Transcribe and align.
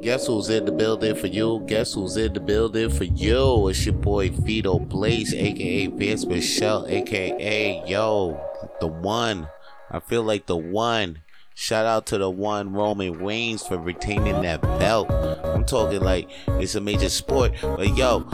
Guess 0.00 0.28
who's 0.28 0.48
in 0.48 0.64
the 0.64 0.70
building 0.70 1.16
for 1.16 1.26
you? 1.26 1.64
Guess 1.66 1.94
who's 1.94 2.16
in 2.16 2.32
the 2.32 2.38
building 2.38 2.88
for 2.88 3.04
you? 3.04 3.68
It's 3.68 3.84
your 3.84 3.94
boy 3.94 4.30
Vito 4.30 4.78
Blaze, 4.78 5.34
aka 5.34 5.88
Vince 5.88 6.24
Michelle, 6.24 6.86
aka 6.86 7.82
Yo, 7.84 8.40
the 8.80 8.86
one. 8.86 9.48
I 9.90 9.98
feel 9.98 10.22
like 10.22 10.46
the 10.46 10.56
one. 10.56 11.22
Shout 11.54 11.84
out 11.84 12.06
to 12.06 12.18
the 12.18 12.30
one 12.30 12.72
Roman 12.72 13.14
Reigns 13.14 13.66
for 13.66 13.76
retaining 13.76 14.42
that 14.42 14.62
belt. 14.62 15.10
I'm 15.10 15.64
talking 15.64 16.00
like 16.00 16.30
it's 16.46 16.76
a 16.76 16.80
major 16.80 17.08
sport. 17.08 17.54
But 17.60 17.96
yo, 17.96 18.24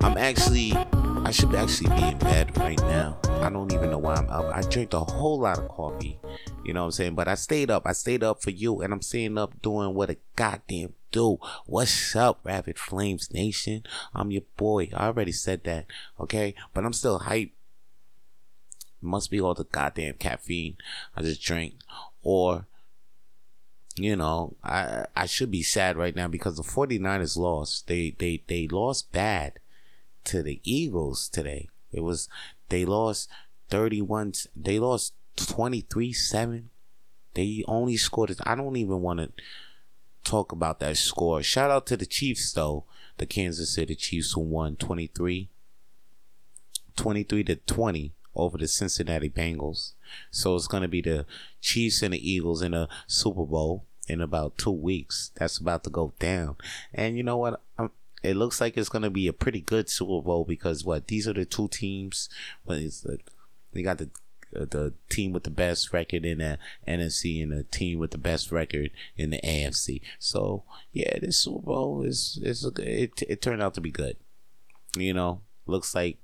I'm 0.00 0.16
actually 0.16 0.72
I 0.74 1.32
should 1.32 1.54
actually 1.54 1.90
be 1.90 2.02
in 2.02 2.18
bed 2.18 2.56
right 2.56 2.80
now. 2.80 3.18
I 3.42 3.50
don't 3.50 3.72
even 3.74 3.90
know 3.90 3.98
why 3.98 4.14
I'm 4.14 4.28
up. 4.30 4.46
I 4.46 4.62
drank 4.62 4.94
a 4.94 5.00
whole 5.00 5.40
lot 5.40 5.58
of 5.58 5.68
coffee. 5.68 6.18
You 6.64 6.74
know 6.74 6.82
what 6.82 6.86
I'm 6.86 6.92
saying? 6.92 7.14
But 7.14 7.28
I 7.28 7.34
stayed 7.34 7.70
up. 7.70 7.86
I 7.86 7.92
stayed 7.92 8.22
up 8.22 8.42
for 8.42 8.50
you, 8.50 8.80
and 8.80 8.92
I'm 8.92 9.02
staying 9.02 9.38
up 9.38 9.60
doing 9.62 9.94
what 9.94 10.10
a 10.10 10.16
goddamn 10.36 10.94
do. 11.10 11.38
What's 11.66 12.14
up, 12.14 12.40
Rapid 12.44 12.78
Flames 12.78 13.32
Nation? 13.32 13.84
I'm 14.14 14.30
your 14.30 14.42
boy. 14.56 14.90
I 14.94 15.06
already 15.06 15.32
said 15.32 15.64
that, 15.64 15.86
okay? 16.18 16.54
But 16.74 16.84
I'm 16.84 16.92
still 16.92 17.20
hype. 17.20 17.52
Must 19.00 19.30
be 19.30 19.40
all 19.40 19.54
the 19.54 19.64
goddamn 19.64 20.14
caffeine 20.14 20.76
I 21.16 21.22
just 21.22 21.42
drank, 21.42 21.74
or 22.22 22.66
you 23.96 24.14
know, 24.14 24.56
I 24.62 25.06
I 25.16 25.26
should 25.26 25.50
be 25.50 25.62
sad 25.62 25.96
right 25.96 26.14
now 26.14 26.28
because 26.28 26.56
the 26.56 26.62
49ers 26.62 27.36
lost. 27.36 27.86
They 27.86 28.14
they 28.18 28.42
they 28.46 28.68
lost 28.68 29.10
bad 29.12 29.54
to 30.24 30.42
the 30.42 30.60
Eagles 30.64 31.28
today. 31.28 31.70
It 31.92 32.00
was 32.00 32.28
they 32.68 32.84
lost 32.84 33.30
31 33.70 34.34
they 34.54 34.78
lost 34.78 35.14
23-7. 35.46 36.64
They 37.34 37.64
only 37.68 37.96
scored 37.96 38.34
I 38.44 38.54
don't 38.54 38.76
even 38.76 39.00
want 39.00 39.20
to 39.20 39.32
talk 40.24 40.52
about 40.52 40.80
that 40.80 40.96
score. 40.96 41.42
Shout 41.42 41.70
out 41.70 41.86
to 41.86 41.96
the 41.96 42.06
Chiefs 42.06 42.52
though. 42.52 42.84
The 43.18 43.26
Kansas 43.26 43.74
City 43.74 43.94
Chiefs 43.94 44.32
who 44.32 44.40
won 44.40 44.76
23 44.76 45.50
23 46.96 47.44
to 47.44 47.56
20 47.56 48.12
over 48.34 48.58
the 48.58 48.68
Cincinnati 48.68 49.30
Bengals. 49.30 49.92
So 50.30 50.56
it's 50.56 50.66
going 50.66 50.82
to 50.82 50.88
be 50.88 51.02
the 51.02 51.26
Chiefs 51.60 52.02
and 52.02 52.14
the 52.14 52.30
Eagles 52.30 52.62
in 52.62 52.74
a 52.74 52.88
Super 53.06 53.44
Bowl 53.44 53.84
in 54.08 54.20
about 54.20 54.58
2 54.58 54.70
weeks. 54.70 55.30
That's 55.36 55.58
about 55.58 55.84
to 55.84 55.90
go 55.90 56.12
down. 56.18 56.56
And 56.92 57.16
you 57.16 57.22
know 57.22 57.36
what? 57.36 57.60
I'm, 57.78 57.90
it 58.22 58.36
looks 58.36 58.60
like 58.60 58.76
it's 58.76 58.88
going 58.88 59.02
to 59.02 59.10
be 59.10 59.28
a 59.28 59.32
pretty 59.32 59.60
good 59.60 59.88
Super 59.88 60.22
Bowl 60.22 60.44
because 60.44 60.84
what 60.84 61.06
these 61.06 61.26
are 61.26 61.32
the 61.32 61.44
two 61.44 61.68
teams. 61.68 62.28
But 62.66 62.78
it's 62.78 63.00
the, 63.00 63.18
they 63.72 63.82
got 63.82 63.98
the 63.98 64.04
uh, 64.04 64.08
Uh, 64.54 64.66
the 64.68 64.92
team 65.08 65.32
with 65.32 65.44
the 65.44 65.50
best 65.50 65.92
record 65.92 66.24
in 66.24 66.38
the 66.38 66.58
NFC 66.86 67.42
and 67.42 67.52
the 67.52 67.62
team 67.64 67.98
with 67.98 68.10
the 68.10 68.18
best 68.18 68.50
record 68.50 68.90
in 69.16 69.30
the 69.30 69.40
AFC. 69.44 70.00
So 70.18 70.64
yeah, 70.92 71.18
this 71.20 71.38
Super 71.38 71.60
Bowl 71.60 72.02
is 72.02 72.38
is 72.42 72.64
it 72.64 73.22
it 73.28 73.42
turned 73.42 73.62
out 73.62 73.74
to 73.74 73.80
be 73.80 73.90
good. 73.90 74.16
You 74.96 75.14
know, 75.14 75.42
looks 75.66 75.94
like 75.94 76.18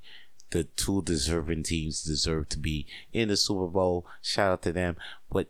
the 0.50 0.64
two 0.64 1.02
deserving 1.02 1.64
teams 1.64 2.02
deserve 2.02 2.48
to 2.50 2.58
be 2.58 2.86
in 3.12 3.28
the 3.28 3.36
Super 3.36 3.68
Bowl. 3.68 4.06
Shout 4.22 4.52
out 4.52 4.62
to 4.62 4.72
them. 4.72 4.96
What 5.28 5.48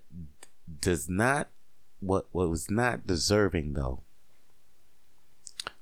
does 0.80 1.08
not 1.08 1.48
what 2.00 2.26
what 2.32 2.50
was 2.50 2.70
not 2.70 3.06
deserving 3.06 3.72
though 3.72 4.02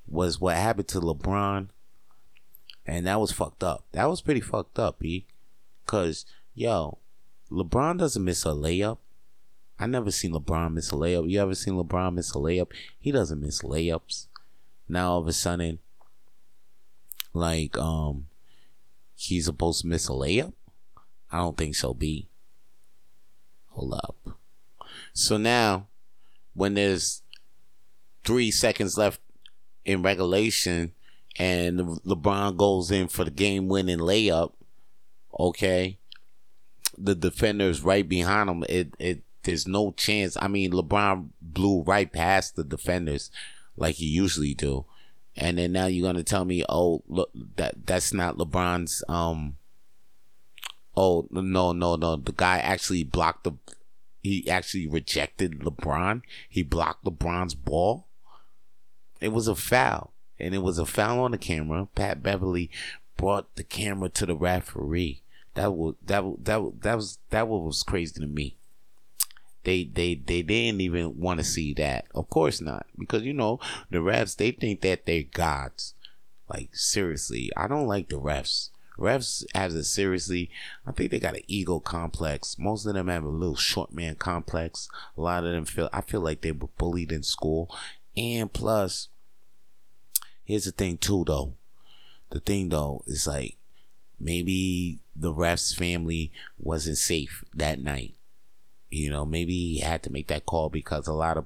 was 0.06 0.40
what 0.40 0.56
happened 0.56 0.88
to 0.88 1.00
LeBron. 1.00 1.68
And 2.86 3.06
that 3.06 3.20
was 3.20 3.32
fucked 3.32 3.64
up. 3.64 3.84
That 3.92 4.08
was 4.10 4.20
pretty 4.20 4.40
fucked 4.40 4.78
up, 4.78 4.98
B. 4.98 5.26
Cause 5.86 6.26
yo, 6.54 6.98
LeBron 7.50 7.98
doesn't 7.98 8.24
miss 8.24 8.44
a 8.44 8.48
layup. 8.48 8.98
I 9.78 9.86
never 9.86 10.10
seen 10.10 10.32
LeBron 10.32 10.72
miss 10.72 10.92
a 10.92 10.94
layup. 10.94 11.28
You 11.28 11.40
ever 11.40 11.54
seen 11.54 11.74
LeBron 11.74 12.14
miss 12.14 12.30
a 12.34 12.38
layup? 12.38 12.70
He 12.98 13.10
doesn't 13.10 13.40
miss 13.40 13.62
layups. 13.62 14.28
Now 14.88 15.12
all 15.12 15.20
of 15.20 15.28
a 15.28 15.32
sudden, 15.32 15.80
like 17.32 17.76
um, 17.78 18.28
he's 19.16 19.46
supposed 19.46 19.82
to 19.82 19.88
miss 19.88 20.08
a 20.08 20.12
layup. 20.12 20.52
I 21.30 21.38
don't 21.38 21.56
think 21.56 21.74
so. 21.74 21.92
B. 21.94 22.28
Hold 23.70 23.94
up. 23.94 24.16
So 25.12 25.36
now, 25.36 25.88
when 26.54 26.74
there's 26.74 27.22
three 28.24 28.50
seconds 28.50 28.96
left 28.96 29.20
in 29.84 30.02
regulation 30.02 30.92
and 31.36 31.80
LeBron 31.80 32.56
goes 32.56 32.90
in 32.90 33.08
for 33.08 33.24
the 33.24 33.30
game 33.30 33.68
winning 33.68 33.98
layup, 33.98 34.52
okay, 35.38 35.98
the 36.98 37.14
defender's 37.14 37.82
right 37.82 38.08
behind 38.08 38.48
him. 38.48 38.64
It 38.68 38.94
it 38.98 39.22
there's 39.44 39.66
no 39.66 39.92
chance. 39.92 40.36
I 40.40 40.48
mean, 40.48 40.72
LeBron 40.72 41.28
blew 41.40 41.82
right 41.82 42.10
past 42.10 42.56
the 42.56 42.64
defenders 42.64 43.30
like 43.76 43.96
he 43.96 44.06
usually 44.06 44.54
do. 44.54 44.86
And 45.36 45.58
then 45.58 45.72
now 45.72 45.86
you're 45.86 46.06
gonna 46.06 46.22
tell 46.22 46.44
me, 46.44 46.64
oh, 46.68 47.02
look, 47.08 47.30
that 47.56 47.86
that's 47.86 48.12
not 48.12 48.38
LeBron's. 48.38 49.02
Um. 49.08 49.56
Oh 50.96 51.26
no 51.30 51.72
no 51.72 51.96
no! 51.96 52.16
The 52.16 52.32
guy 52.32 52.58
actually 52.58 53.02
blocked 53.02 53.44
the. 53.44 53.52
He 54.22 54.48
actually 54.48 54.86
rejected 54.86 55.60
LeBron. 55.60 56.22
He 56.48 56.62
blocked 56.62 57.04
LeBron's 57.04 57.54
ball. 57.54 58.06
It 59.20 59.32
was 59.32 59.48
a 59.48 59.56
foul, 59.56 60.14
and 60.38 60.54
it 60.54 60.62
was 60.62 60.78
a 60.78 60.86
foul 60.86 61.20
on 61.24 61.32
the 61.32 61.38
camera. 61.38 61.88
Pat 61.94 62.22
Beverley 62.22 62.70
brought 63.16 63.54
the 63.56 63.64
camera 63.64 64.08
to 64.10 64.24
the 64.24 64.36
referee. 64.36 65.23
That 65.54 65.72
was 65.72 65.94
that 66.04 66.24
that 66.44 66.72
that 66.82 66.96
was 66.96 67.18
that 67.30 67.48
was 67.48 67.82
crazy 67.82 68.20
to 68.20 68.26
me. 68.26 68.56
They 69.62 69.84
they 69.84 70.14
they 70.14 70.42
didn't 70.42 70.80
even 70.80 71.18
want 71.18 71.38
to 71.40 71.44
see 71.44 71.72
that. 71.74 72.06
Of 72.14 72.28
course 72.28 72.60
not, 72.60 72.86
because 72.98 73.22
you 73.22 73.32
know 73.32 73.60
the 73.90 73.98
refs 73.98 74.36
they 74.36 74.50
think 74.50 74.82
that 74.82 75.06
they're 75.06 75.22
gods. 75.22 75.94
Like 76.48 76.70
seriously, 76.74 77.50
I 77.56 77.66
don't 77.66 77.86
like 77.86 78.08
the 78.08 78.16
refs. 78.16 78.70
Refs 78.98 79.44
has 79.54 79.74
a 79.74 79.82
seriously. 79.82 80.50
I 80.86 80.92
think 80.92 81.10
they 81.10 81.18
got 81.18 81.34
an 81.34 81.42
ego 81.46 81.80
complex. 81.80 82.58
Most 82.58 82.84
of 82.86 82.94
them 82.94 83.08
have 83.08 83.24
a 83.24 83.28
little 83.28 83.56
short 83.56 83.92
man 83.92 84.16
complex. 84.16 84.88
A 85.16 85.20
lot 85.20 85.44
of 85.44 85.52
them 85.52 85.64
feel 85.64 85.88
I 85.92 86.00
feel 86.00 86.20
like 86.20 86.42
they 86.42 86.52
were 86.52 86.68
bullied 86.78 87.10
in 87.10 87.22
school. 87.22 87.74
And 88.16 88.52
plus, 88.52 89.08
here's 90.44 90.66
the 90.66 90.72
thing 90.72 90.98
too 90.98 91.24
though. 91.26 91.54
The 92.30 92.40
thing 92.40 92.68
though 92.68 93.02
is 93.06 93.26
like 93.26 93.56
maybe 94.24 95.00
the 95.14 95.32
ref's 95.32 95.74
family 95.74 96.32
wasn't 96.58 96.96
safe 96.96 97.44
that 97.54 97.78
night. 97.78 98.14
You 98.90 99.10
know, 99.10 99.26
maybe 99.26 99.52
he 99.52 99.80
had 99.80 100.02
to 100.04 100.12
make 100.12 100.28
that 100.28 100.46
call 100.46 100.70
because 100.70 101.06
a 101.06 101.12
lot 101.12 101.36
of 101.36 101.44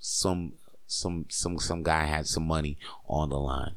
some 0.00 0.54
some 0.86 1.26
some 1.28 1.58
some 1.58 1.82
guy 1.82 2.04
had 2.04 2.26
some 2.26 2.46
money 2.46 2.78
on 3.06 3.28
the 3.28 3.38
line, 3.38 3.74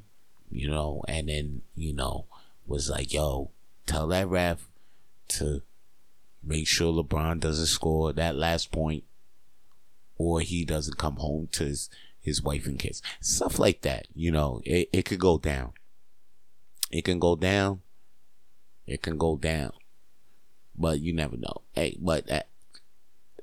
you 0.49 0.69
know, 0.69 1.03
and 1.07 1.27
then, 1.27 1.61
you 1.75 1.93
know, 1.93 2.25
was 2.65 2.89
like, 2.89 3.13
yo, 3.13 3.51
tell 3.85 4.07
that 4.07 4.27
ref 4.29 4.65
to 5.27 5.61
make 6.41 6.67
sure 6.67 6.93
LeBron 6.93 7.39
doesn't 7.39 7.65
score 7.65 8.13
that 8.13 8.35
last 8.35 8.71
point 8.71 9.03
or 10.17 10.39
he 10.39 10.63
doesn't 10.63 10.97
come 10.97 11.17
home 11.17 11.49
to 11.51 11.65
his, 11.65 11.89
his 12.21 12.41
wife 12.41 12.65
and 12.65 12.79
kids. 12.79 13.01
Stuff 13.19 13.59
like 13.59 13.81
that, 13.81 14.07
you 14.15 14.31
know, 14.31 14.61
it, 14.63 14.89
it 14.93 15.05
could 15.05 15.19
go 15.19 15.37
down. 15.37 15.73
It 16.91 17.03
can 17.03 17.19
go 17.19 17.35
down 17.35 17.81
it 18.85 19.01
can 19.01 19.17
go 19.17 19.37
down, 19.37 19.71
but 20.75 20.99
you 20.99 21.13
never 21.13 21.37
know. 21.37 21.61
Hey, 21.73 21.97
but 21.99 22.29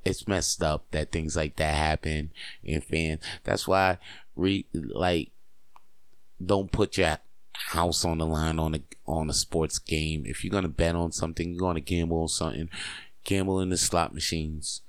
it's 0.04 0.28
messed 0.28 0.62
up 0.62 0.91
that 0.91 1.12
things 1.12 1.37
like 1.37 1.56
that 1.56 1.75
happen 1.75 2.32
in 2.62 2.81
fans. 2.81 3.22
That's 3.44 3.69
why, 3.69 3.99
re 4.37 4.66
like, 4.72 5.31
don't 6.44 6.72
put 6.72 6.97
your 6.99 7.19
house 7.53 8.04
on 8.04 8.19
the 8.19 8.26
line 8.26 8.59
on 8.59 8.75
a 8.75 8.81
on 9.06 9.31
a 9.31 9.34
sports 9.34 9.78
game. 9.78 10.25
If 10.26 10.44
you're 10.44 10.53
gonna 10.53 10.69
bet 10.69 10.94
on 10.94 11.12
something, 11.12 11.50
you're 11.50 11.60
gonna 11.60 11.81
gamble 11.81 12.22
on 12.22 12.28
something. 12.28 12.70
Gamble 13.25 13.60
in 13.60 13.69
the 13.69 13.76
slot 13.76 14.15
machines 14.15 14.81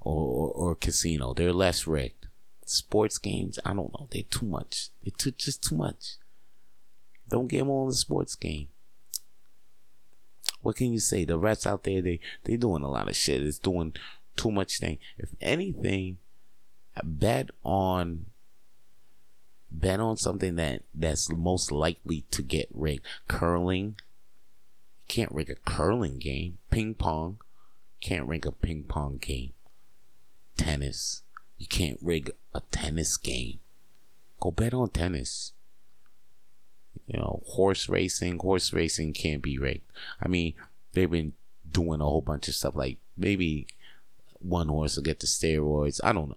or, 0.00 0.20
or, 0.20 0.50
or 0.50 0.74
casino. 0.74 1.32
They're 1.32 1.52
less 1.52 1.86
rigged. 1.86 2.26
Sports 2.66 3.18
games, 3.18 3.58
I 3.64 3.74
don't 3.74 3.92
know. 3.92 4.08
They're 4.10 4.22
too 4.22 4.46
much. 4.46 4.88
They're 5.02 5.12
too, 5.16 5.32
just 5.32 5.62
too 5.62 5.76
much. 5.76 6.16
Don't 7.28 7.46
gamble 7.46 7.82
on 7.82 7.88
the 7.88 7.94
sports 7.94 8.34
game 8.34 8.68
what 10.64 10.76
can 10.76 10.92
you 10.92 10.98
say? 10.98 11.24
The 11.24 11.38
rats 11.38 11.66
out 11.66 11.84
there, 11.84 12.00
they 12.00 12.20
they 12.44 12.56
doing 12.56 12.82
a 12.82 12.90
lot 12.90 13.08
of 13.08 13.16
shit. 13.16 13.42
It's 13.42 13.58
doing 13.58 13.94
too 14.34 14.50
much 14.50 14.78
thing. 14.78 14.98
If 15.18 15.30
anything, 15.40 16.18
bet 17.02 17.50
on 17.62 18.26
bet 19.70 20.00
on 20.00 20.16
something 20.16 20.56
that 20.56 20.82
that's 20.94 21.30
most 21.30 21.70
likely 21.70 22.24
to 22.30 22.42
get 22.42 22.68
rigged. 22.72 23.04
Curling, 23.28 23.96
You 25.00 25.06
can't 25.08 25.32
rig 25.32 25.50
a 25.50 25.54
curling 25.54 26.18
game. 26.18 26.58
Ping 26.70 26.94
pong, 26.94 27.38
can't 28.00 28.26
rig 28.26 28.46
a 28.46 28.52
ping 28.52 28.84
pong 28.84 29.18
game. 29.18 29.52
Tennis, 30.56 31.22
you 31.58 31.66
can't 31.66 31.98
rig 32.00 32.30
a 32.54 32.62
tennis 32.70 33.16
game. 33.16 33.58
Go 34.40 34.50
bet 34.50 34.72
on 34.72 34.88
tennis 34.90 35.52
you 37.06 37.18
know, 37.18 37.42
horse 37.46 37.88
racing, 37.88 38.38
horse 38.38 38.72
racing 38.72 39.12
can't 39.12 39.42
be 39.42 39.58
rigged. 39.58 39.84
I 40.20 40.28
mean, 40.28 40.54
they've 40.92 41.10
been 41.10 41.34
doing 41.70 42.00
a 42.00 42.04
whole 42.04 42.22
bunch 42.22 42.48
of 42.48 42.54
stuff 42.54 42.74
like 42.74 42.98
maybe 43.16 43.66
one 44.38 44.68
horse 44.68 44.96
will 44.96 45.02
get 45.02 45.20
the 45.20 45.26
steroids. 45.26 46.00
I 46.02 46.12
don't 46.12 46.30
know. 46.30 46.36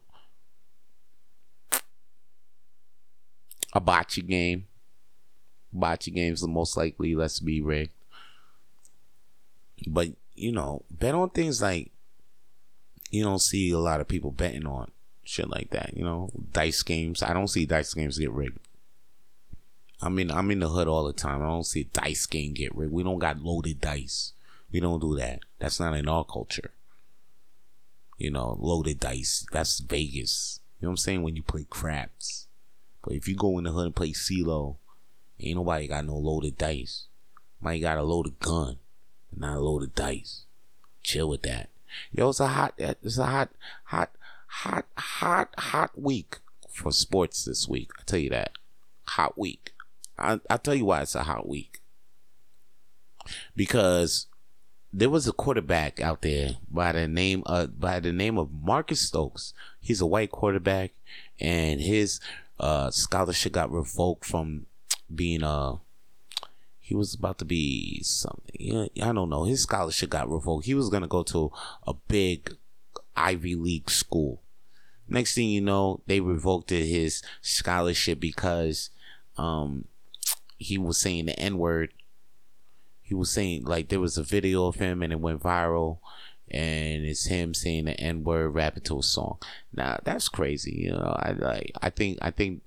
a 3.73 3.81
bocce 3.81 4.25
game. 4.25 4.67
Bocce 5.75 6.13
games 6.13 6.41
the 6.41 6.47
most 6.47 6.75
likely 6.75 7.15
let's 7.15 7.39
be 7.39 7.61
rigged. 7.61 7.91
But 9.85 10.09
you 10.35 10.51
know, 10.51 10.83
bet 10.89 11.15
on 11.15 11.29
things 11.29 11.61
like 11.61 11.91
you 13.11 13.23
don't 13.23 13.41
see 13.41 13.71
a 13.71 13.77
lot 13.77 14.01
of 14.01 14.07
people 14.07 14.31
betting 14.31 14.65
on 14.65 14.91
shit 15.23 15.49
like 15.49 15.69
that. 15.71 15.95
You 15.95 16.03
know, 16.03 16.29
dice 16.51 16.81
games. 16.83 17.21
I 17.21 17.33
don't 17.33 17.47
see 17.47 17.65
dice 17.65 17.93
games 17.93 18.17
get 18.17 18.31
rigged. 18.31 18.59
I 20.01 20.09
mean, 20.09 20.29
I'm 20.29 20.51
in 20.51 20.59
the 20.59 20.69
hood 20.69 20.87
all 20.87 21.05
the 21.05 21.13
time. 21.13 21.41
I 21.41 21.47
don't 21.47 21.65
see 21.65 21.89
dice 21.91 22.25
game 22.27 22.53
get 22.53 22.75
rigged. 22.75 22.91
We 22.91 23.03
don't 23.03 23.19
got 23.19 23.41
loaded 23.41 23.81
dice. 23.81 24.33
We 24.71 24.79
don't 24.79 24.99
do 24.99 25.15
that. 25.17 25.39
That's 25.59 25.79
not 25.79 25.95
in 25.95 26.07
our 26.07 26.23
culture. 26.23 26.71
You 28.17 28.31
know, 28.31 28.57
loaded 28.59 28.99
dice. 28.99 29.45
That's 29.51 29.79
Vegas. 29.79 30.59
You 30.79 30.85
know 30.85 30.89
what 30.89 30.93
I'm 30.93 30.97
saying? 30.97 31.23
When 31.23 31.35
you 31.35 31.43
play 31.43 31.65
craps. 31.69 32.47
But 33.03 33.13
if 33.13 33.27
you 33.27 33.35
go 33.35 33.57
in 33.57 33.63
the 33.63 33.71
hood 33.71 33.85
and 33.85 33.95
play 33.95 34.11
CeeLo, 34.11 34.75
ain't 35.39 35.55
nobody 35.55 35.87
got 35.87 36.05
no 36.05 36.17
loaded 36.17 36.57
dice. 36.57 37.05
Might 37.59 37.81
got 37.81 37.97
a 37.97 38.03
loaded 38.03 38.39
gun, 38.39 38.77
not 39.35 39.57
a 39.57 39.59
loaded 39.59 39.95
dice. 39.95 40.43
Chill 41.03 41.29
with 41.29 41.41
that. 41.43 41.69
Yo, 42.11 42.29
it's 42.29 42.39
a 42.39 42.47
hot, 42.47 42.73
it's 42.77 43.17
a 43.17 43.25
hot, 43.25 43.49
hot, 43.85 44.11
hot, 44.47 44.85
hot, 44.97 45.49
hot 45.57 45.99
week 45.99 46.39
for 46.69 46.91
sports 46.91 47.45
this 47.45 47.67
week. 47.67 47.89
I 47.99 48.03
tell 48.05 48.19
you 48.19 48.29
that. 48.29 48.51
Hot 49.05 49.37
week. 49.37 49.71
I 50.17 50.39
I 50.49 50.57
tell 50.57 50.75
you 50.75 50.85
why 50.85 51.01
it's 51.01 51.15
a 51.15 51.23
hot 51.23 51.47
week. 51.47 51.81
Because 53.55 54.27
there 54.93 55.09
was 55.09 55.27
a 55.27 55.33
quarterback 55.33 55.99
out 55.99 56.21
there 56.21 56.57
by 56.69 56.91
the 56.91 57.07
name 57.07 57.43
uh 57.45 57.67
by 57.67 57.99
the 57.99 58.13
name 58.13 58.37
of 58.37 58.51
Marcus 58.51 59.01
Stokes. 59.01 59.53
He's 59.79 60.01
a 60.01 60.05
white 60.05 60.31
quarterback, 60.31 60.91
and 61.39 61.81
his 61.81 62.19
uh 62.59 62.91
scholarship 62.91 63.53
got 63.53 63.71
revoked 63.71 64.25
from 64.25 64.65
being 65.13 65.43
a. 65.43 65.73
Uh, 65.73 65.77
he 66.79 66.95
was 66.95 67.13
about 67.13 67.37
to 67.39 67.45
be 67.45 68.01
something. 68.01 68.89
I 69.03 69.11
don't 69.11 69.29
know. 69.29 69.43
His 69.43 69.63
scholarship 69.63 70.09
got 70.09 70.29
revoked. 70.29 70.65
He 70.65 70.73
was 70.73 70.89
gonna 70.89 71.07
go 71.07 71.21
to 71.23 71.51
a 71.85 71.93
big 71.93 72.55
Ivy 73.13 73.55
League 73.55 73.89
school. 73.89 74.41
Next 75.09 75.35
thing 75.35 75.49
you 75.49 75.59
know, 75.59 76.01
they 76.07 76.21
revoked 76.21 76.69
his 76.69 77.21
scholarship 77.41 78.21
because 78.21 78.89
um 79.37 79.85
he 80.57 80.77
was 80.77 80.97
saying 80.97 81.25
the 81.25 81.39
N 81.39 81.57
word 81.57 81.93
he 83.01 83.13
was 83.13 83.31
saying 83.31 83.63
like 83.63 83.87
there 83.87 83.99
was 83.99 84.17
a 84.17 84.23
video 84.23 84.65
of 84.67 84.75
him 84.75 85.01
and 85.01 85.13
it 85.13 85.19
went 85.19 85.41
viral 85.41 85.99
and 86.49 87.05
it's 87.05 87.25
him 87.27 87.53
saying 87.53 87.85
the 87.85 87.99
N 87.99 88.23
word 88.23 88.49
rapping 88.49 88.83
to 88.83 88.99
a 88.99 89.03
song. 89.03 89.37
Now 89.73 89.99
that's 90.03 90.29
crazy, 90.29 90.73
you 90.83 90.91
know. 90.91 91.15
I 91.17 91.31
like 91.31 91.71
I 91.81 91.89
think 91.89 92.17
I 92.21 92.31
think 92.31 92.63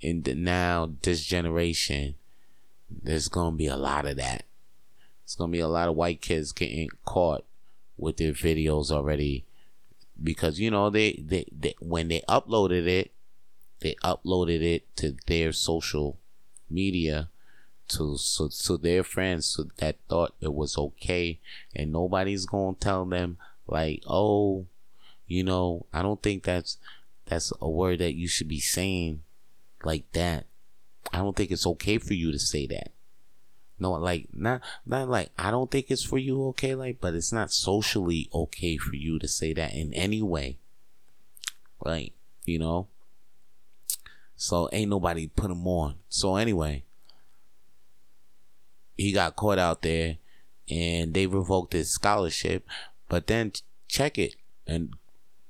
in 0.00 0.22
the 0.22 0.34
now 0.34 0.90
this 1.02 1.24
generation 1.24 2.16
there's 2.90 3.28
gonna 3.28 3.56
be 3.56 3.66
a 3.66 3.76
lot 3.76 4.06
of 4.06 4.16
that. 4.16 4.44
It's 5.24 5.34
gonna 5.34 5.52
be 5.52 5.60
a 5.60 5.68
lot 5.68 5.88
of 5.88 5.96
white 5.96 6.20
kids 6.20 6.52
getting 6.52 6.90
caught 7.04 7.44
with 7.96 8.16
their 8.16 8.32
videos 8.32 8.90
already 8.90 9.44
because 10.22 10.58
you 10.58 10.70
know 10.70 10.90
they, 10.90 11.22
they, 11.24 11.46
they 11.50 11.74
when 11.80 12.08
they 12.08 12.22
uploaded 12.28 12.86
it 12.86 13.12
they 13.80 13.94
uploaded 14.04 14.62
it 14.62 14.96
to 14.96 15.16
their 15.26 15.52
social 15.52 16.18
media 16.70 17.28
to 17.88 18.18
so 18.18 18.48
so 18.48 18.76
their 18.76 19.02
friends 19.02 19.46
so 19.46 19.66
that 19.78 19.96
thought 20.08 20.34
it 20.40 20.54
was 20.54 20.76
okay. 20.78 21.40
And 21.74 21.92
nobody's 21.92 22.46
gonna 22.46 22.76
tell 22.78 23.04
them 23.04 23.38
like 23.66 24.02
oh 24.06 24.66
you 25.26 25.44
know 25.44 25.84
i 25.92 26.00
don't 26.00 26.22
think 26.22 26.42
that's 26.42 26.78
that's 27.26 27.52
a 27.60 27.68
word 27.68 27.98
that 27.98 28.14
you 28.14 28.26
should 28.26 28.48
be 28.48 28.60
saying 28.60 29.22
like 29.84 30.10
that. 30.12 30.46
I 31.12 31.18
don't 31.18 31.36
think 31.36 31.50
it's 31.50 31.66
okay 31.66 31.98
for 31.98 32.14
you 32.14 32.32
to 32.32 32.38
say 32.38 32.66
that. 32.66 32.90
No 33.78 33.92
like 33.92 34.28
not 34.32 34.62
not 34.84 35.08
like 35.08 35.30
i 35.38 35.52
don't 35.52 35.70
think 35.70 35.88
it's 35.88 36.02
for 36.02 36.18
you 36.18 36.48
okay 36.48 36.74
like 36.74 37.00
but 37.00 37.14
it's 37.14 37.32
not 37.32 37.52
socially 37.52 38.28
okay 38.34 38.76
for 38.76 38.96
you 38.96 39.20
to 39.20 39.28
say 39.28 39.52
that 39.52 39.72
in 39.72 39.94
any 39.94 40.22
way. 40.22 40.58
Like 41.84 42.12
you 42.44 42.58
know 42.58 42.88
so 44.38 44.70
ain't 44.72 44.88
nobody 44.88 45.26
put 45.26 45.50
him 45.50 45.66
on 45.66 45.96
so 46.08 46.36
anyway 46.36 46.82
he 48.98 49.12
got 49.12 49.36
caught 49.36 49.58
out 49.58 49.82
there 49.82 50.18
and 50.68 51.14
they 51.14 51.26
revoked 51.26 51.72
his 51.72 51.90
scholarship. 51.90 52.66
But 53.08 53.28
then 53.28 53.52
check 53.86 54.18
it 54.18 54.34
and 54.66 54.94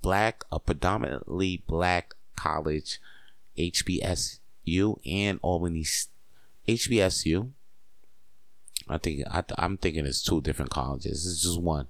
black, 0.03 0.45
a 0.53 0.61
predominantly 0.61 1.65
black 1.67 2.15
college, 2.37 3.01
HBCU 3.57 5.01
and 5.05 5.41
Albany 5.43 5.85
HBCU. 6.69 7.51
I 8.91 8.99
think 8.99 9.23
I, 9.31 9.43
I'm 9.57 9.77
thinking 9.77 10.07
it's 10.07 10.23
two 10.23 10.41
different 10.41 10.71
colleges. 10.71 11.27
It's 11.27 11.43
just 11.43 11.61
one, 11.61 11.89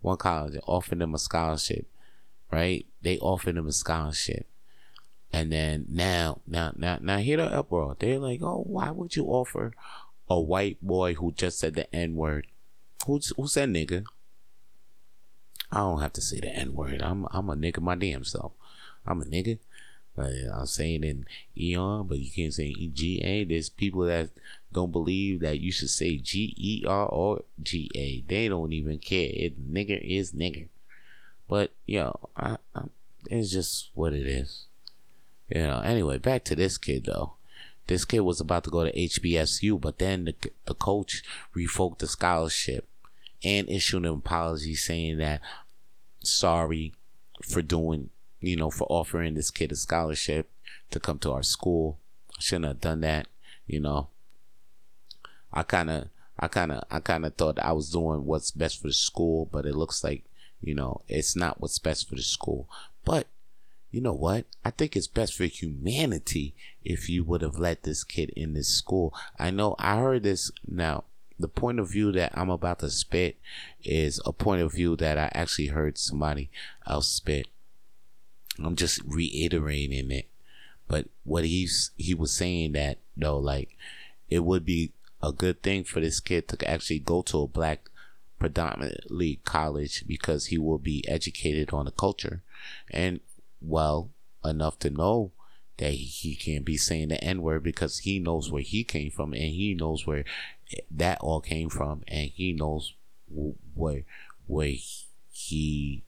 one 0.00 0.16
college 0.16 0.58
offered 0.66 1.00
them 1.00 1.14
a 1.14 1.18
scholarship, 1.18 1.86
right? 2.50 2.86
They 3.02 3.18
offered 3.18 3.56
them 3.56 3.66
a 3.66 3.72
scholarship, 3.72 4.46
and 5.32 5.52
then 5.52 5.86
now, 5.88 6.40
now, 6.46 6.72
now, 6.76 6.98
now, 7.00 7.18
here 7.18 7.36
the 7.36 7.44
uproar. 7.44 7.96
They're 7.98 8.18
like, 8.18 8.42
oh, 8.42 8.64
why 8.66 8.90
would 8.90 9.16
you 9.16 9.26
offer 9.26 9.72
a 10.30 10.40
white 10.40 10.80
boy 10.80 11.14
who 11.14 11.32
just 11.32 11.58
said 11.58 11.74
the 11.74 11.92
N 11.94 12.14
word. 12.14 12.46
Who's 13.06 13.32
who 13.36 13.48
said 13.48 13.68
nigga? 13.68 14.04
I 15.72 15.78
don't 15.78 16.00
have 16.00 16.12
to 16.14 16.20
say 16.20 16.38
the 16.38 16.48
N 16.48 16.72
word. 16.72 17.02
I'm 17.02 17.26
I'm 17.32 17.50
a 17.50 17.56
nigga 17.56 17.80
my 17.80 17.96
damn 17.96 18.24
self. 18.24 18.52
I'm 19.04 19.20
a 19.20 19.24
nigga. 19.24 19.58
I'm 20.16 20.66
saying 20.66 21.02
in 21.02 21.24
Eon, 21.56 22.06
but 22.06 22.18
you 22.18 22.30
can't 22.30 22.52
say 22.52 22.72
G 22.74 23.22
A. 23.24 23.44
There's 23.44 23.70
people 23.70 24.02
that 24.02 24.30
don't 24.70 24.92
believe 24.92 25.40
that 25.40 25.60
you 25.60 25.72
should 25.72 25.88
say 25.88 26.18
G 26.18 26.54
E 26.56 26.84
R 26.86 27.06
or 27.06 27.42
G 27.62 27.90
A. 27.94 28.22
They 28.28 28.48
don't 28.48 28.72
even 28.72 28.98
care. 28.98 29.30
It 29.32 29.72
nigger 29.72 30.00
is 30.00 30.32
nigger. 30.32 30.68
But 31.48 31.72
yo, 31.86 32.20
I, 32.36 32.58
I, 32.74 32.82
it's 33.30 33.50
just 33.50 33.90
what 33.94 34.12
it 34.12 34.26
is. 34.26 34.66
You 35.50 35.62
know. 35.62 35.80
Anyway, 35.80 36.18
back 36.18 36.44
to 36.44 36.54
this 36.54 36.78
kid 36.78 37.04
though. 37.04 37.34
This 37.86 38.04
kid 38.04 38.20
was 38.20 38.40
about 38.40 38.64
to 38.64 38.70
go 38.70 38.84
to 38.84 38.92
HBCU, 38.92 39.80
but 39.80 39.98
then 39.98 40.24
the, 40.24 40.34
the 40.66 40.74
coach 40.74 41.24
revoked 41.54 41.98
the 41.98 42.06
scholarship 42.06 42.86
and 43.42 43.68
issued 43.68 44.04
an 44.04 44.12
apology 44.12 44.76
saying 44.76 45.18
that 45.18 45.40
sorry 46.22 46.92
for 47.42 47.62
doing, 47.62 48.10
you 48.40 48.56
know, 48.56 48.70
for 48.70 48.86
offering 48.88 49.34
this 49.34 49.50
kid 49.50 49.72
a 49.72 49.76
scholarship 49.76 50.48
to 50.90 51.00
come 51.00 51.18
to 51.18 51.32
our 51.32 51.42
school. 51.42 51.98
I 52.38 52.40
shouldn't 52.40 52.66
have 52.66 52.80
done 52.80 53.00
that, 53.00 53.26
you 53.66 53.80
know. 53.80 54.08
I 55.52 55.62
kind 55.64 55.90
of, 55.90 56.08
I 56.38 56.48
kind 56.48 56.72
of, 56.72 56.84
I 56.90 57.00
kind 57.00 57.26
of 57.26 57.34
thought 57.34 57.58
I 57.58 57.72
was 57.72 57.90
doing 57.90 58.24
what's 58.24 58.50
best 58.50 58.80
for 58.80 58.88
the 58.88 58.92
school, 58.92 59.48
but 59.50 59.66
it 59.66 59.74
looks 59.74 60.04
like, 60.04 60.22
you 60.60 60.74
know, 60.74 61.00
it's 61.08 61.34
not 61.34 61.60
what's 61.60 61.78
best 61.78 62.08
for 62.08 62.14
the 62.14 62.22
school. 62.22 62.68
But 63.04 63.26
you 63.90 64.00
know 64.00 64.12
what? 64.12 64.44
I 64.64 64.70
think 64.70 64.96
it's 64.96 65.08
best 65.08 65.34
for 65.34 65.44
humanity 65.44 66.54
if 66.84 67.08
you 67.08 67.24
would 67.24 67.42
have 67.42 67.58
let 67.58 67.82
this 67.82 68.04
kid 68.04 68.30
in 68.36 68.54
this 68.54 68.68
school. 68.68 69.12
I 69.38 69.50
know 69.50 69.74
I 69.78 69.98
heard 69.98 70.22
this 70.22 70.50
now. 70.66 71.04
The 71.38 71.48
point 71.48 71.80
of 71.80 71.90
view 71.90 72.12
that 72.12 72.32
I'm 72.34 72.50
about 72.50 72.80
to 72.80 72.90
spit 72.90 73.36
is 73.82 74.20
a 74.24 74.32
point 74.32 74.62
of 74.62 74.72
view 74.72 74.94
that 74.96 75.18
I 75.18 75.30
actually 75.32 75.68
heard 75.68 75.98
somebody 75.98 76.50
else 76.86 77.08
spit. 77.08 77.48
I'm 78.62 78.76
just 78.76 79.00
reiterating 79.06 80.10
it. 80.10 80.28
But 80.86 81.06
what 81.24 81.44
he's 81.44 81.92
he 81.96 82.14
was 82.14 82.32
saying 82.32 82.72
that 82.72 82.98
though, 83.16 83.38
like 83.38 83.76
it 84.28 84.40
would 84.40 84.64
be 84.64 84.92
a 85.22 85.32
good 85.32 85.62
thing 85.62 85.84
for 85.84 86.00
this 86.00 86.20
kid 86.20 86.46
to 86.48 86.68
actually 86.68 86.98
go 86.98 87.22
to 87.22 87.42
a 87.42 87.48
black 87.48 87.90
predominantly 88.38 89.40
college 89.44 90.04
because 90.06 90.46
he 90.46 90.58
will 90.58 90.78
be 90.78 91.06
educated 91.08 91.72
on 91.72 91.84
the 91.84 91.90
culture 91.90 92.42
and 92.90 93.20
well 93.60 94.10
enough 94.44 94.78
to 94.80 94.90
know 94.90 95.32
that 95.78 95.92
he 95.92 96.34
can't 96.36 96.64
be 96.64 96.76
saying 96.76 97.08
the 97.08 97.22
N 97.24 97.42
word 97.42 97.62
because 97.62 97.98
he 97.98 98.18
knows 98.18 98.50
where 98.50 98.62
he 98.62 98.84
came 98.84 99.10
from 99.10 99.32
and 99.32 99.42
he 99.42 99.74
knows 99.74 100.06
where 100.06 100.24
that 100.90 101.18
all 101.20 101.40
came 101.40 101.70
from 101.70 102.02
and 102.06 102.30
he 102.30 102.52
knows 102.52 102.94
where 103.74 104.04
where 104.46 104.74
he 105.32 106.02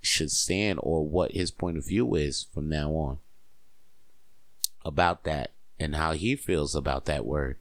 should 0.00 0.30
stand 0.30 0.78
or 0.82 1.06
what 1.06 1.32
his 1.32 1.50
point 1.50 1.76
of 1.76 1.86
view 1.86 2.14
is 2.14 2.46
from 2.52 2.68
now 2.68 2.90
on 2.90 3.18
about 4.84 5.24
that 5.24 5.52
and 5.78 5.94
how 5.94 6.12
he 6.12 6.34
feels 6.34 6.74
about 6.74 7.04
that 7.06 7.26
word. 7.26 7.56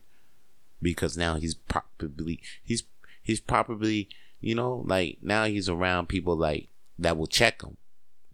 Because 0.82 1.18
now 1.18 1.36
he's 1.36 1.56
probably 1.56 2.42
he's 2.64 2.84
he's 3.22 3.40
probably 3.40 4.10
you 4.40 4.56
know 4.56 4.84
like 4.86 5.18
now 5.22 5.46
he's 5.46 5.70
around 5.70 6.08
people 6.08 6.36
like 6.36 6.68
that 6.98 7.18
will 7.18 7.28
check 7.28 7.62
him 7.62 7.78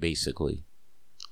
basically. 0.02 0.66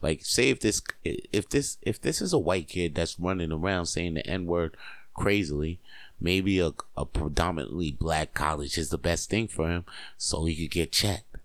Like, 0.01 0.23
say 0.23 0.49
if 0.49 0.61
this, 0.61 0.81
if 1.03 1.49
this, 1.49 1.77
if 1.81 1.99
this 1.99 2.21
is 2.21 2.31
a 2.31 2.39
white 2.39 2.69
kid 2.69 2.95
that's 2.95 3.19
running 3.19 3.51
around 3.51 3.87
saying 3.87 4.13
the 4.13 4.25
N 4.25 4.45
word 4.45 4.77
crazily, 5.13 5.81
maybe 6.21 6.59
a, 6.59 6.71
a 6.95 7.05
predominantly 7.05 7.91
black 7.91 8.33
college 8.33 8.77
is 8.77 8.89
the 8.89 8.97
best 8.97 9.29
thing 9.29 9.49
for 9.49 9.69
him 9.69 9.83
so 10.17 10.45
he 10.45 10.55
could 10.55 10.71
get 10.71 10.93
checked. 10.93 11.35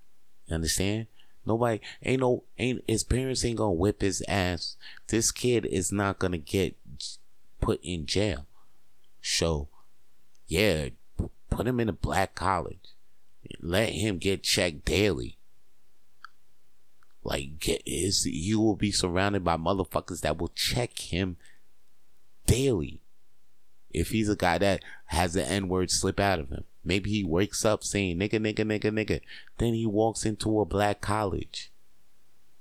You 0.47 0.55
understand? 0.55 1.09
Nobody 1.47 1.81
ain't 2.03 2.21
no 2.21 2.45
ain't 2.59 2.83
his 2.89 3.05
parents 3.05 3.45
ain't 3.45 3.59
gonna 3.59 3.73
whip 3.73 4.01
his 4.01 4.23
ass. 4.29 4.77
This 5.09 5.31
kid 5.31 5.67
is 5.67 5.93
not 5.93 6.19
gonna 6.19 6.39
get 6.39 6.77
put 7.61 7.81
in 7.83 8.07
jail. 8.07 8.47
So, 9.21 9.69
yeah, 10.47 10.89
put 11.51 11.67
him 11.67 11.81
in 11.81 11.89
a 11.89 11.95
black 11.95 12.35
college. 12.35 12.95
Let 13.61 13.91
him 13.91 14.19
get 14.19 14.43
checked 14.43 14.85
daily. 14.85 15.39
Like, 17.25 17.59
get 17.59 17.83
is 17.87 18.27
you 18.27 18.61
will 18.61 18.77
be 18.77 18.93
surrounded 18.93 19.43
by 19.43 19.57
motherfuckers 19.57 20.21
that 20.21 20.39
will 20.39 20.53
check 20.55 20.99
him 20.99 21.39
daily. 22.47 23.01
If 23.91 24.11
he's 24.11 24.29
a 24.29 24.37
guy 24.37 24.59
that 24.59 24.83
has 25.07 25.33
the 25.33 25.45
N 25.45 25.69
word 25.69 25.91
slip 25.91 26.21
out 26.21 26.39
of 26.39 26.51
him, 26.51 26.65
maybe 26.85 27.11
he 27.11 27.25
wakes 27.25 27.65
up 27.65 27.83
saying 27.83 28.19
nigga, 28.19 28.35
nigga, 28.35 28.67
nigga, 28.67 28.93
nigga. 28.93 29.21
Then 29.57 29.73
he 29.73 29.87
walks 29.87 30.27
into 30.27 30.61
a 30.61 30.67
black 30.67 31.01
college. 31.01 31.73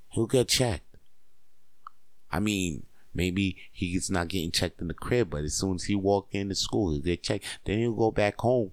He'll 0.10 0.27
get 0.27 0.48
checked. 0.48 0.96
I 2.32 2.39
mean, 2.39 2.84
maybe 3.13 3.58
he's 3.72 4.10
not 4.10 4.29
getting 4.29 4.51
checked 4.51 4.79
in 4.79 4.88
the 4.88 4.93
crib, 4.93 5.32
but 5.32 5.43
as 5.43 5.55
soon 5.55 5.75
as 5.75 5.84
he 5.86 5.96
walk 5.96 6.27
into 6.32 6.55
school, 6.55 6.91
he'll 6.91 7.01
get 7.01 7.24
checked. 7.24 7.46
Then 7.65 7.79
he'll 7.79 7.93
go 7.93 8.12
back 8.12 8.39
home. 8.39 8.72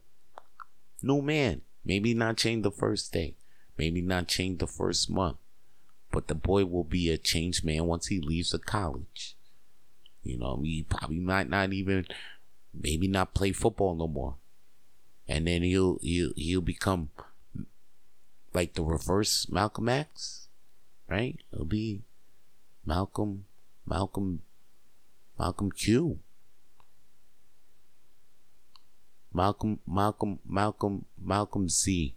New 1.03 1.21
man. 1.21 1.63
Maybe 1.85 2.15
not 2.15 2.37
change 2.37 2.63
the 2.63 2.71
first 2.71 3.13
day. 3.13 3.35
Maybe 3.77 4.03
not 4.03 4.29
change 4.29 4.59
the 4.59 4.67
first 4.67 5.11
month. 5.11 5.39
But 6.11 6.27
the 6.29 6.35
boy 6.35 6.65
will 6.65 6.85
be 6.85 7.11
a 7.11 7.19
changed 7.19 7.65
man 7.65 7.87
once 7.87 8.09
he 8.09 8.21
leaves 8.21 8.51
the 8.51 8.59
college. 8.59 9.37
You 10.23 10.39
know, 10.39 10.61
he 10.63 10.83
probably 10.83 11.21
might 11.21 11.49
not 11.49 11.73
even 11.73 12.07
maybe 12.75 13.09
not 13.09 13.35
play 13.35 13.53
football 13.53 13.95
no 13.95 14.07
more. 14.07 14.37
And 15.29 15.47
then 15.47 15.63
he'll 15.63 15.99
he'll 16.03 16.33
he'll 16.37 16.61
become 16.61 17.11
like 18.53 18.75
the 18.75 18.83
reverse 18.83 19.49
Malcolm 19.49 19.89
X, 19.89 20.49
right? 21.09 21.39
It'll 21.53 21.65
be 21.65 22.03
Malcolm 22.85 23.47
Malcolm 23.87 24.43
Malcolm 25.39 25.71
Q. 25.71 26.19
Malcolm 29.33 29.79
Malcolm 29.87 30.41
Malcolm 30.45 31.05
Malcolm 31.17 31.69
Z. 31.69 32.15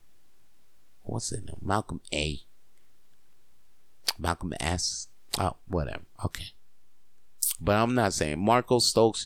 What's 1.04 1.32
it? 1.32 1.50
Malcolm 1.62 2.02
A. 2.12 2.42
Malcolm 4.18 4.54
S. 4.60 5.08
Oh, 5.40 5.56
whatever. 5.68 6.04
Okay. 6.24 6.54
But 7.60 7.76
I'm 7.76 7.96
not 7.96 8.14
saying 8.14 8.44
Marco 8.44 8.80
Stokes. 8.80 9.26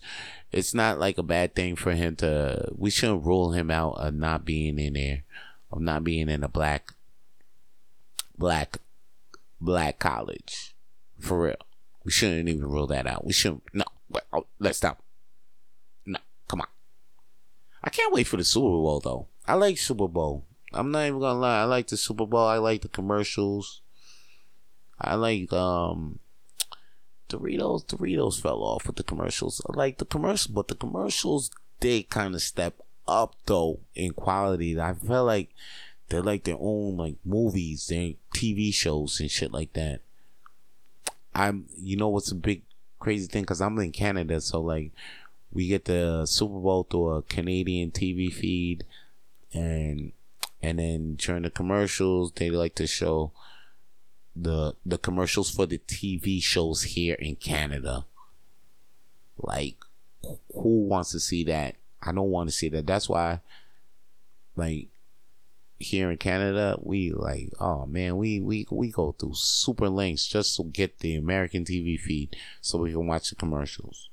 It's 0.51 0.73
not 0.73 0.99
like 0.99 1.17
a 1.17 1.23
bad 1.23 1.55
thing 1.55 1.75
for 1.75 1.91
him 1.93 2.15
to. 2.17 2.71
We 2.75 2.89
shouldn't 2.89 3.25
rule 3.25 3.51
him 3.51 3.71
out 3.71 3.93
of 3.93 4.13
not 4.13 4.45
being 4.45 4.77
in 4.79 4.93
there, 4.93 5.23
of 5.71 5.81
not 5.81 6.03
being 6.03 6.29
in 6.29 6.43
a 6.43 6.47
black, 6.47 6.93
black, 8.37 8.77
black 9.59 9.99
college. 9.99 10.75
For 11.19 11.41
real, 11.41 11.55
we 12.03 12.11
shouldn't 12.11 12.47
even 12.47 12.69
rule 12.69 12.87
that 12.87 13.07
out. 13.07 13.25
We 13.25 13.33
shouldn't. 13.33 13.63
No, 13.73 13.85
let's 14.59 14.77
stop. 14.77 15.01
No, 16.05 16.19
come 16.47 16.61
on. 16.61 16.67
I 17.83 17.89
can't 17.89 18.13
wait 18.13 18.27
for 18.27 18.37
the 18.37 18.43
Super 18.43 18.67
Bowl 18.67 18.99
though. 18.99 19.27
I 19.47 19.55
like 19.55 19.77
Super 19.77 20.07
Bowl. 20.07 20.45
I'm 20.73 20.91
not 20.91 21.07
even 21.07 21.19
gonna 21.19 21.39
lie. 21.39 21.61
I 21.61 21.63
like 21.63 21.87
the 21.87 21.97
Super 21.97 22.25
Bowl. 22.25 22.45
I 22.45 22.57
like 22.57 22.81
the 22.81 22.87
commercials. 22.87 23.81
I 24.99 25.15
like 25.15 25.51
um 25.53 26.19
Doritos. 27.29 27.85
Doritos 27.85 28.41
fell 28.41 28.63
off 28.63 28.87
with 28.87 28.95
the 28.95 29.03
commercials. 29.03 29.61
I 29.69 29.75
like 29.75 29.97
the 29.97 30.05
commercials, 30.05 30.47
but 30.47 30.67
the 30.67 30.75
commercials 30.75 31.51
did 31.79 32.09
kind 32.09 32.33
of 32.35 32.41
step 32.41 32.81
up 33.07 33.35
though 33.45 33.79
in 33.95 34.11
quality. 34.11 34.79
I 34.79 34.93
felt 34.93 35.27
like 35.27 35.49
they're 36.09 36.21
like 36.21 36.43
their 36.43 36.57
own 36.59 36.97
like 36.97 37.15
movies, 37.25 37.87
their 37.87 38.13
TV 38.33 38.73
shows 38.73 39.19
and 39.19 39.29
shit 39.29 39.51
like 39.51 39.73
that. 39.73 40.01
I'm, 41.35 41.65
you 41.77 41.97
know, 41.97 42.09
what's 42.09 42.31
a 42.31 42.35
big 42.35 42.63
crazy 42.99 43.27
thing? 43.27 43.45
Cause 43.45 43.61
I'm 43.61 43.77
in 43.79 43.91
Canada, 43.91 44.41
so 44.41 44.61
like 44.61 44.91
we 45.51 45.67
get 45.67 45.85
the 45.85 46.25
Super 46.25 46.59
Bowl 46.59 46.87
through 46.89 47.09
a 47.09 47.21
Canadian 47.21 47.91
TV 47.91 48.33
feed, 48.33 48.85
and 49.53 50.11
and 50.61 50.79
then 50.79 51.15
during 51.15 51.43
the 51.43 51.49
commercials 51.49 52.31
they 52.33 52.49
like 52.49 52.75
to 52.75 52.87
show 52.87 53.31
the 54.41 54.75
the 54.85 54.97
commercials 54.97 55.49
for 55.49 55.65
the 55.65 55.79
TV 55.79 56.41
shows 56.41 56.83
here 56.83 57.15
in 57.15 57.35
Canada. 57.35 58.05
Like, 59.37 59.77
who 60.53 60.85
wants 60.85 61.11
to 61.11 61.19
see 61.19 61.43
that? 61.45 61.75
I 62.01 62.11
don't 62.11 62.29
want 62.29 62.49
to 62.49 62.55
see 62.55 62.69
that. 62.69 62.87
That's 62.87 63.09
why, 63.09 63.41
like, 64.55 64.87
here 65.79 66.11
in 66.11 66.17
Canada, 66.17 66.77
we 66.81 67.11
like, 67.11 67.51
oh 67.59 67.85
man, 67.85 68.17
we 68.17 68.39
we 68.39 68.67
we 68.69 68.91
go 68.91 69.11
through 69.11 69.35
super 69.35 69.89
lengths 69.89 70.27
just 70.27 70.55
to 70.57 70.63
get 70.63 70.99
the 70.99 71.15
American 71.15 71.65
TV 71.65 71.99
feed 71.99 72.35
so 72.61 72.79
we 72.79 72.91
can 72.91 73.07
watch 73.07 73.29
the 73.29 73.35
commercials. 73.35 74.09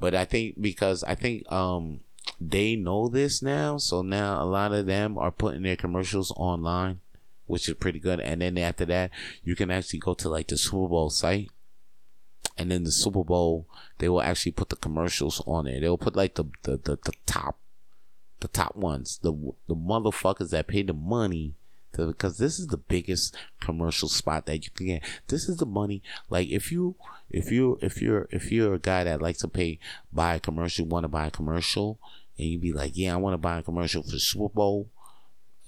But 0.00 0.14
I 0.14 0.24
think 0.24 0.60
because 0.60 1.02
I 1.04 1.14
think 1.14 1.50
um 1.52 2.00
they 2.40 2.76
know 2.76 3.08
this 3.08 3.42
now, 3.42 3.78
so 3.78 4.02
now 4.02 4.42
a 4.42 4.44
lot 4.44 4.72
of 4.72 4.86
them 4.86 5.18
are 5.18 5.30
putting 5.30 5.62
their 5.62 5.76
commercials 5.76 6.32
online 6.36 7.00
which 7.48 7.68
is 7.68 7.74
pretty 7.74 7.98
good. 7.98 8.20
And 8.20 8.40
then 8.40 8.56
after 8.58 8.84
that, 8.86 9.10
you 9.42 9.56
can 9.56 9.70
actually 9.70 9.98
go 9.98 10.14
to 10.14 10.28
like 10.28 10.46
the 10.48 10.56
Super 10.56 10.88
Bowl 10.88 11.10
site. 11.10 11.50
And 12.56 12.70
then 12.70 12.84
the 12.84 12.92
Super 12.92 13.24
Bowl, 13.24 13.66
they 13.98 14.08
will 14.08 14.22
actually 14.22 14.52
put 14.52 14.68
the 14.68 14.76
commercials 14.76 15.42
on 15.46 15.66
it. 15.66 15.80
They'll 15.80 15.98
put 15.98 16.16
like 16.16 16.34
the, 16.34 16.44
the, 16.62 16.76
the, 16.76 16.98
the 17.04 17.12
top, 17.26 17.58
the 18.40 18.48
top 18.48 18.76
ones, 18.76 19.18
the, 19.22 19.32
the 19.66 19.76
motherfuckers 19.76 20.50
that 20.50 20.66
pay 20.66 20.82
the 20.82 20.92
money 20.92 21.54
to, 21.92 22.06
because 22.06 22.38
this 22.38 22.58
is 22.58 22.66
the 22.66 22.76
biggest 22.76 23.36
commercial 23.60 24.08
spot 24.08 24.46
that 24.46 24.64
you 24.64 24.70
can 24.72 24.86
get. 24.86 25.04
This 25.28 25.48
is 25.48 25.58
the 25.58 25.66
money. 25.66 26.02
Like 26.28 26.48
if 26.48 26.72
you, 26.72 26.96
if 27.30 27.52
you, 27.52 27.78
if 27.80 28.02
you're, 28.02 28.28
if 28.30 28.50
you're 28.50 28.74
a 28.74 28.80
guy 28.80 29.04
that 29.04 29.22
likes 29.22 29.38
to 29.40 29.48
pay, 29.48 29.78
buy 30.12 30.34
a 30.34 30.40
commercial, 30.40 30.86
want 30.86 31.04
to 31.04 31.08
buy 31.08 31.26
a 31.28 31.30
commercial, 31.30 32.00
and 32.36 32.48
you 32.48 32.58
be 32.58 32.72
like, 32.72 32.92
yeah, 32.94 33.14
I 33.14 33.18
want 33.18 33.34
to 33.34 33.38
buy 33.38 33.58
a 33.58 33.62
commercial 33.62 34.02
for 34.02 34.18
Super 34.18 34.52
Bowl 34.52 34.88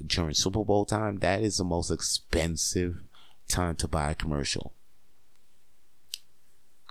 during 0.07 0.35
Super 0.35 0.65
Bowl 0.65 0.85
time, 0.85 1.19
that 1.19 1.43
is 1.43 1.59
the 1.59 1.65
most 1.65 1.91
expensive 1.91 3.03
time 3.49 3.77
to 3.77 3.89
buy 3.89 4.13
a 4.13 4.15
commercial 4.15 4.73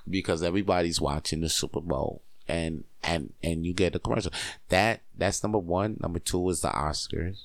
because 0.10 0.44
everybody's 0.44 1.00
watching 1.00 1.42
the 1.42 1.50
Super 1.50 1.82
Bowl 1.82 2.22
and 2.48 2.84
and 3.04 3.34
and 3.44 3.66
you 3.66 3.74
get 3.74 3.96
a 3.96 4.00
commercial. 4.00 4.32
That 4.70 5.02
that's 5.16 5.44
number 5.44 5.60
one. 5.60 5.98
Number 6.02 6.20
two 6.20 6.50
is 6.50 6.62
the 6.62 6.70
Oscars. 6.70 7.44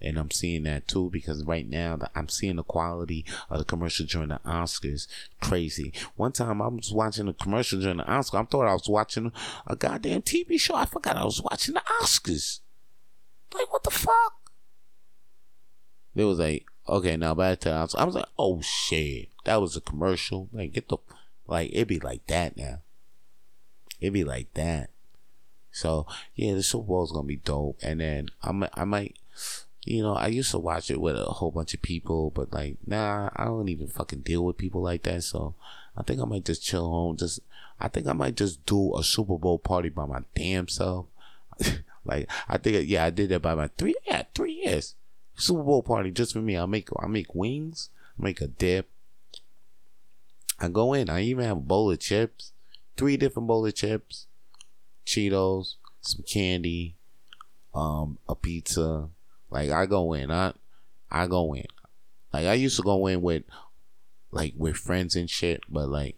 And 0.00 0.18
I'm 0.18 0.30
seeing 0.30 0.64
that 0.64 0.86
too 0.86 1.08
because 1.10 1.44
right 1.44 1.68
now 1.68 1.98
I'm 2.14 2.28
seeing 2.28 2.56
the 2.56 2.62
quality 2.62 3.24
of 3.48 3.58
the 3.58 3.64
commercial 3.64 4.04
during 4.04 4.28
the 4.28 4.40
Oscars 4.44 5.06
crazy. 5.40 5.94
One 6.16 6.32
time 6.32 6.60
I 6.60 6.68
was 6.68 6.92
watching 6.92 7.26
a 7.26 7.32
commercial 7.32 7.80
during 7.80 7.96
the 7.98 8.04
Oscars. 8.04 8.40
I 8.40 8.44
thought 8.44 8.66
I 8.66 8.74
was 8.74 8.88
watching 8.88 9.32
a 9.66 9.76
goddamn 9.76 10.22
TV 10.22 10.60
show. 10.60 10.74
I 10.74 10.84
forgot 10.84 11.16
I 11.16 11.24
was 11.24 11.40
watching 11.40 11.74
the 11.74 11.82
Oscars. 12.02 12.60
Like 13.54 13.72
what 13.72 13.82
the 13.82 13.90
fuck? 13.90 14.43
It 16.14 16.24
was 16.24 16.38
like, 16.38 16.66
okay, 16.88 17.16
now 17.16 17.34
by 17.34 17.50
the 17.50 17.56
time 17.56 17.88
I 17.96 18.04
was 18.04 18.14
like, 18.14 18.28
oh 18.38 18.60
shit, 18.60 19.28
that 19.44 19.60
was 19.60 19.76
a 19.76 19.80
commercial. 19.80 20.48
Like, 20.52 20.72
get 20.72 20.88
the, 20.88 20.98
like, 21.46 21.70
it'd 21.72 21.88
be 21.88 22.00
like 22.00 22.26
that 22.28 22.56
now. 22.56 22.80
It'd 24.00 24.12
be 24.12 24.24
like 24.24 24.52
that. 24.54 24.90
So 25.72 26.06
yeah, 26.34 26.54
the 26.54 26.62
Super 26.62 26.86
Bowl 26.86 27.04
is 27.04 27.12
gonna 27.12 27.26
be 27.26 27.36
dope. 27.36 27.78
And 27.82 28.00
then 28.00 28.28
I'm, 28.42 28.64
I 28.74 28.84
might, 28.84 29.16
you 29.84 30.02
know, 30.02 30.14
I 30.14 30.28
used 30.28 30.52
to 30.52 30.58
watch 30.58 30.90
it 30.90 31.00
with 31.00 31.16
a 31.16 31.24
whole 31.24 31.50
bunch 31.50 31.74
of 31.74 31.82
people, 31.82 32.30
but 32.30 32.52
like, 32.52 32.76
nah, 32.86 33.30
I 33.34 33.46
don't 33.46 33.68
even 33.68 33.88
fucking 33.88 34.20
deal 34.20 34.44
with 34.44 34.56
people 34.56 34.82
like 34.82 35.02
that. 35.02 35.24
So 35.24 35.54
I 35.96 36.02
think 36.02 36.20
I 36.20 36.24
might 36.24 36.44
just 36.44 36.64
chill 36.64 36.88
home. 36.88 37.16
Just, 37.16 37.40
I 37.80 37.88
think 37.88 38.06
I 38.06 38.12
might 38.12 38.36
just 38.36 38.64
do 38.66 38.96
a 38.96 39.02
Super 39.02 39.36
Bowl 39.36 39.58
party 39.58 39.88
by 39.88 40.06
my 40.06 40.20
damn 40.34 40.68
self. 40.68 41.06
like, 42.04 42.30
I 42.48 42.58
think, 42.58 42.88
yeah, 42.88 43.04
I 43.04 43.10
did 43.10 43.30
that 43.30 43.42
by 43.42 43.54
my 43.54 43.68
three, 43.76 43.96
yeah, 44.06 44.22
three 44.34 44.52
years. 44.64 44.94
Super 45.36 45.62
Bowl 45.62 45.82
party 45.82 46.10
just 46.10 46.32
for 46.32 46.40
me. 46.40 46.56
I 46.56 46.66
make 46.66 46.88
I 46.98 47.06
make 47.06 47.34
wings, 47.34 47.90
make 48.18 48.40
a 48.40 48.46
dip. 48.46 48.88
I 50.60 50.68
go 50.68 50.92
in. 50.92 51.10
I 51.10 51.22
even 51.22 51.44
have 51.44 51.56
a 51.56 51.60
bowl 51.60 51.90
of 51.90 51.98
chips, 51.98 52.52
three 52.96 53.16
different 53.16 53.48
bowl 53.48 53.66
of 53.66 53.74
chips, 53.74 54.26
Cheetos, 55.04 55.74
some 56.00 56.24
candy, 56.24 56.94
um, 57.74 58.18
a 58.28 58.34
pizza. 58.34 59.08
Like 59.50 59.70
I 59.70 59.86
go 59.86 60.12
in. 60.12 60.30
I 60.30 60.52
I 61.10 61.26
go 61.26 61.54
in. 61.54 61.66
Like 62.32 62.46
I 62.46 62.54
used 62.54 62.76
to 62.76 62.82
go 62.82 63.06
in 63.06 63.22
with 63.22 63.44
like 64.30 64.54
with 64.56 64.76
friends 64.76 65.16
and 65.16 65.28
shit, 65.28 65.62
but 65.68 65.88
like, 65.88 66.16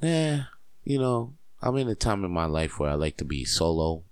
yeah, 0.00 0.44
you 0.84 0.98
know, 0.98 1.34
I'm 1.62 1.76
in 1.76 1.88
a 1.88 1.94
time 1.94 2.24
in 2.24 2.30
my 2.30 2.46
life 2.46 2.78
where 2.78 2.90
I 2.90 2.94
like 2.94 3.16
to 3.18 3.24
be 3.24 3.44
solo 3.44 4.02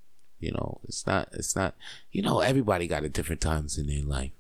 you 0.40 0.52
know, 0.52 0.80
it's 0.84 1.06
not, 1.06 1.28
it's 1.32 1.56
not, 1.56 1.74
you 2.12 2.22
know, 2.22 2.40
everybody 2.40 2.86
got 2.86 3.04
a 3.04 3.08
different 3.08 3.40
times 3.40 3.76
in 3.78 3.86
their 3.86 4.04
life. 4.04 4.30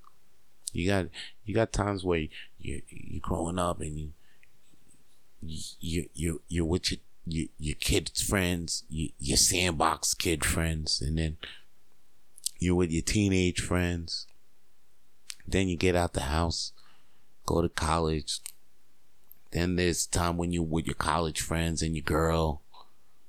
You 0.72 0.88
got, 0.88 1.06
you 1.44 1.54
got 1.54 1.72
times 1.72 2.04
where 2.04 2.26
you, 2.58 2.82
you're 2.88 3.20
growing 3.20 3.58
up 3.58 3.80
and 3.80 3.98
you, 3.98 4.10
you, 5.40 6.08
you, 6.14 6.42
you're 6.48 6.64
with 6.64 6.90
your, 6.92 7.00
your, 7.26 7.46
your 7.58 7.74
kids' 7.76 8.22
friends, 8.22 8.84
you, 8.88 9.10
your 9.18 9.36
sandbox 9.36 10.14
kid 10.14 10.44
friends, 10.44 11.00
and 11.00 11.18
then 11.18 11.36
you're 12.58 12.74
with 12.74 12.90
your 12.90 13.02
teenage 13.02 13.60
friends. 13.60 14.26
Then 15.46 15.68
you 15.68 15.76
get 15.76 15.96
out 15.96 16.12
the 16.12 16.22
house, 16.22 16.72
go 17.46 17.62
to 17.62 17.68
college, 17.68 18.40
Then 19.50 19.76
there's 19.76 20.06
time 20.06 20.36
when 20.36 20.52
you're 20.52 20.62
with 20.62 20.86
your 20.86 20.94
college 20.94 21.40
friends 21.40 21.82
and 21.82 21.96
your 21.96 22.02
girl, 22.02 22.60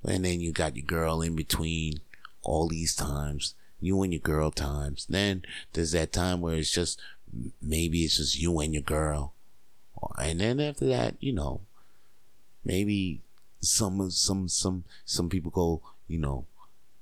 and 0.04 0.24
then 0.24 0.40
you 0.40 0.52
got 0.52 0.76
your 0.76 0.84
girl 0.84 1.22
in 1.22 1.34
between 1.34 2.00
all 2.42 2.68
these 2.68 2.94
times. 2.94 3.54
You 3.80 4.02
and 4.02 4.12
your 4.12 4.20
girl 4.20 4.50
times. 4.50 5.06
Then 5.08 5.42
there's 5.72 5.92
that 5.92 6.12
time 6.12 6.40
where 6.40 6.56
it's 6.56 6.70
just 6.70 7.00
maybe 7.62 8.04
it's 8.04 8.18
just 8.18 8.38
you 8.38 8.60
and 8.60 8.74
your 8.74 8.82
girl, 8.82 9.32
and 10.18 10.40
then 10.40 10.60
after 10.60 10.86
that, 10.86 11.16
you 11.20 11.32
know, 11.32 11.62
maybe 12.64 13.22
some 13.60 14.10
some 14.10 14.48
some 14.48 14.84
some 15.04 15.28
people 15.28 15.50
go, 15.50 15.80
you 16.08 16.18
know, 16.18 16.46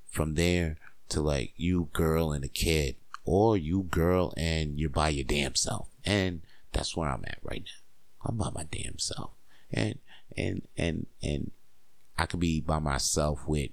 from 0.08 0.34
there 0.34 0.76
to 1.08 1.20
like 1.20 1.52
you 1.56 1.88
girl 1.92 2.32
and 2.32 2.44
a 2.44 2.48
kid, 2.48 2.96
or 3.24 3.56
you 3.56 3.82
girl 3.84 4.32
and 4.36 4.78
you're 4.78 4.90
by 4.90 5.08
your 5.08 5.24
damn 5.24 5.54
self, 5.54 5.88
and 6.04 6.42
that's 6.72 6.96
where 6.96 7.08
I'm 7.08 7.24
at 7.26 7.38
right 7.42 7.64
now. 7.64 8.28
I'm 8.30 8.36
by 8.36 8.50
my 8.50 8.64
damn 8.70 8.98
self, 8.98 9.30
and 9.72 9.98
and 10.36 10.66
and 10.76 11.06
and 11.22 11.50
I 12.16 12.26
could 12.26 12.40
be 12.40 12.60
by 12.60 12.78
myself 12.78 13.46
with 13.46 13.70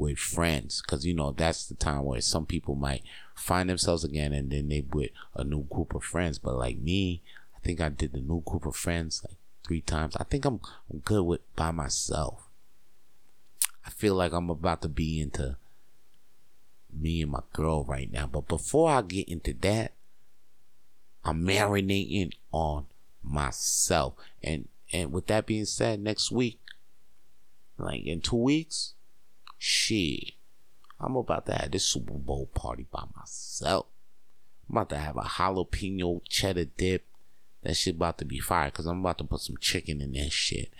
with 0.00 0.18
friends 0.18 0.80
because 0.80 1.04
you 1.04 1.12
know 1.12 1.30
that's 1.30 1.66
the 1.66 1.74
time 1.74 2.04
where 2.04 2.22
some 2.22 2.46
people 2.46 2.74
might 2.74 3.02
find 3.34 3.68
themselves 3.68 4.02
again 4.02 4.32
and 4.32 4.50
then 4.50 4.68
they 4.68 4.82
with 4.92 5.10
a 5.36 5.44
new 5.44 5.64
group 5.64 5.94
of 5.94 6.02
friends. 6.02 6.38
But 6.38 6.56
like 6.56 6.78
me 6.78 7.22
i 7.54 7.60
think 7.60 7.80
i 7.82 7.90
did 7.90 8.12
the 8.12 8.20
new 8.20 8.40
group 8.40 8.64
of 8.64 8.74
friends 8.74 9.22
like 9.28 9.36
three 9.62 9.82
times. 9.82 10.16
I 10.16 10.24
think 10.24 10.46
i'm, 10.46 10.60
I'm 10.90 11.00
good 11.00 11.22
with 11.24 11.54
by 11.54 11.70
myself. 11.70 12.48
I 13.86 13.90
feel 13.90 14.14
like 14.14 14.32
i'm 14.32 14.48
about 14.48 14.80
to 14.82 14.88
be 14.88 15.20
into 15.20 15.58
me 16.92 17.22
and 17.22 17.30
my 17.30 17.42
girl 17.52 17.84
right 17.84 18.10
now. 18.10 18.26
But 18.26 18.48
before 18.48 18.90
i 18.90 19.02
get 19.02 19.28
into 19.28 19.52
that 19.60 19.92
i'm 21.24 21.44
marinating 21.46 22.32
on 22.52 22.86
myself. 23.22 24.14
And 24.42 24.68
and 24.94 25.12
with 25.12 25.26
that 25.26 25.44
being 25.44 25.66
said 25.66 26.00
next 26.00 26.32
week 26.32 26.58
like 27.76 28.04
in 28.04 28.22
two 28.22 28.36
weeks 28.36 28.94
Shit. 29.62 30.32
I'm 30.98 31.16
about 31.16 31.44
to 31.44 31.52
have 31.52 31.70
this 31.70 31.84
Super 31.84 32.14
Bowl 32.14 32.46
party 32.54 32.86
by 32.90 33.04
myself. 33.14 33.86
I'm 34.66 34.76
about 34.76 34.88
to 34.88 34.96
have 34.96 35.18
a 35.18 35.22
jalapeno 35.22 36.22
cheddar 36.26 36.64
dip. 36.64 37.04
That 37.62 37.76
shit 37.76 37.96
about 37.96 38.16
to 38.18 38.24
be 38.24 38.38
fire 38.38 38.70
because 38.70 38.86
I'm 38.86 39.00
about 39.00 39.18
to 39.18 39.24
put 39.24 39.40
some 39.40 39.58
chicken 39.58 40.00
in 40.00 40.12
that 40.12 40.32
shit. 40.32 40.70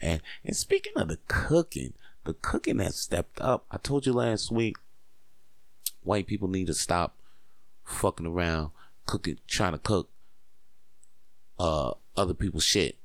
And 0.00 0.22
and 0.44 0.56
speaking 0.56 0.92
of 0.94 1.08
the 1.08 1.18
cooking, 1.26 1.94
the 2.22 2.32
cooking 2.32 2.78
has 2.78 2.94
stepped 2.94 3.40
up. 3.40 3.66
I 3.72 3.76
told 3.76 4.06
you 4.06 4.12
last 4.12 4.52
week, 4.52 4.76
white 6.04 6.28
people 6.28 6.46
need 6.46 6.68
to 6.68 6.74
stop 6.74 7.16
fucking 7.82 8.26
around 8.26 8.70
cooking, 9.04 9.38
trying 9.48 9.72
to 9.72 9.78
cook 9.78 10.10
uh 11.58 11.94
other 12.16 12.34
people's 12.34 12.62
shit 12.62 12.97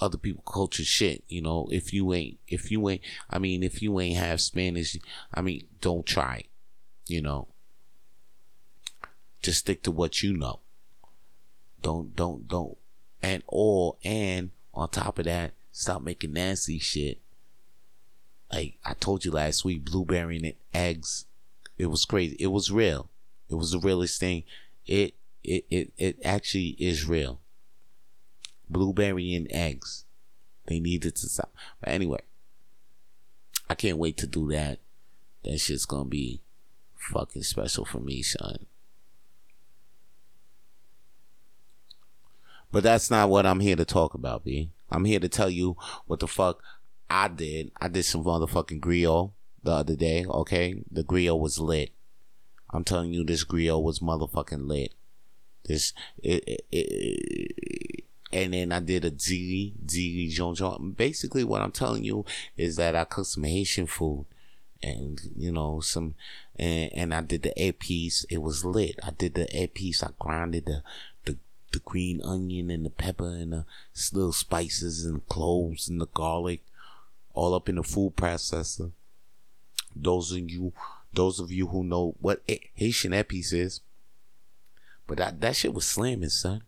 other 0.00 0.18
people 0.18 0.42
culture 0.42 0.84
shit. 0.84 1.24
You 1.28 1.42
know, 1.42 1.68
if 1.70 1.92
you 1.92 2.12
ain't, 2.12 2.38
if 2.48 2.70
you 2.70 2.88
ain't, 2.88 3.02
I 3.30 3.38
mean, 3.38 3.62
if 3.62 3.82
you 3.82 3.98
ain't 4.00 4.18
have 4.18 4.40
Spanish, 4.40 4.96
I 5.32 5.40
mean, 5.42 5.66
don't 5.80 6.06
try. 6.06 6.44
You 7.06 7.22
know, 7.22 7.48
just 9.40 9.60
stick 9.60 9.82
to 9.84 9.90
what 9.90 10.22
you 10.22 10.36
know. 10.36 10.60
Don't, 11.82 12.16
don't, 12.16 12.48
don't, 12.48 12.76
and 13.22 13.42
or 13.46 13.96
and 14.02 14.50
on 14.74 14.88
top 14.88 15.18
of 15.18 15.24
that, 15.26 15.52
stop 15.70 16.02
making 16.02 16.32
nasty 16.32 16.78
shit. 16.78 17.20
Like 18.52 18.78
I 18.84 18.94
told 18.94 19.24
you 19.24 19.30
last 19.30 19.64
week, 19.64 19.84
blueberry 19.84 20.36
and 20.36 20.52
eggs. 20.74 21.26
It 21.78 21.86
was 21.86 22.04
crazy. 22.04 22.36
It 22.40 22.48
was 22.48 22.72
real. 22.72 23.08
It 23.48 23.54
was 23.54 23.70
the 23.70 23.78
realest 23.78 24.18
thing. 24.18 24.44
It 24.86 25.14
it 25.44 25.64
it, 25.70 25.92
it 25.96 26.18
actually 26.24 26.70
is 26.78 27.06
real 27.06 27.40
blueberry 28.68 29.34
and 29.34 29.48
eggs. 29.50 30.04
They 30.66 30.80
needed 30.80 31.16
to 31.16 31.28
stop. 31.28 31.54
But 31.80 31.90
anyway, 31.90 32.20
I 33.68 33.74
can't 33.74 33.98
wait 33.98 34.16
to 34.18 34.26
do 34.26 34.48
that. 34.50 34.78
That 35.44 35.58
shit's 35.58 35.86
gonna 35.86 36.08
be 36.08 36.40
fucking 36.96 37.44
special 37.44 37.84
for 37.84 38.00
me, 38.00 38.22
son. 38.22 38.66
But 42.72 42.82
that's 42.82 43.10
not 43.10 43.30
what 43.30 43.46
I'm 43.46 43.60
here 43.60 43.76
to 43.76 43.84
talk 43.84 44.14
about, 44.14 44.44
B. 44.44 44.70
I'm 44.90 45.04
here 45.04 45.20
to 45.20 45.28
tell 45.28 45.48
you 45.50 45.76
what 46.06 46.20
the 46.20 46.26
fuck 46.26 46.62
I 47.08 47.28
did. 47.28 47.70
I 47.80 47.88
did 47.88 48.04
some 48.04 48.24
motherfucking 48.24 48.80
griot 48.80 49.32
the 49.62 49.72
other 49.72 49.96
day, 49.96 50.24
okay? 50.26 50.82
The 50.90 51.04
griot 51.04 51.38
was 51.38 51.58
lit. 51.58 51.90
I'm 52.70 52.84
telling 52.84 53.12
you, 53.12 53.24
this 53.24 53.44
griot 53.44 53.82
was 53.82 54.00
motherfucking 54.00 54.66
lit. 54.68 54.94
This, 55.64 55.92
it, 56.22 56.44
it, 56.46 56.66
it, 56.70 57.85
and 58.36 58.52
then 58.52 58.70
I 58.70 58.80
did 58.80 59.06
a 59.06 59.10
zili, 59.10 59.72
zili 59.86 60.30
jonjon. 60.30 60.94
Basically, 60.94 61.42
what 61.42 61.62
I'm 61.62 61.72
telling 61.72 62.04
you 62.04 62.26
is 62.56 62.76
that 62.76 62.94
I 62.94 63.04
cooked 63.04 63.28
some 63.28 63.44
Haitian 63.44 63.86
food, 63.86 64.26
and 64.82 65.18
you 65.34 65.50
know 65.50 65.80
some, 65.80 66.14
and, 66.56 66.92
and 66.92 67.14
I 67.14 67.22
did 67.22 67.44
the 67.44 67.54
épices. 67.56 68.26
It 68.28 68.42
was 68.42 68.62
lit. 68.62 68.98
I 69.02 69.10
did 69.10 69.34
the 69.34 69.46
épices. 69.46 70.04
I 70.04 70.10
grinded 70.18 70.66
the 70.66 70.82
the 71.24 71.38
the 71.72 71.78
green 71.78 72.20
onion 72.22 72.70
and 72.70 72.84
the 72.84 72.90
pepper 72.90 73.28
and 73.28 73.52
the 73.54 73.64
little 74.12 74.34
spices 74.34 75.06
and 75.06 75.16
the 75.16 75.20
cloves 75.20 75.88
and 75.88 75.98
the 75.98 76.06
garlic, 76.06 76.60
all 77.32 77.54
up 77.54 77.70
in 77.70 77.76
the 77.76 77.82
food 77.82 78.16
processor. 78.16 78.92
Those 79.94 80.30
of 80.32 80.50
you, 80.50 80.74
those 81.10 81.40
of 81.40 81.50
you 81.50 81.68
who 81.68 81.84
know 81.84 82.16
what 82.20 82.42
Haitian 82.74 83.12
épices 83.12 83.54
is, 83.54 83.80
but 85.06 85.16
that 85.16 85.40
that 85.40 85.56
shit 85.56 85.72
was 85.72 85.86
slamming, 85.86 86.28
son. 86.28 86.64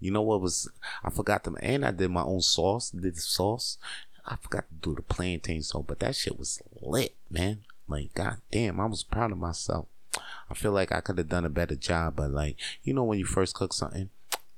You 0.00 0.10
know 0.10 0.22
what 0.22 0.40
was 0.40 0.68
I 1.02 1.10
forgot 1.10 1.44
them 1.44 1.56
and 1.60 1.84
I 1.84 1.90
did 1.90 2.10
my 2.10 2.22
own 2.22 2.40
sauce, 2.40 2.90
did 2.90 3.14
the 3.14 3.20
sauce. 3.20 3.78
I 4.26 4.36
forgot 4.36 4.64
to 4.68 4.74
do 4.74 4.94
the 4.94 5.02
plantain 5.02 5.62
sauce, 5.62 5.84
but 5.86 6.00
that 6.00 6.16
shit 6.16 6.38
was 6.38 6.62
lit, 6.80 7.14
man. 7.30 7.60
Like 7.88 8.14
god 8.14 8.38
damn, 8.50 8.80
I 8.80 8.86
was 8.86 9.02
proud 9.02 9.32
of 9.32 9.38
myself. 9.38 9.86
I 10.50 10.54
feel 10.54 10.72
like 10.72 10.92
I 10.92 11.00
could 11.00 11.18
have 11.18 11.28
done 11.28 11.44
a 11.44 11.50
better 11.50 11.74
job, 11.74 12.16
but 12.16 12.30
like, 12.30 12.56
you 12.82 12.94
know 12.94 13.04
when 13.04 13.18
you 13.18 13.24
first 13.24 13.54
cook 13.54 13.72
something, 13.72 14.10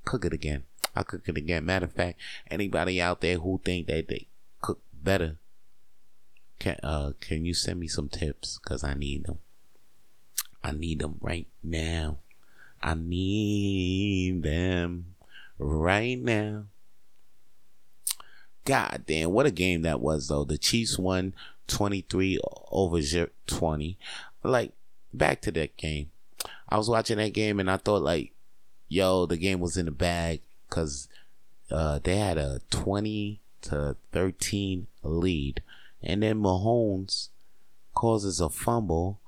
cook 0.04 0.24
it 0.24 0.32
again. 0.32 0.64
I 0.94 1.02
cook 1.02 1.28
it 1.28 1.36
again. 1.36 1.64
Matter 1.64 1.86
of 1.86 1.92
fact, 1.92 2.18
anybody 2.50 3.00
out 3.00 3.20
there 3.20 3.38
who 3.38 3.60
think 3.64 3.86
that 3.86 4.08
they 4.08 4.28
cook 4.62 4.80
better, 4.92 5.36
can 6.58 6.78
uh 6.82 7.12
can 7.20 7.44
you 7.44 7.54
send 7.54 7.80
me 7.80 7.88
some 7.88 8.08
tips? 8.08 8.58
Cause 8.58 8.82
I 8.82 8.94
need 8.94 9.24
them. 9.24 9.38
I 10.64 10.72
need 10.72 11.00
them 11.00 11.16
right 11.20 11.46
now. 11.62 12.18
I 12.82 12.94
need 12.94 14.42
them 14.42 15.15
right 15.58 16.18
now. 16.18 16.64
God 18.64 19.04
damn, 19.06 19.30
what 19.30 19.46
a 19.46 19.50
game 19.50 19.82
that 19.82 20.00
was 20.00 20.28
though. 20.28 20.44
The 20.44 20.58
Chiefs 20.58 20.98
won 20.98 21.34
23 21.68 22.40
over 22.70 23.00
20. 23.46 23.98
Like 24.42 24.72
back 25.12 25.40
to 25.42 25.52
that 25.52 25.76
game. 25.76 26.10
I 26.68 26.76
was 26.76 26.90
watching 26.90 27.18
that 27.18 27.32
game 27.32 27.60
and 27.60 27.70
I 27.70 27.76
thought 27.76 28.02
like, 28.02 28.32
yo, 28.88 29.26
the 29.26 29.36
game 29.36 29.60
was 29.60 29.76
in 29.76 29.86
the 29.86 29.92
bag 29.92 30.40
because 30.68 31.08
uh, 31.70 31.98
they 32.02 32.16
had 32.16 32.38
a 32.38 32.60
20 32.70 33.40
to 33.62 33.96
13 34.12 34.86
lead, 35.02 35.62
and 36.02 36.22
then 36.22 36.40
Mahomes 36.40 37.28
causes 37.94 38.40
a 38.40 38.48
fumble. 38.48 39.20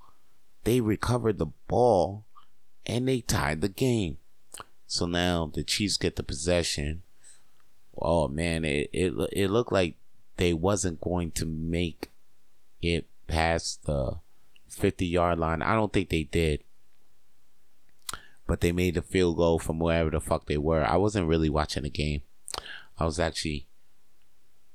They 0.65 0.81
recovered 0.81 1.39
the 1.39 1.53
ball, 1.67 2.25
and 2.87 3.09
they 3.09 3.21
tied 3.21 3.61
the 3.61 3.69
game. 3.69 4.19
So 4.89 5.05
now 5.05 5.51
the 5.53 5.63
Chiefs 5.63 5.99
get 5.99 6.17
the 6.17 6.23
possession. 6.23 7.03
Oh 7.97 8.27
man, 8.27 8.65
it 8.65 8.89
it 8.93 9.13
it 9.33 9.51
looked 9.51 9.71
like 9.71 9.97
they 10.39 10.55
wasn't 10.55 11.01
going 11.01 11.31
to 11.33 11.45
make 11.45 12.11
it 12.81 13.07
past 13.27 13.85
the 13.85 14.19
50 14.69 15.07
yard 15.07 15.39
line. 15.39 15.61
I 15.61 15.75
don't 15.75 15.93
think 15.93 16.09
they 16.09 16.25
did. 16.25 16.65
But 18.47 18.63
they 18.63 18.73
made 18.73 18.95
the 18.95 19.03
field 19.03 19.37
goal 19.37 19.59
from 19.59 19.79
wherever 19.79 20.09
the 20.09 20.21
fuck 20.21 20.47
they 20.47 20.57
were. 20.57 20.83
I 20.83 20.97
wasn't 20.97 21.29
really 21.29 21.51
watching 21.51 21.83
the 21.83 21.91
game. 21.91 22.23
I 22.99 23.05
was 23.05 23.21
actually 23.21 23.67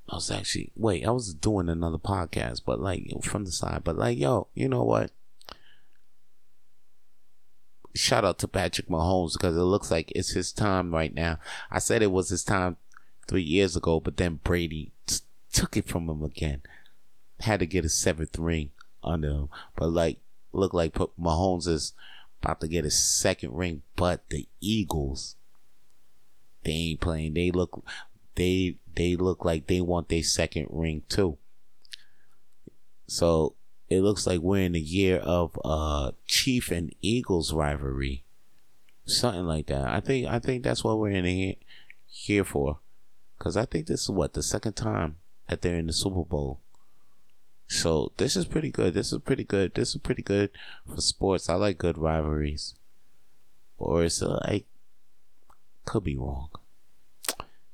I 0.08 0.14
was 0.14 0.30
actually 0.30 0.70
wait, 0.76 1.04
I 1.04 1.10
was 1.10 1.34
doing 1.34 1.68
another 1.68 1.98
podcast, 1.98 2.60
but 2.64 2.78
like 2.78 3.10
from 3.24 3.46
the 3.46 3.50
side. 3.50 3.82
But 3.82 3.98
like, 3.98 4.16
yo, 4.16 4.46
you 4.54 4.68
know 4.68 4.84
what? 4.84 5.10
Shout 7.94 8.24
out 8.24 8.38
to 8.40 8.48
Patrick 8.48 8.88
Mahomes 8.88 9.34
because 9.34 9.56
it 9.56 9.60
looks 9.60 9.90
like 9.90 10.12
it's 10.14 10.30
his 10.30 10.52
time 10.52 10.92
right 10.92 11.14
now. 11.14 11.38
I 11.70 11.78
said 11.78 12.02
it 12.02 12.10
was 12.10 12.28
his 12.28 12.44
time 12.44 12.76
three 13.26 13.42
years 13.42 13.76
ago, 13.76 14.00
but 14.00 14.16
then 14.16 14.40
Brady 14.42 14.92
t- 15.06 15.18
took 15.52 15.76
it 15.76 15.88
from 15.88 16.08
him 16.08 16.22
again. 16.22 16.62
Had 17.40 17.60
to 17.60 17.66
get 17.66 17.84
a 17.84 17.88
seventh 17.88 18.38
ring 18.38 18.70
under 19.02 19.28
him, 19.28 19.48
but 19.76 19.88
like 19.88 20.18
look 20.52 20.72
like 20.72 20.94
Mahomes 20.94 21.66
is 21.68 21.92
about 22.42 22.60
to 22.60 22.68
get 22.68 22.84
his 22.84 22.98
second 22.98 23.54
ring. 23.54 23.82
But 23.96 24.28
the 24.30 24.48
Eagles, 24.60 25.36
they 26.64 26.72
ain't 26.72 27.00
playing. 27.00 27.34
They 27.34 27.50
look, 27.50 27.84
they 28.34 28.76
they 28.94 29.16
look 29.16 29.44
like 29.44 29.66
they 29.66 29.80
want 29.80 30.08
their 30.08 30.22
second 30.22 30.68
ring 30.70 31.02
too. 31.08 31.38
So 33.06 33.54
it 33.94 34.02
looks 34.02 34.26
like 34.26 34.40
we're 34.40 34.64
in 34.64 34.72
the 34.72 34.80
year 34.80 35.18
of 35.18 35.58
uh 35.64 36.12
Chief 36.26 36.70
and 36.70 36.94
Eagles 37.00 37.52
rivalry. 37.52 38.24
Something 39.06 39.46
like 39.46 39.66
that. 39.66 39.86
I 39.86 40.00
think 40.00 40.26
I 40.26 40.38
think 40.38 40.62
that's 40.62 40.82
what 40.82 40.98
we're 40.98 41.10
in 41.10 41.56
here, 42.06 42.44
for. 42.44 42.78
Cause 43.38 43.56
I 43.56 43.66
think 43.66 43.86
this 43.86 44.02
is 44.02 44.10
what 44.10 44.32
the 44.32 44.42
second 44.42 44.74
time 44.74 45.16
that 45.48 45.62
they're 45.62 45.76
in 45.76 45.86
the 45.86 45.92
Super 45.92 46.24
Bowl. 46.24 46.60
So 47.66 48.12
this 48.16 48.36
is 48.36 48.46
pretty 48.46 48.70
good. 48.70 48.94
This 48.94 49.12
is 49.12 49.18
pretty 49.18 49.44
good. 49.44 49.74
This 49.74 49.90
is 49.90 50.00
pretty 50.00 50.22
good 50.22 50.50
for 50.86 51.00
sports. 51.00 51.48
I 51.48 51.54
like 51.54 51.78
good 51.78 51.98
rivalries. 51.98 52.74
Or 53.78 54.04
it's 54.04 54.22
like 54.22 54.66
could 55.84 56.04
be 56.04 56.16
wrong. 56.16 56.48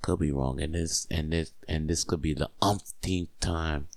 Could 0.02 0.18
be 0.18 0.32
wrong. 0.32 0.60
And 0.60 0.74
this 0.74 1.06
and 1.10 1.32
this 1.32 1.52
and 1.68 1.88
this 1.88 2.04
could 2.04 2.22
be 2.22 2.34
the 2.34 2.50
umpteenth 2.60 3.28
time 3.40 3.88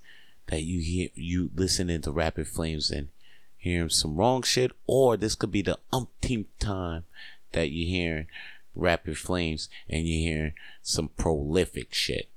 that 0.47 0.63
you 0.63 0.81
hear 0.81 1.09
you 1.15 1.49
listening 1.55 2.01
to 2.01 2.11
Rapid 2.11 2.47
Flames 2.47 2.91
and 2.91 3.09
hearing 3.57 3.89
some 3.89 4.15
wrong 4.15 4.41
shit, 4.43 4.71
or 4.85 5.17
this 5.17 5.35
could 5.35 5.51
be 5.51 5.61
the 5.61 5.79
umpteenth 5.91 6.47
time 6.59 7.05
that 7.53 7.71
you're 7.71 7.89
hearing 7.89 8.27
Rapid 8.75 9.17
Flames 9.17 9.69
and 9.89 10.07
you're 10.07 10.33
hearing 10.33 10.53
some 10.81 11.09
prolific 11.09 11.93
shit. 11.93 12.29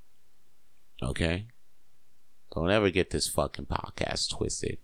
Okay? 1.02 1.46
Don't 2.54 2.70
ever 2.70 2.90
get 2.90 3.10
this 3.10 3.28
fucking 3.28 3.66
podcast 3.66 4.30
twisted. 4.30 4.78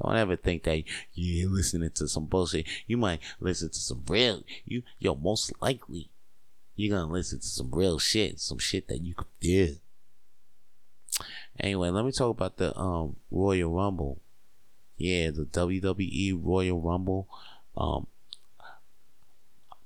Don't 0.00 0.16
ever 0.16 0.36
think 0.36 0.62
that 0.64 0.84
you're 1.14 1.50
listening 1.50 1.90
to 1.90 2.06
some 2.06 2.26
bullshit. 2.26 2.66
You 2.86 2.96
might 2.96 3.20
listen 3.40 3.70
to 3.70 3.78
some 3.78 4.04
real 4.08 4.44
you 4.64 4.82
yo 5.00 5.16
most 5.16 5.52
likely 5.60 6.10
you're 6.76 6.96
gonna 6.96 7.12
listen 7.12 7.40
to 7.40 7.46
some 7.46 7.70
real 7.72 7.98
shit, 7.98 8.38
some 8.38 8.58
shit 8.58 8.86
that 8.86 9.02
you 9.02 9.14
could 9.14 9.26
feel. 9.40 9.74
Anyway, 11.60 11.90
let 11.90 12.04
me 12.04 12.12
talk 12.12 12.30
about 12.30 12.56
the 12.56 12.76
um 12.78 13.16
Royal 13.30 13.72
Rumble. 13.72 14.20
Yeah, 14.96 15.30
the 15.30 15.44
WWE 15.44 16.38
Royal 16.42 16.80
Rumble. 16.80 17.28
Um 17.76 18.06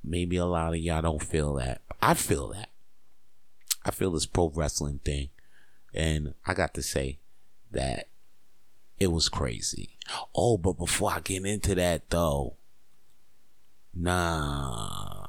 maybe 0.04 0.36
a 0.36 0.46
lot 0.46 0.74
of 0.74 0.80
y'all 0.80 1.02
don't 1.02 1.22
feel 1.22 1.54
that. 1.54 1.80
I 2.00 2.14
feel 2.14 2.48
that. 2.48 2.70
I 3.84 3.90
feel 3.90 4.12
this 4.12 4.26
pro 4.26 4.50
wrestling 4.54 5.00
thing. 5.04 5.30
And 5.94 6.34
I 6.46 6.54
got 6.54 6.74
to 6.74 6.82
say 6.82 7.18
that 7.70 8.08
it 8.98 9.10
was 9.10 9.28
crazy. 9.28 9.98
Oh, 10.34 10.56
but 10.56 10.78
before 10.78 11.10
I 11.10 11.20
get 11.20 11.44
into 11.44 11.74
that 11.74 12.08
though, 12.10 12.56
nah. 13.94 15.26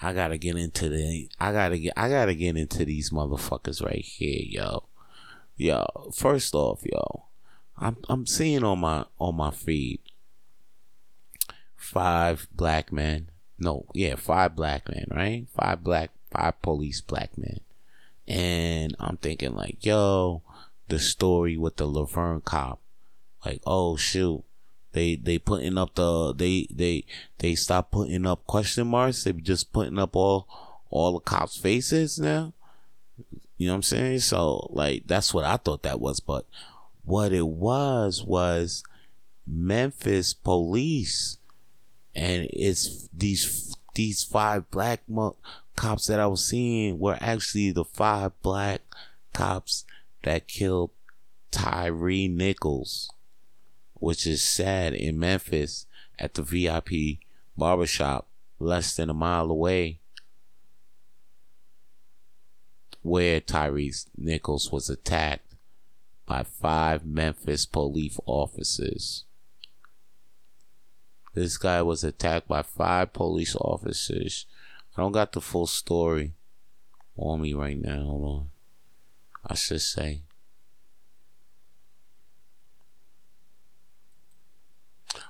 I 0.00 0.12
gotta 0.12 0.36
get 0.36 0.56
into 0.56 0.88
the 0.88 1.28
I 1.40 1.52
gotta 1.52 1.78
get 1.78 1.94
I 1.96 2.08
gotta 2.08 2.34
get 2.34 2.56
into 2.56 2.84
these 2.84 3.10
motherfuckers 3.10 3.82
right 3.82 4.04
here, 4.04 4.42
yo. 4.42 4.84
Yo, 5.56 6.10
first 6.14 6.54
off, 6.54 6.82
yo, 6.84 7.24
I'm 7.78 7.96
I'm 8.08 8.26
seeing 8.26 8.62
on 8.62 8.80
my 8.80 9.04
on 9.18 9.36
my 9.36 9.50
feed 9.50 10.00
five 11.76 12.48
black 12.52 12.92
men. 12.92 13.30
No, 13.58 13.86
yeah, 13.94 14.16
five 14.16 14.54
black 14.54 14.88
men, 14.88 15.06
right? 15.10 15.46
Five 15.54 15.82
black 15.82 16.10
five 16.30 16.60
police 16.60 17.00
black 17.00 17.38
men. 17.38 17.60
And 18.28 18.94
I'm 18.98 19.16
thinking 19.16 19.54
like, 19.54 19.84
yo, 19.84 20.42
the 20.88 20.98
story 20.98 21.56
with 21.56 21.76
the 21.76 21.86
Laverne 21.86 22.42
cop. 22.42 22.80
Like, 23.44 23.62
oh 23.66 23.96
shoot. 23.96 24.44
They 24.92 25.16
they 25.16 25.38
putting 25.38 25.78
up 25.78 25.94
the 25.94 26.34
they 26.34 26.66
they 26.70 27.04
they 27.38 27.54
stop 27.54 27.90
putting 27.90 28.26
up 28.26 28.46
question 28.46 28.88
marks. 28.88 29.24
They 29.24 29.32
just 29.32 29.72
putting 29.72 29.98
up 29.98 30.16
all 30.16 30.48
all 30.90 31.14
the 31.14 31.20
cops' 31.20 31.56
faces 31.56 32.18
now. 32.18 32.52
You 33.56 33.68
know 33.68 33.74
what 33.74 33.76
I'm 33.76 33.82
saying? 33.82 34.18
So 34.20 34.68
like 34.72 35.04
that's 35.06 35.32
what 35.32 35.44
I 35.44 35.56
thought 35.56 35.82
that 35.82 36.00
was, 36.00 36.20
but 36.20 36.46
what 37.04 37.32
it 37.32 37.46
was 37.46 38.22
was 38.22 38.82
Memphis 39.46 40.34
police, 40.34 41.38
and 42.14 42.48
it's 42.52 43.08
these 43.16 43.76
these 43.94 44.22
five 44.22 44.70
black 44.70 45.00
mo- 45.08 45.36
cops 45.74 46.06
that 46.06 46.20
I 46.20 46.26
was 46.26 46.44
seeing 46.44 46.98
were 46.98 47.18
actually 47.20 47.70
the 47.70 47.84
five 47.84 48.32
black 48.42 48.82
cops 49.32 49.84
that 50.22 50.48
killed 50.48 50.90
Tyre 51.50 52.28
Nichols, 52.28 53.10
which 53.94 54.26
is 54.26 54.42
sad 54.42 54.92
in 54.92 55.18
Memphis 55.18 55.86
at 56.18 56.34
the 56.34 56.42
VIP 56.42 57.20
barbershop 57.56 58.26
less 58.58 58.96
than 58.96 59.08
a 59.08 59.14
mile 59.14 59.50
away 59.50 60.00
where 63.06 63.40
Tyrese 63.40 64.06
Nichols 64.16 64.72
was 64.72 64.90
attacked 64.90 65.54
by 66.26 66.42
five 66.42 67.06
Memphis 67.06 67.64
police 67.64 68.18
officers. 68.26 69.24
This 71.32 71.56
guy 71.56 71.82
was 71.82 72.02
attacked 72.02 72.48
by 72.48 72.62
five 72.62 73.12
police 73.12 73.54
officers. 73.56 74.46
I 74.96 75.02
don't 75.02 75.12
got 75.12 75.32
the 75.32 75.40
full 75.40 75.68
story 75.68 76.34
on 77.16 77.42
me 77.42 77.54
right 77.54 77.80
now. 77.80 78.02
Hold 78.02 78.24
on. 78.24 78.50
I 79.46 79.54
should 79.54 79.82
say. 79.82 80.22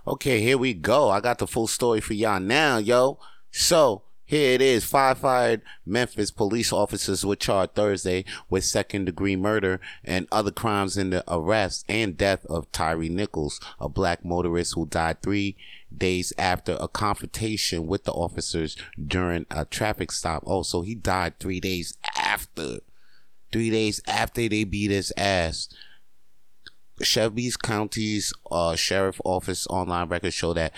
Okay, 0.07 0.41
here 0.41 0.57
we 0.57 0.73
go. 0.73 1.11
I 1.11 1.21
got 1.21 1.39
the 1.39 1.47
full 1.47 1.67
story 1.67 2.01
for 2.01 2.15
y'all 2.15 2.41
now, 2.41 2.79
yo. 2.79 3.19
So, 3.51 4.05
here 4.27 4.55
it 4.55 4.61
is. 4.61 4.85
Five 4.85 5.19
fired 5.19 5.63
Memphis 5.87 6.33
police 6.33 6.73
officers 6.73 7.25
were 7.25 7.37
charged 7.37 7.75
Thursday 7.75 8.25
with 8.51 8.65
second 8.65 9.05
degree 9.05 9.37
murder 9.37 9.81
and 10.05 10.27
other 10.33 10.51
crimes 10.51 10.97
in 10.97 11.11
the 11.11 11.25
arrest 11.33 11.85
and 11.89 12.17
death 12.17 12.45
of 12.47 12.71
Tyre 12.73 12.97
Nichols, 12.97 13.61
a 13.79 13.89
black 13.89 14.25
motorist 14.25 14.75
who 14.75 14.87
died 14.87 15.23
three 15.23 15.57
days 15.97 16.33
after 16.37 16.77
a 16.81 16.89
confrontation 16.89 17.87
with 17.87 18.03
the 18.03 18.13
officers 18.13 18.77
during 19.07 19.47
a 19.49 19.65
traffic 19.65 20.11
stop. 20.11 20.43
Oh, 20.45 20.63
so 20.63 20.83
he 20.83 20.97
died 20.97 21.39
three 21.39 21.61
days 21.61 21.97
after. 22.19 22.81
Three 23.53 23.71
days 23.71 24.03
after 24.09 24.49
they 24.49 24.65
beat 24.65 24.91
his 24.91 25.13
ass. 25.17 25.69
Shelby's 27.03 27.57
County's 27.57 28.33
uh, 28.51 28.75
Sheriff 28.75 29.21
Office 29.25 29.67
online 29.69 30.09
records 30.09 30.35
show 30.35 30.53
that 30.55 30.73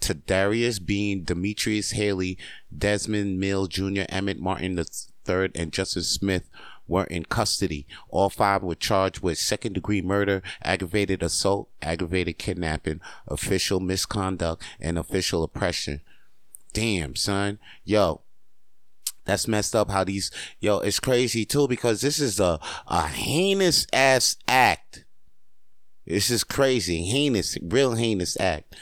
Tadarius 0.00 0.84
Bean, 0.84 1.24
Demetrius 1.24 1.92
Haley, 1.92 2.38
Desmond 2.76 3.38
Mills 3.38 3.68
Jr., 3.68 4.06
Emmitt 4.08 4.38
Martin 4.38 4.78
III, 4.78 5.50
and 5.54 5.72
Justice 5.72 6.08
Smith 6.08 6.48
were 6.88 7.04
in 7.04 7.24
custody. 7.24 7.86
All 8.08 8.30
five 8.30 8.62
were 8.62 8.74
charged 8.74 9.20
with 9.20 9.38
second 9.38 9.74
degree 9.74 10.02
murder, 10.02 10.42
aggravated 10.62 11.22
assault, 11.22 11.68
aggravated 11.80 12.38
kidnapping, 12.38 13.00
official 13.28 13.78
misconduct, 13.78 14.62
and 14.80 14.98
official 14.98 15.44
oppression. 15.44 16.00
Damn, 16.72 17.14
son. 17.14 17.58
Yo, 17.84 18.22
that's 19.24 19.46
messed 19.46 19.76
up 19.76 19.90
how 19.90 20.04
these, 20.04 20.30
yo, 20.58 20.78
it's 20.78 21.00
crazy 21.00 21.44
too 21.44 21.68
because 21.68 22.00
this 22.00 22.18
is 22.18 22.40
a, 22.40 22.58
a 22.88 23.06
heinous 23.06 23.86
ass 23.92 24.36
act. 24.48 25.04
This 26.06 26.30
is 26.30 26.42
crazy. 26.42 27.04
Heinous, 27.04 27.56
real 27.62 27.94
heinous 27.94 28.38
act 28.40 28.74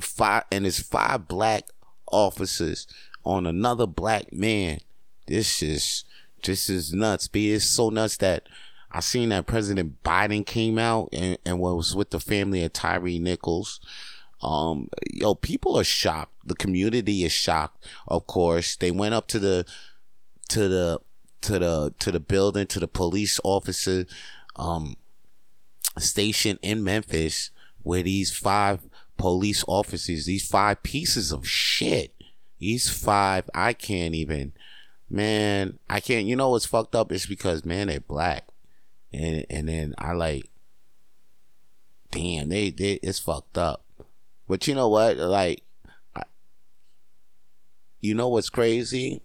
five 0.00 0.44
and 0.50 0.66
it's 0.66 0.80
five 0.80 1.26
black 1.28 1.64
officers 2.10 2.86
on 3.24 3.46
another 3.46 3.86
black 3.86 4.32
man. 4.32 4.80
This 5.26 5.62
is 5.62 6.04
this 6.44 6.68
is 6.68 6.92
nuts. 6.92 7.28
B 7.28 7.52
it's 7.52 7.64
so 7.64 7.90
nuts 7.90 8.16
that 8.18 8.48
I 8.92 9.00
seen 9.00 9.28
that 9.28 9.46
President 9.46 10.02
Biden 10.02 10.44
came 10.44 10.78
out 10.78 11.10
and, 11.12 11.38
and 11.44 11.60
was 11.60 11.94
with 11.94 12.10
the 12.10 12.20
family 12.20 12.64
of 12.64 12.72
Tyre 12.72 13.00
Nichols. 13.00 13.80
Um, 14.42 14.88
yo, 15.12 15.34
people 15.34 15.78
are 15.78 15.84
shocked. 15.84 16.32
The 16.44 16.54
community 16.54 17.24
is 17.24 17.32
shocked. 17.32 17.86
Of 18.08 18.26
course, 18.26 18.76
they 18.76 18.90
went 18.90 19.14
up 19.14 19.28
to 19.28 19.38
the 19.38 19.66
to 20.48 20.68
the 20.68 21.00
to 21.42 21.58
the 21.58 21.94
to 21.98 22.10
the 22.10 22.20
building 22.20 22.66
to 22.66 22.80
the 22.80 22.88
police 22.88 23.40
officer 23.44 24.04
um 24.56 24.96
station 25.98 26.58
in 26.62 26.82
Memphis 26.84 27.50
where 27.82 28.02
these 28.02 28.36
five 28.36 28.80
police 29.20 29.62
officers, 29.68 30.24
these 30.24 30.48
five 30.48 30.82
pieces 30.82 31.30
of 31.30 31.46
shit. 31.46 32.14
These 32.58 32.88
five, 32.88 33.48
I 33.54 33.72
can't 33.74 34.14
even, 34.14 34.52
man, 35.08 35.78
I 35.88 36.00
can't, 36.00 36.26
you 36.26 36.36
know 36.36 36.50
what's 36.50 36.66
fucked 36.66 36.94
up? 36.94 37.12
It's 37.12 37.26
because, 37.26 37.64
man, 37.64 37.88
they're 37.88 38.00
black. 38.00 38.48
And, 39.12 39.44
and 39.50 39.68
then 39.68 39.94
I 39.98 40.12
like, 40.12 40.50
damn, 42.10 42.48
they, 42.48 42.70
they, 42.70 42.94
it's 43.02 43.18
fucked 43.18 43.58
up. 43.58 43.84
But 44.48 44.66
you 44.66 44.74
know 44.74 44.88
what? 44.88 45.16
Like, 45.16 45.62
I, 46.14 46.22
you 48.00 48.14
know 48.14 48.28
what's 48.28 48.50
crazy? 48.50 49.22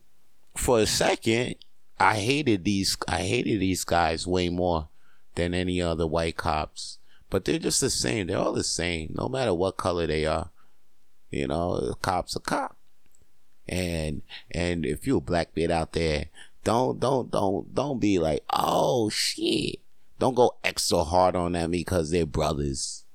For 0.58 0.80
a 0.80 0.86
second, 0.86 1.56
I 2.00 2.16
hated 2.16 2.64
these, 2.64 2.98
I 3.08 3.22
hated 3.22 3.60
these 3.60 3.84
guys 3.84 4.28
way 4.28 4.50
more 4.50 4.90
than 5.36 5.54
any 5.54 5.82
other 5.82 6.08
white 6.08 6.38
cops 6.38 7.00
but 7.30 7.46
they're 7.46 7.60
just 7.60 7.82
the 7.82 7.90
same. 7.90 8.28
They're 8.28 8.38
all 8.38 8.54
the 8.54 8.64
same, 8.64 9.14
no 9.18 9.28
matter 9.28 9.54
what 9.54 9.78
color 9.78 10.08
they 10.08 10.26
are. 10.26 10.52
You 11.30 11.48
know, 11.48 11.74
a 11.74 11.96
cop's 11.96 12.36
a 12.36 12.40
cop. 12.40 12.78
And 13.68 14.22
and 14.52 14.86
if 14.86 15.08
you're 15.08 15.18
a 15.18 15.22
black 15.22 15.56
man 15.56 15.72
out 15.72 15.94
there, 15.94 16.28
don't 16.64 17.00
don't 17.00 17.32
don't 17.32 17.74
don't 17.74 18.00
be 18.00 18.20
like, 18.20 18.44
oh 18.52 19.10
shit. 19.10 19.80
Don't 20.18 20.36
go 20.36 20.56
extra 20.64 21.04
hard 21.04 21.36
on 21.36 21.54
them 21.54 21.72
because 21.72 22.10
they're 22.10 22.26
brothers. 22.26 23.06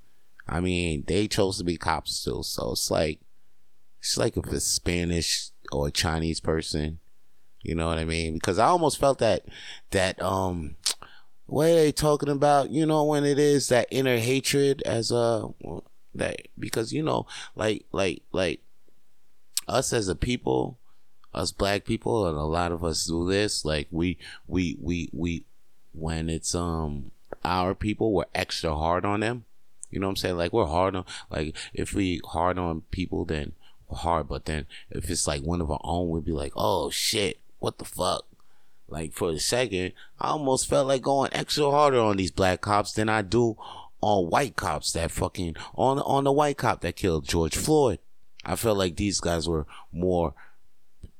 I 0.46 0.60
mean, 0.60 1.04
they 1.06 1.28
chose 1.28 1.56
to 1.58 1.64
be 1.64 1.76
cops 1.76 2.22
too, 2.22 2.42
so 2.42 2.72
it's 2.72 2.90
like 2.90 3.20
it's 4.00 4.18
like 4.18 4.36
if 4.36 4.46
a 4.46 4.60
Spanish 4.60 5.50
or 5.72 5.88
a 5.88 5.92
Chinese 5.92 6.40
person 6.40 6.98
You 7.62 7.74
know 7.74 7.86
what 7.86 7.98
I 7.98 8.04
mean? 8.04 8.34
Because 8.34 8.58
I 8.58 8.66
almost 8.66 8.98
felt 8.98 9.18
that 9.18 9.44
that 9.90 10.20
um 10.22 10.76
what 11.50 11.68
are 11.68 11.74
they 11.74 11.92
talking 11.92 12.28
about? 12.28 12.70
You 12.70 12.86
know 12.86 13.04
when 13.04 13.24
it 13.24 13.38
is 13.38 13.68
that 13.68 13.88
inner 13.90 14.18
hatred 14.18 14.82
as 14.82 15.10
a 15.10 15.48
that 16.14 16.48
because 16.58 16.92
you 16.92 17.02
know 17.02 17.26
like 17.56 17.86
like 17.92 18.22
like 18.32 18.60
us 19.66 19.92
as 19.92 20.08
a 20.08 20.14
people, 20.14 20.78
us 21.34 21.50
black 21.50 21.84
people, 21.84 22.26
and 22.28 22.36
a 22.36 22.42
lot 22.42 22.72
of 22.72 22.84
us 22.84 23.04
do 23.04 23.28
this. 23.28 23.64
Like 23.64 23.88
we 23.90 24.16
we 24.46 24.76
we 24.80 25.10
we 25.12 25.44
when 25.92 26.30
it's 26.30 26.54
um 26.54 27.10
our 27.44 27.74
people, 27.74 28.12
we're 28.12 28.24
extra 28.34 28.76
hard 28.76 29.04
on 29.04 29.20
them. 29.20 29.44
You 29.90 29.98
know 29.98 30.06
what 30.06 30.12
I'm 30.12 30.16
saying? 30.16 30.36
Like 30.36 30.52
we're 30.52 30.66
hard 30.66 30.94
on 30.94 31.04
like 31.30 31.56
if 31.74 31.94
we 31.94 32.20
hard 32.24 32.58
on 32.58 32.82
people, 32.92 33.24
then 33.24 33.54
hard. 33.90 34.28
But 34.28 34.44
then 34.44 34.66
if 34.88 35.10
it's 35.10 35.26
like 35.26 35.42
one 35.42 35.60
of 35.60 35.70
our 35.70 35.80
own, 35.82 36.10
we'd 36.10 36.24
be 36.24 36.32
like, 36.32 36.52
oh 36.54 36.90
shit, 36.90 37.40
what 37.58 37.78
the 37.78 37.84
fuck? 37.84 38.24
Like 38.90 39.12
for 39.12 39.30
a 39.30 39.38
second, 39.38 39.92
I 40.20 40.30
almost 40.30 40.68
felt 40.68 40.88
like 40.88 41.02
going 41.02 41.30
extra 41.32 41.70
harder 41.70 42.00
on 42.00 42.16
these 42.16 42.32
black 42.32 42.60
cops 42.60 42.92
than 42.92 43.08
I 43.08 43.22
do 43.22 43.56
on 44.00 44.30
white 44.30 44.56
cops 44.56 44.92
that 44.92 45.10
fucking 45.10 45.56
on 45.74 45.98
on 46.00 46.24
the 46.24 46.32
white 46.32 46.56
cop 46.56 46.80
that 46.80 46.96
killed 46.96 47.28
George 47.28 47.56
Floyd. 47.56 47.98
I 48.44 48.56
felt 48.56 48.78
like 48.78 48.96
these 48.96 49.20
guys 49.20 49.48
were 49.48 49.66
more 49.92 50.34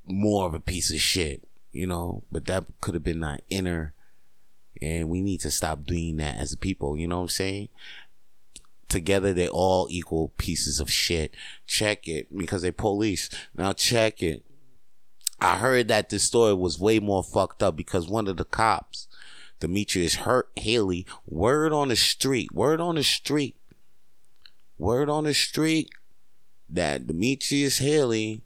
more 0.07 0.47
of 0.47 0.55
a 0.55 0.61
piece 0.61 0.93
of 0.93 1.01
shit, 1.01 1.43
you 1.73 1.87
know. 1.87 2.25
But 2.33 2.47
that 2.47 2.65
could 2.81 2.95
have 2.95 3.05
been 3.05 3.21
that 3.21 3.43
inner, 3.51 3.95
and 4.81 5.09
we 5.09 5.21
need 5.21 5.41
to 5.41 5.51
stop 5.51 5.85
doing 5.85 6.17
that 6.17 6.37
as 6.37 6.53
a 6.53 6.59
people. 6.59 6.97
You 6.97 7.09
know 7.09 7.19
what 7.19 7.23
I'm 7.23 7.29
saying? 7.29 7.69
Together, 8.89 9.33
they 9.33 9.49
all 9.49 9.87
equal 9.91 10.33
pieces 10.37 10.81
of 10.81 10.91
shit. 10.91 11.35
Check 11.67 12.09
it 12.09 12.37
because 12.37 12.63
they 12.63 12.73
police. 12.73 13.31
Now 13.55 13.73
check 13.73 14.23
it. 14.23 14.43
I 15.40 15.57
heard 15.57 15.88
that 15.88 16.11
this 16.11 16.24
story 16.24 16.55
was 16.55 16.79
way 16.79 16.98
more 16.98 17.22
fucked 17.22 17.62
up 17.62 17.76
because 17.76 18.09
one 18.09 18.29
of 18.29 18.37
the 18.37 18.44
cops, 18.44 19.09
Demetrius 19.59 20.16
Hurt 20.16 20.50
Haley, 20.57 21.07
word 21.26 21.72
on 21.72 21.88
the 21.88 21.96
street, 21.96 22.53
word 22.53 22.81
on 22.81 22.96
the 22.96 23.03
street, 23.03 23.57
word 24.79 25.09
on 25.09 25.24
the 25.24 25.35
street 25.35 25.90
that 26.68 27.07
Demetrius 27.07 27.79
Haley 27.79 28.42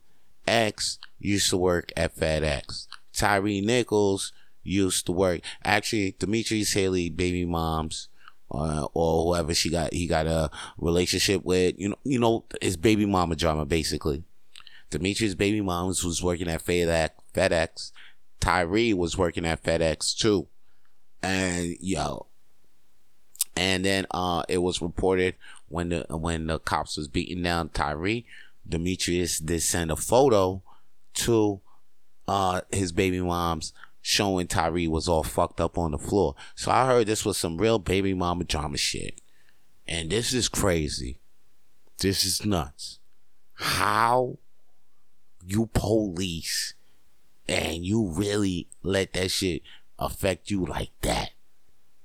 X 0.46 0.98
used 1.18 1.50
to 1.50 1.56
work 1.56 1.92
at 1.96 2.16
FedEx. 2.16 2.86
Tyre 3.12 3.42
Nichols 3.42 4.32
used 4.62 5.06
to 5.06 5.12
work. 5.12 5.40
Actually, 5.64 6.14
Demetrius 6.18 6.72
Haley 6.72 7.10
baby 7.10 7.44
moms 7.44 8.08
uh, 8.50 8.86
or 8.94 9.24
whoever 9.24 9.54
she 9.54 9.70
got 9.70 9.92
he 9.92 10.06
got 10.06 10.26
a 10.26 10.50
relationship 10.78 11.44
with. 11.44 11.74
You 11.78 11.90
know, 11.90 11.98
you 12.04 12.18
know 12.18 12.44
his 12.60 12.76
baby 12.76 13.06
mama 13.06 13.36
drama 13.36 13.64
basically. 13.64 14.24
Demetrius' 14.90 15.34
baby 15.34 15.60
mom 15.60 15.88
was 15.88 16.22
working 16.22 16.48
at 16.48 16.64
FedEx. 16.64 17.92
Tyre 18.40 18.96
was 18.96 19.16
working 19.18 19.46
at 19.46 19.62
FedEx 19.62 20.16
too. 20.16 20.46
And 21.22 21.76
yo, 21.80 22.26
and 23.56 23.84
then 23.84 24.06
uh, 24.10 24.42
it 24.48 24.58
was 24.58 24.82
reported 24.82 25.36
when 25.68 25.88
the 25.88 26.06
when 26.10 26.46
the 26.46 26.58
cops 26.58 26.96
was 26.96 27.08
beating 27.08 27.42
down 27.42 27.70
Tyre, 27.70 28.22
Demetrius 28.68 29.38
did 29.38 29.62
send 29.62 29.90
a 29.90 29.96
photo 29.96 30.62
to 31.14 31.60
uh, 32.28 32.62
his 32.70 32.92
baby 32.92 33.20
mom's 33.20 33.72
showing 34.02 34.46
Tyre 34.46 34.90
was 34.90 35.08
all 35.08 35.22
fucked 35.22 35.60
up 35.60 35.78
on 35.78 35.92
the 35.92 35.98
floor. 35.98 36.34
So 36.54 36.70
I 36.70 36.86
heard 36.86 37.06
this 37.06 37.24
was 37.24 37.38
some 37.38 37.56
real 37.56 37.78
baby 37.78 38.12
mama 38.12 38.44
drama 38.44 38.76
shit. 38.76 39.20
And 39.86 40.10
this 40.10 40.32
is 40.32 40.48
crazy. 40.48 41.20
This 42.00 42.24
is 42.24 42.44
nuts. 42.44 42.98
How 43.54 44.38
you 45.46 45.66
police 45.72 46.74
and 47.48 47.84
you 47.84 48.08
really 48.08 48.68
let 48.82 49.12
that 49.12 49.30
shit 49.30 49.62
affect 49.98 50.50
you 50.50 50.64
like 50.64 50.90
that. 51.02 51.30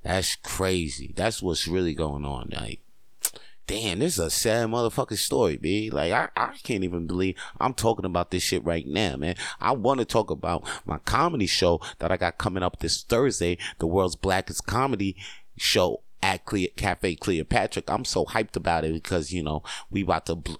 That's 0.03 0.35
crazy. 0.35 1.13
That's 1.15 1.41
what's 1.41 1.67
really 1.67 1.93
going 1.93 2.25
on. 2.25 2.49
Like, 2.51 2.81
damn, 3.67 3.99
this 3.99 4.13
is 4.13 4.19
a 4.19 4.29
sad 4.29 4.69
motherfucking 4.69 5.17
story, 5.17 5.57
B. 5.57 5.89
Like, 5.89 6.11
I, 6.11 6.29
I 6.35 6.55
can't 6.63 6.83
even 6.83 7.05
believe 7.05 7.35
I'm 7.59 7.73
talking 7.73 8.05
about 8.05 8.31
this 8.31 8.43
shit 8.43 8.63
right 8.63 8.87
now, 8.87 9.15
man. 9.17 9.35
I 9.59 9.73
want 9.73 9.99
to 9.99 10.05
talk 10.05 10.31
about 10.31 10.67
my 10.85 10.97
comedy 10.99 11.45
show 11.45 11.79
that 11.99 12.11
I 12.11 12.17
got 12.17 12.37
coming 12.37 12.63
up 12.63 12.79
this 12.79 13.03
Thursday, 13.03 13.57
the 13.79 13.87
world's 13.87 14.15
blackest 14.15 14.65
comedy 14.65 15.15
show 15.57 16.01
at 16.23 16.45
Cle- 16.45 16.73
Cafe 16.75 17.15
Cleopatra. 17.15 17.83
I'm 17.87 18.05
so 18.05 18.25
hyped 18.25 18.55
about 18.55 18.85
it 18.85 18.93
because, 18.93 19.31
you 19.31 19.43
know, 19.43 19.63
we 19.91 20.01
about 20.01 20.25
to. 20.27 20.35
Bl- 20.35 20.55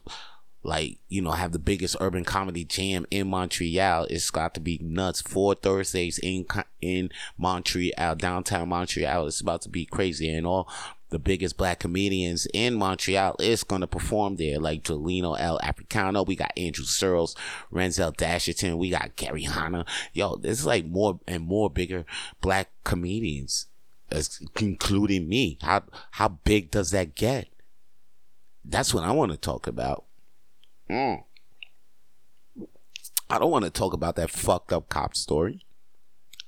like 0.63 0.97
you 1.07 1.21
know 1.21 1.31
have 1.31 1.51
the 1.51 1.59
biggest 1.59 1.95
urban 1.99 2.25
comedy 2.25 2.65
jam 2.65 3.05
in 3.11 3.27
Montreal. 3.27 4.05
It's 4.09 4.29
got 4.29 4.53
to 4.55 4.59
be 4.59 4.79
nuts. 4.81 5.21
Four 5.21 5.55
Thursdays 5.55 6.19
in 6.19 6.45
in 6.81 7.09
Montreal, 7.37 8.15
downtown 8.15 8.69
Montreal. 8.69 9.27
It's 9.27 9.41
about 9.41 9.61
to 9.63 9.69
be 9.69 9.85
crazy, 9.85 10.29
and 10.29 10.45
all 10.45 10.69
the 11.09 11.19
biggest 11.19 11.57
black 11.57 11.79
comedians 11.79 12.45
in 12.53 12.75
Montreal 12.75 13.35
is 13.39 13.63
gonna 13.63 13.87
perform 13.87 14.35
there, 14.35 14.59
like 14.59 14.83
Jolino 14.83 15.35
L. 15.39 15.59
Africano. 15.63 16.25
We 16.25 16.35
got 16.35 16.51
Andrew 16.57 16.85
Searles, 16.85 17.35
Renzel 17.71 18.15
Dasherton. 18.15 18.77
We 18.77 18.89
got 18.89 19.15
Gary 19.15 19.43
Hanna. 19.43 19.85
Yo, 20.13 20.35
there's 20.35 20.65
like 20.65 20.85
more 20.85 21.19
and 21.27 21.43
more 21.43 21.69
bigger 21.69 22.05
black 22.41 22.69
comedians, 22.83 23.67
including 24.59 25.29
me. 25.29 25.57
How 25.61 25.83
how 26.11 26.27
big 26.27 26.69
does 26.69 26.91
that 26.91 27.15
get? 27.15 27.47
That's 28.65 28.93
what 28.93 29.05
I 29.05 29.11
want 29.11 29.31
to 29.31 29.37
talk 29.37 29.65
about. 29.65 30.03
Mm. 30.89 31.23
I 33.29 33.37
don't 33.37 33.51
want 33.51 33.65
to 33.65 33.71
talk 33.71 33.93
about 33.93 34.15
that 34.15 34.31
fucked 34.31 34.73
up 34.73 34.89
cop 34.89 35.15
story. 35.15 35.65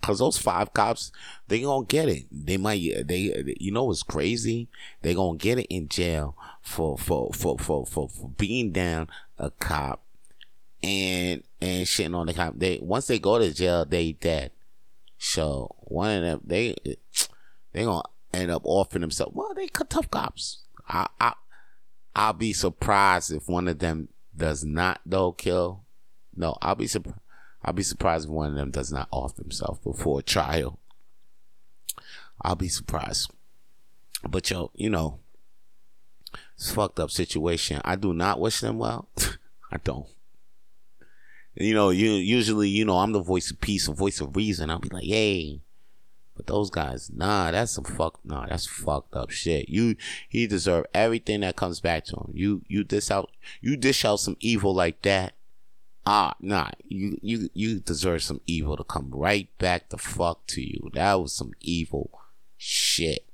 Cause 0.01 0.17
those 0.17 0.37
five 0.39 0.73
cops, 0.73 1.11
they 1.47 1.61
gonna 1.61 1.85
get 1.85 2.09
it. 2.09 2.25
They 2.31 2.57
might, 2.57 2.81
they, 3.05 3.55
you 3.59 3.71
know, 3.71 3.83
what's 3.83 4.01
crazy. 4.01 4.67
They 5.03 5.13
gonna 5.13 5.37
get 5.37 5.59
it 5.59 5.67
in 5.67 5.89
jail 5.89 6.35
for 6.63 6.97
for 6.97 7.31
for 7.33 7.59
for 7.59 7.85
for, 7.85 8.09
for 8.09 8.29
being 8.29 8.71
down 8.71 9.09
a 9.37 9.51
cop 9.51 10.03
and 10.81 11.43
and 11.61 11.85
shitting 11.85 12.15
on 12.15 12.25
the 12.25 12.33
cop. 12.33 12.55
They 12.57 12.79
once 12.81 13.05
they 13.05 13.19
go 13.19 13.37
to 13.37 13.53
jail, 13.53 13.85
they 13.85 14.13
dead. 14.13 14.51
So 15.19 15.75
one 15.81 16.17
of 16.17 16.23
them, 16.23 16.41
they 16.45 16.75
they 17.71 17.83
gonna 17.83 18.01
end 18.33 18.49
up 18.49 18.63
offering 18.65 19.01
themselves. 19.01 19.35
Well, 19.35 19.53
they 19.53 19.67
cut 19.67 19.91
tough 19.91 20.09
cops. 20.09 20.63
I 20.89 21.07
I 21.19 21.33
I'll 22.15 22.33
be 22.33 22.53
surprised 22.53 23.31
if 23.31 23.47
one 23.47 23.67
of 23.67 23.77
them 23.77 24.09
does 24.35 24.63
not 24.63 25.01
though 25.05 25.31
kill, 25.31 25.83
no, 26.35 26.57
I'll 26.61 26.75
be 26.75 26.87
surprised. 26.87 27.19
I'll 27.63 27.73
be 27.73 27.83
surprised 27.83 28.25
if 28.25 28.31
one 28.31 28.49
of 28.49 28.55
them 28.55 28.71
does 28.71 28.91
not 28.91 29.07
off 29.11 29.37
himself 29.37 29.83
before 29.83 30.21
trial. 30.21 30.79
I'll 32.41 32.55
be 32.55 32.69
surprised. 32.69 33.31
But 34.27 34.49
yo, 34.49 34.71
you 34.73 34.89
know, 34.89 35.19
it's 36.55 36.71
fucked 36.71 36.99
up 36.99 37.11
situation. 37.11 37.81
I 37.85 37.95
do 37.95 38.13
not 38.13 38.39
wish 38.39 38.61
them 38.61 38.79
well. 38.79 39.09
I 39.71 39.77
don't. 39.77 40.07
You 41.53 41.73
know, 41.73 41.89
you 41.89 42.11
usually, 42.11 42.69
you 42.69 42.85
know, 42.85 42.97
I'm 42.97 43.11
the 43.11 43.21
voice 43.21 43.51
of 43.51 43.59
peace, 43.59 43.87
a 43.87 43.93
voice 43.93 44.21
of 44.21 44.35
reason. 44.35 44.69
I'll 44.69 44.79
be 44.79 44.89
like, 44.89 45.03
hey, 45.03 45.61
but 46.41 46.51
those 46.51 46.71
guys, 46.71 47.11
nah, 47.13 47.51
that's 47.51 47.71
some 47.71 47.83
fuck, 47.83 48.19
nah, 48.23 48.47
that's 48.47 48.65
fucked 48.65 49.15
up 49.15 49.29
shit. 49.29 49.69
You, 49.69 49.95
he 50.27 50.47
deserve 50.47 50.85
everything 50.93 51.41
that 51.41 51.55
comes 51.55 51.79
back 51.79 52.05
to 52.05 52.15
him. 52.15 52.31
You, 52.33 52.63
you 52.67 52.83
dish 52.83 53.11
out, 53.11 53.29
you 53.61 53.77
dish 53.77 54.03
out 54.03 54.19
some 54.21 54.37
evil 54.39 54.73
like 54.73 55.03
that. 55.03 55.35
Ah, 56.03 56.33
nah, 56.39 56.71
you, 56.87 57.19
you, 57.21 57.49
you 57.53 57.79
deserve 57.79 58.23
some 58.23 58.41
evil 58.47 58.75
to 58.75 58.83
come 58.83 59.11
right 59.11 59.55
back 59.59 59.89
the 59.89 59.99
fuck 59.99 60.47
to 60.47 60.61
you. 60.61 60.89
That 60.93 61.21
was 61.21 61.33
some 61.33 61.51
evil 61.61 62.09
shit. 62.57 63.25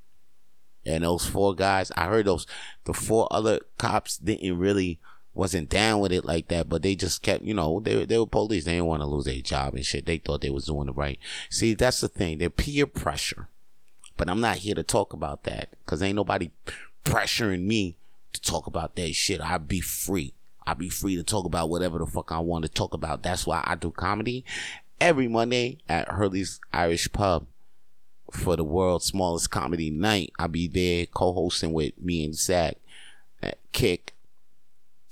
And 0.86 1.06
those 1.06 1.26
four 1.26 1.56
guys, 1.56 1.92
I 1.96 2.08
heard 2.08 2.26
those, 2.26 2.46
the 2.84 2.94
four 2.94 3.30
other 3.32 3.62
cops 3.78 4.18
didn't 4.18 4.58
really 4.58 5.00
wasn't 5.38 5.70
down 5.70 6.00
with 6.00 6.12
it 6.12 6.26
like 6.26 6.48
that, 6.50 6.68
but 6.68 6.82
they 6.82 6.96
just 6.96 7.22
kept, 7.22 7.44
you 7.44 7.54
know, 7.54 7.80
they, 7.80 8.06
they 8.06 8.18
were 8.18 8.26
police. 8.26 8.66
They 8.66 8.74
didn't 8.74 8.88
want 8.88 9.02
to 9.02 9.08
lose 9.08 9.26
their 9.26 9.42
job 9.42 9.76
and 9.76 9.86
shit. 9.86 10.06
They 10.06 10.18
thought 10.18 10.42
they 10.42 10.50
was 10.50 10.66
doing 10.66 10.88
the 10.88 10.94
right. 10.94 11.20
See, 11.50 11.74
that's 11.74 12.02
the 12.02 12.08
thing. 12.08 12.38
They're 12.38 12.50
peer 12.50 12.88
pressure. 12.88 13.48
But 14.18 14.30
I'm 14.30 14.42
not 14.42 14.58
here 14.58 14.76
to 14.76 14.84
talk 14.84 15.14
about 15.14 15.44
that 15.44 15.70
because 15.86 16.02
ain't 16.02 16.16
nobody 16.16 16.50
pressuring 17.06 17.66
me 17.66 17.98
to 18.34 18.42
talk 18.42 18.66
about 18.68 18.96
that 18.96 19.14
shit. 19.14 19.40
I 19.40 19.60
be 19.60 19.80
free. 19.80 20.34
I 20.66 20.74
be 20.74 20.90
free 20.90 21.16
to 21.16 21.24
talk 21.24 21.46
about 21.46 21.70
whatever 21.70 22.00
the 22.00 22.08
fuck 22.08 22.32
I 22.32 22.40
want 22.40 22.66
to 22.66 22.70
talk 22.70 22.94
about. 22.94 23.24
That's 23.24 23.46
why 23.46 23.64
I 23.64 23.76
do 23.76 23.92
comedy 23.92 24.44
every 25.00 25.28
Monday 25.28 25.78
at 25.88 26.10
Hurley's 26.10 26.60
Irish 26.74 27.12
Pub 27.14 27.46
for 28.32 28.56
the 28.56 28.64
world's 28.64 29.06
smallest 29.06 29.52
comedy 29.52 29.92
night. 29.92 30.34
I'll 30.40 30.48
be 30.48 30.68
there 30.68 31.06
co-hosting 31.06 31.72
with 31.72 31.98
me 32.02 32.26
and 32.26 32.36
Zach 32.36 32.78
at 33.42 33.60
Kick 33.72 34.14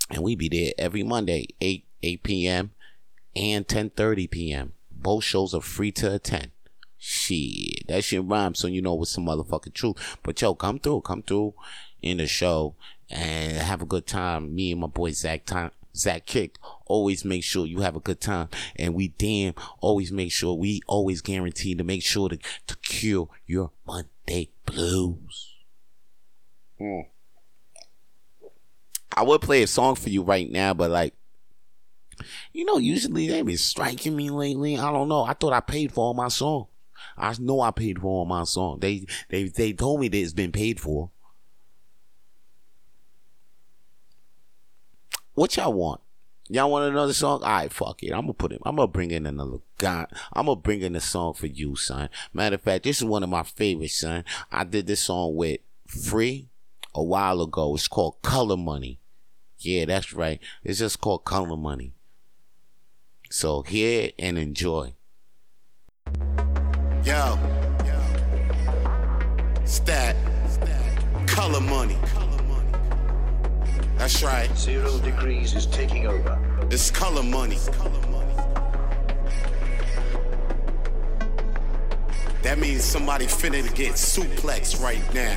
and 0.10 0.24
we 0.24 0.36
be 0.36 0.50
there 0.50 0.74
every 0.78 1.04
Monday, 1.04 1.48
8 1.62 1.86
8 2.04 2.24
p.m. 2.24 2.72
and 3.36 3.68
10:30 3.68 4.30
p.m. 4.30 4.74
Both 4.92 5.24
shows 5.24 5.54
are 5.54 5.62
free 5.62 5.92
to 5.94 6.16
attend. 6.16 6.52
Shit, 6.98 7.88
that 7.88 8.04
shit 8.04 8.24
rhymes, 8.24 8.60
so 8.60 8.68
you 8.68 8.82
know 8.82 8.96
what's 8.96 9.12
some 9.12 9.26
motherfucking 9.26 9.74
truth. 9.74 10.18
But 10.24 10.42
yo, 10.42 10.56
come 10.56 10.80
through, 10.80 11.02
come 11.02 11.22
through 11.22 11.54
in 12.02 12.18
the 12.18 12.28
show 12.28 12.76
and 13.10 13.58
have 13.58 13.82
a 13.82 13.86
good 13.86 14.08
time. 14.08 14.56
Me 14.56 14.72
and 14.72 14.82
my 14.82 14.88
boy 14.88 15.12
Zach 15.12 15.46
time. 15.46 15.72
Zach 15.96 16.26
Kick 16.26 16.58
always 16.86 17.24
make 17.24 17.44
sure 17.44 17.66
you 17.66 17.80
have 17.82 17.96
a 17.96 18.02
good 18.02 18.20
time. 18.20 18.50
And 18.76 18.94
we 18.94 19.10
damn 19.10 19.54
always 19.80 20.12
make 20.12 20.32
sure 20.32 20.54
we 20.54 20.82
always 20.88 21.22
guarantee 21.22 21.74
to 21.76 21.84
make 21.84 22.04
sure 22.04 22.30
to, 22.30 22.38
to 22.68 22.76
cure 22.78 23.30
your 23.46 23.72
Monday 23.88 24.50
blues. 24.66 25.54
Mm. 26.80 27.06
I 29.16 29.24
would 29.24 29.42
play 29.42 29.64
a 29.64 29.68
song 29.68 29.96
for 29.96 30.10
you 30.10 30.24
right 30.24 30.50
now, 30.52 30.74
but 30.74 30.92
like, 30.92 31.14
you 32.54 32.66
know, 32.66 32.78
usually 32.78 33.28
they've 33.28 33.46
been 33.46 33.58
striking 33.58 34.16
me 34.16 34.30
lately. 34.30 34.78
I 34.78 34.92
don't 34.92 35.08
know. 35.08 35.24
I 35.24 35.34
thought 35.34 35.54
I 35.54 35.62
paid 35.62 35.94
for 35.94 36.06
all 36.06 36.14
my 36.14 36.28
song. 36.28 36.68
I 37.18 37.34
know 37.40 37.62
I 37.62 37.72
paid 37.72 38.00
for 38.00 38.08
all 38.08 38.26
my 38.26 38.44
song. 38.44 38.80
They 38.80 39.06
they 39.30 39.46
they 39.46 39.74
told 39.74 40.02
me 40.02 40.10
that 40.10 40.18
it's 40.18 40.34
been 40.34 40.52
paid 40.52 40.80
for. 40.80 41.12
What 45.34 45.56
y'all 45.58 45.74
want? 45.74 46.02
Y'all 46.48 46.70
want 46.70 46.86
another 46.86 47.14
song? 47.14 47.42
Alright, 47.42 47.74
fuck 47.74 48.04
it. 48.04 48.12
I'm 48.12 48.22
gonna 48.22 48.34
put 48.34 48.52
it. 48.52 48.62
I'm 48.66 48.76
gonna 48.76 48.88
bring 48.88 49.12
in 49.12 49.26
another 49.26 49.58
guy. 49.78 50.06
I'm 50.32 50.46
gonna 50.46 50.58
bring 50.58 50.82
in 50.82 50.96
a 50.96 51.02
song 51.02 51.34
for 51.34 51.48
you, 51.48 51.76
son. 51.76 52.10
Matter 52.34 52.56
of 52.56 52.62
fact, 52.62 52.84
this 52.84 52.98
is 52.98 53.06
one 53.06 53.24
of 53.24 53.30
my 53.30 53.44
favorites, 53.44 53.96
son. 53.96 54.24
I 54.52 54.64
did 54.64 54.88
this 54.88 55.02
song 55.02 55.36
with 55.36 55.60
Free 55.88 56.50
a 56.94 57.04
while 57.04 57.42
ago. 57.42 57.76
It's 57.76 57.88
called 57.88 58.22
Color 58.22 58.58
Money. 58.58 59.00
Yeah, 59.66 59.86
that's 59.86 60.14
right. 60.14 60.40
It's 60.64 60.78
just 60.80 61.02
called 61.02 61.26
Color 61.26 61.58
Money. 61.58 61.94
So 63.32 63.64
hear 63.64 64.12
and 64.20 64.38
enjoy. 64.38 64.94
Yo. 67.04 67.40
Stat. 69.66 70.16
Color 71.26 71.62
Money. 71.62 71.98
That's 73.98 74.22
right. 74.22 74.56
Zero 74.56 75.00
degrees 75.00 75.56
is 75.56 75.66
taking 75.66 76.06
over. 76.06 76.38
It's 76.70 76.92
color 76.92 77.24
money. 77.24 77.58
That 82.44 82.60
means 82.60 82.84
somebody 82.84 83.26
finna 83.26 83.74
get 83.74 83.94
suplex 83.94 84.80
right 84.80 85.02
now. 85.16 85.36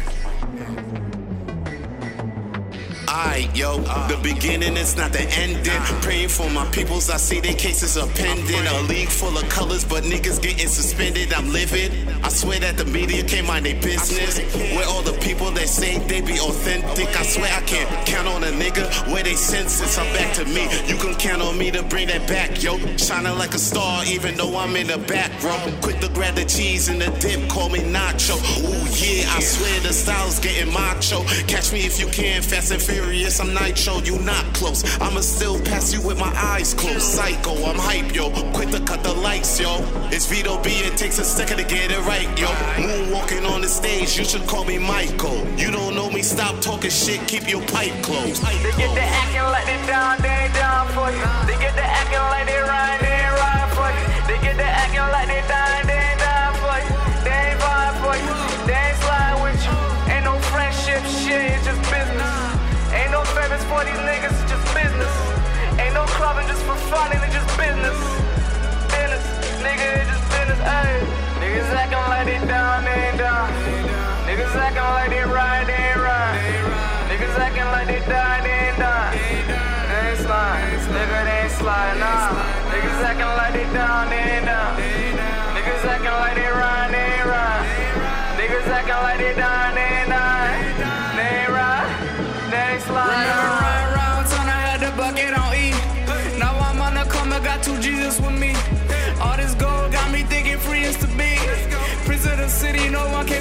Alright, 3.09 3.57
yo, 3.57 3.79
the 3.79 4.21
beginning 4.23 4.77
is 4.77 4.95
not 4.95 5.13
the 5.15 5.23
ending. 5.23 5.81
Praying 6.03 6.29
for 6.29 6.51
my 6.51 6.67
peoples, 6.67 7.09
I 7.09 7.17
see 7.17 7.41
their 7.41 7.55
cases 7.55 7.97
are 7.97 8.07
pending. 8.09 8.67
A 8.67 8.83
league 8.83 9.09
full 9.09 9.35
of 9.35 9.49
colors, 9.49 9.83
but 9.83 10.05
niggas 10.05 10.43
getting 10.43 10.69
suspended. 10.69 11.33
I'm 11.33 11.51
livid. 11.51 11.91
I 12.23 12.29
swear 12.29 12.61
that 12.61 12.77
the 12.77 12.85
media 12.85 13.25
can't 13.25 13.47
mind 13.47 13.65
their 13.65 13.81
business. 13.81 14.39
Where 14.77 14.87
all 14.87 15.01
the 15.01 15.17
people 15.25 15.51
that 15.53 15.71
say 15.71 15.97
they 16.01 16.21
be 16.21 16.39
authentic, 16.39 17.09
I 17.19 17.23
swear 17.23 17.51
I 17.51 17.63
can't 17.63 17.89
count 18.07 18.29
on 18.29 18.45
a 18.45 18.53
nigga 18.53 18.85
where 19.11 19.23
they 19.23 19.37
senses 19.37 19.97
are 19.97 20.13
back 20.13 20.35
to 20.35 20.45
me. 20.45 20.65
You 20.87 20.99
can 20.99 21.15
count 21.15 21.41
on 21.41 21.57
me 21.57 21.71
to 21.71 21.83
bring 21.85 22.09
that 22.09 22.29
back, 22.29 22.63
yo. 22.63 22.77
Shining 22.99 23.39
like 23.39 23.55
a 23.55 23.59
star, 23.59 24.05
even 24.05 24.37
though 24.37 24.55
I'm 24.55 24.77
in 24.77 24.87
the 24.87 24.99
back 24.99 25.33
row. 25.43 25.57
Quick 25.81 26.01
to 26.01 26.09
grab 26.11 26.35
the 26.35 26.45
cheese 26.45 26.89
and 26.91 27.01
the 27.01 27.11
dip, 27.21 27.49
call 27.49 27.71
me 27.71 27.79
Nacho. 27.79 28.37
Ooh, 28.37 28.85
yeah, 29.01 29.33
I 29.33 29.41
swear 29.41 29.81
the 29.81 29.95
style's 29.95 30.39
getting 30.41 30.71
macho. 30.75 31.25
Catch 31.47 31.73
me 31.73 31.87
if 31.87 31.99
you 31.99 32.09
can, 32.09 32.43
fast 32.43 32.71
and 32.71 32.83
furious 32.83 32.98
serious, 32.99 33.41
I'm 33.41 33.55
nitro, 33.55 33.99
you 33.99 34.19
not 34.21 34.45
close. 34.55 34.83
I'ma 35.01 35.21
still 35.21 35.59
pass 35.63 35.93
you 35.93 36.01
with 36.03 36.19
my 36.19 36.33
eyes 36.35 36.75
closed. 36.75 37.03
Psycho, 37.03 37.53
I'm 37.69 37.77
hype, 37.77 38.15
yo. 38.15 38.31
Quick 38.53 38.71
to 38.71 38.81
cut 38.81 39.03
the 39.03 39.13
lights, 39.13 39.61
yo. 39.61 39.73
It's 40.11 40.27
Vito 40.27 40.61
B, 40.63 40.71
it 40.89 40.97
takes 40.97 41.19
a 41.19 41.25
second 41.25 41.59
to 41.59 41.65
get 41.65 41.91
it 41.91 42.01
right, 42.13 42.29
yo. 42.39 42.49
Moonwalking 42.83 43.49
on 43.49 43.61
the 43.61 43.69
stage, 43.69 44.19
you 44.19 44.25
should 44.25 44.47
call 44.47 44.65
me 44.65 44.79
Michael. 44.79 45.47
You 45.57 45.71
don't 45.71 45.95
know 45.95 46.11
me, 46.11 46.23
stop 46.23 46.61
talking 46.61 46.91
shit, 46.91 47.21
keep 47.29 47.49
your 47.49 47.63
pipe 47.67 47.95
closed. 48.03 48.43
They 48.43 48.73
get 48.83 48.93
the 48.95 49.07
acting 49.21 49.47
like 49.55 49.67
they 49.67 49.81
down, 49.87 50.17
they 50.19 50.51
down 50.55 50.85
for 50.97 51.09
you. 51.19 51.29
They 51.47 51.59
get 51.63 51.75
the 51.77 51.87
acting 52.01 52.27
like 52.33 52.47
they 52.47 52.61
ride, 52.73 53.08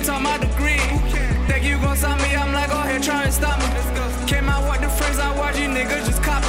talk 0.08 0.22
my 0.22 0.38
degree. 0.38 0.80
Think 1.52 1.66
you 1.66 1.76
gon' 1.84 1.98
stop 1.98 2.18
me, 2.22 2.34
I'm 2.34 2.54
like, 2.54 2.70
go 2.70 2.80
ahead, 2.80 3.04
try 3.04 3.24
and 3.24 3.34
stop 3.34 3.60
me. 3.60 3.68
Came 4.26 4.48
out 4.48 4.64
with 4.72 4.80
the 4.80 4.88
friends 4.88 5.20
I 5.20 5.36
watch, 5.38 5.60
you 5.60 5.68
niggas 5.68 6.06
just 6.08 6.24
copy. 6.24 6.48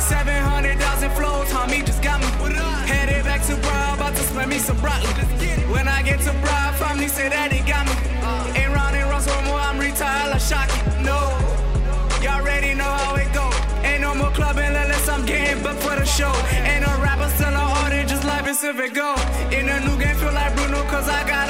700,000 0.00 1.10
flows, 1.10 1.48
homie, 1.52 1.84
just 1.84 2.02
got 2.02 2.18
me. 2.22 2.28
Headed 2.88 3.24
back 3.24 3.42
to 3.48 3.56
Bra, 3.56 3.94
about 3.94 4.14
to 4.16 4.22
spend 4.22 4.48
me 4.48 4.58
some 4.58 4.78
broccoli. 4.80 5.12
When 5.72 5.86
I 5.86 6.00
get 6.02 6.20
to 6.20 6.32
Bra, 6.40 6.72
family 6.80 7.08
say 7.08 7.28
that 7.28 7.50
they 7.50 7.60
got 7.60 7.84
me. 7.84 7.92
Ain't 8.58 8.72
round 8.72 8.96
and 8.96 9.10
round, 9.10 9.24
so 9.24 9.36
more, 9.42 9.60
I'm 9.60 9.78
retired, 9.78 10.30
like 10.30 10.40
Shocky. 10.40 10.80
No. 11.04 11.20
Y'all 12.24 12.40
already 12.40 12.72
know 12.72 12.92
how 13.04 13.16
it 13.16 13.30
go. 13.34 13.46
Ain't 13.84 14.00
no 14.00 14.14
more 14.14 14.30
clubbing 14.30 14.74
unless 14.82 15.06
I'm 15.10 15.26
getting 15.26 15.62
booked 15.62 15.82
for 15.82 15.94
the 15.94 16.06
show. 16.06 16.32
Ain't 16.64 16.80
no 16.86 16.92
rapper 17.04 17.28
selling 17.36 17.68
order 17.84 18.02
just 18.08 18.24
like 18.24 18.44
Pacific 18.44 18.94
Go. 18.94 19.14
In 19.52 19.68
a 19.68 19.78
new 19.84 19.96
game, 20.00 20.16
feel 20.16 20.32
like 20.32 20.56
Bruno, 20.56 20.80
cause 20.88 21.06
I 21.06 21.20
gotta 21.28 21.43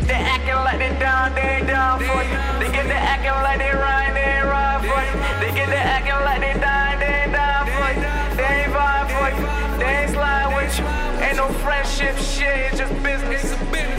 get 0.00 0.08
the 0.08 0.14
acting 0.14 0.54
like 0.64 0.78
they 0.78 0.98
down, 0.98 1.34
they 1.34 1.64
down 1.66 1.98
for 2.00 2.22
you. 2.24 2.36
They 2.60 2.72
get 2.72 2.86
the 2.88 2.96
acting 2.96 3.36
like 3.44 3.58
they 3.58 3.72
ride, 3.72 4.16
they 4.16 4.40
ride 4.48 4.80
for 4.80 5.00
you. 5.04 5.16
They 5.40 5.52
get 5.52 5.68
the 5.68 5.76
acting 5.76 6.20
like 6.24 6.40
they 6.40 6.56
die, 6.56 6.96
they 6.96 7.32
down 7.32 7.66
for 7.68 7.88
you. 7.92 8.08
They 8.36 8.64
ain't 8.64 8.72
vibe 8.72 9.08
for 9.12 9.28
you. 9.36 9.44
They 9.78 9.92
ain't 10.00 10.10
slide 10.12 10.48
with 10.56 10.72
you. 10.78 10.86
Ain't 11.20 11.36
no 11.36 11.48
friendship 11.60 12.16
shit, 12.16 12.72
it's 12.72 12.78
just 12.78 12.94
business. 13.02 13.44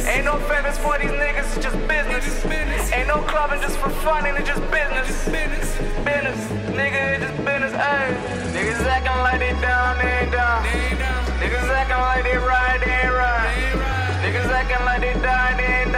Ain't 0.08 0.26
no 0.26 0.38
favors 0.50 0.78
for 0.80 0.98
these 0.98 1.12
niggas, 1.12 1.46
it's 1.54 1.64
just 1.66 1.78
business. 1.88 2.92
Ain't 2.92 3.08
no 3.08 3.22
clubbing 3.30 3.62
just 3.62 3.78
for 3.78 3.90
fun, 4.02 4.26
and 4.26 4.38
it's 4.38 4.48
just 4.48 4.62
business. 4.72 5.10
Business, 5.30 6.40
nigga, 6.74 6.98
it's 7.14 7.24
just 7.30 7.38
business, 7.46 7.74
ayy. 7.78 8.10
Niggas 8.58 8.82
acting 8.90 9.22
like 9.22 9.40
they 9.40 9.54
down, 9.62 9.98
they 10.02 10.26
down. 10.34 10.66
Niggas 11.38 11.70
acting 11.70 12.02
like 12.10 12.24
they 12.26 12.38
ride, 12.38 12.82
they 12.82 13.08
ride. 13.08 13.54
Niggas 14.26 14.50
acting 14.50 14.86
like 14.86 15.02
they 15.02 15.14
die, 15.22 15.54
they 15.58 15.91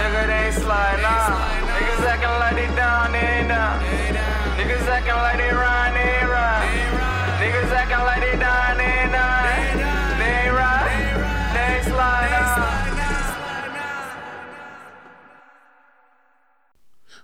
nigga, 0.00 0.26
they 0.26 0.46
ain't 0.46 0.54
slide, 0.54 0.98
nah. 1.02 1.36
Niggas 1.76 2.04
acting 2.08 2.36
like 2.40 2.56
they 2.56 2.68
down, 2.74 3.12
they 3.12 3.18
ain't 3.18 3.48
down. 3.48 3.80
Niggas 4.56 4.88
acting 4.88 5.20
like 5.20 5.36
they 5.36 5.52
ride, 5.52 5.92
they 5.94 6.08
ain't 6.20 6.30
ride. 6.30 6.68
Niggas 7.40 7.72
acting 7.72 8.04
like 8.08 8.20
they 8.20 8.36
die, 8.38 8.74
they 8.76 8.84
ain't. 8.84 9.12
They 10.20 10.30
ain't 10.44 10.54
ride, 10.54 10.88
they 11.54 11.66
ain't 11.76 11.84
slide, 11.84 12.30
nah. 12.30 12.48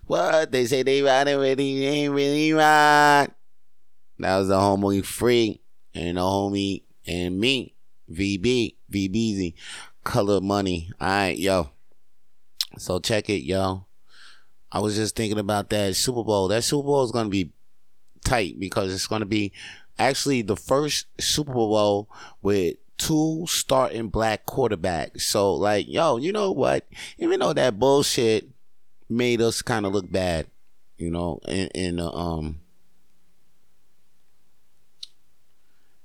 What 0.07 0.53
they 0.53 0.67
say 0.67 0.83
they 0.83 1.03
riding 1.03 1.39
really 1.39 1.81
they 1.81 1.87
ain't 1.87 2.15
really 2.15 2.53
ride. 2.53 3.29
That 4.19 4.39
was 4.39 4.49
the 4.49 4.55
homie 4.55 5.05
free 5.05 5.61
and 5.95 6.17
the 6.17 6.21
homie 6.21 6.85
and 7.07 7.39
me, 7.39 7.75
VB, 8.11 8.77
VBZ, 8.91 9.55
color 10.05 10.41
money. 10.41 10.91
Alright, 11.01 11.39
yo. 11.39 11.71
So 12.79 12.99
check 12.99 13.29
it, 13.31 13.43
yo. 13.43 13.87
I 14.71 14.81
was 14.81 14.97
just 14.97 15.17
thinking 15.17 15.39
about 15.39 15.71
that 15.71 15.97
Super 15.97 16.25
Bowl. 16.25 16.49
That 16.49 16.65
Super 16.65 16.85
Bowl 16.85 17.05
is 17.05 17.13
gonna 17.13 17.29
be 17.29 17.53
tight 18.25 18.59
because 18.59 18.93
it's 18.93 19.07
gonna 19.07 19.27
be 19.27 19.53
actually 19.99 20.43
the 20.43 20.57
first 20.57 21.07
Super 21.19 21.53
Bowl 21.53 22.09
with 22.43 22.77
two 22.99 23.45
starting 23.49 24.09
black 24.09 24.47
quarterbacks. 24.47 25.23
So 25.23 25.55
like, 25.55 25.87
yo, 25.89 26.17
you 26.17 26.33
know 26.33 26.51
what? 26.53 26.87
Even 27.19 27.41
though 27.41 27.53
that 27.53 27.79
bullshit 27.79 28.49
made 29.09 29.41
us 29.41 29.63
kind 29.63 29.87
of 29.87 29.93
look 29.93 30.11
bad, 30.11 30.47
you 30.99 31.11
know, 31.11 31.41
in, 31.47 31.69
in 31.69 32.01
uh, 32.01 32.11
um 32.11 32.61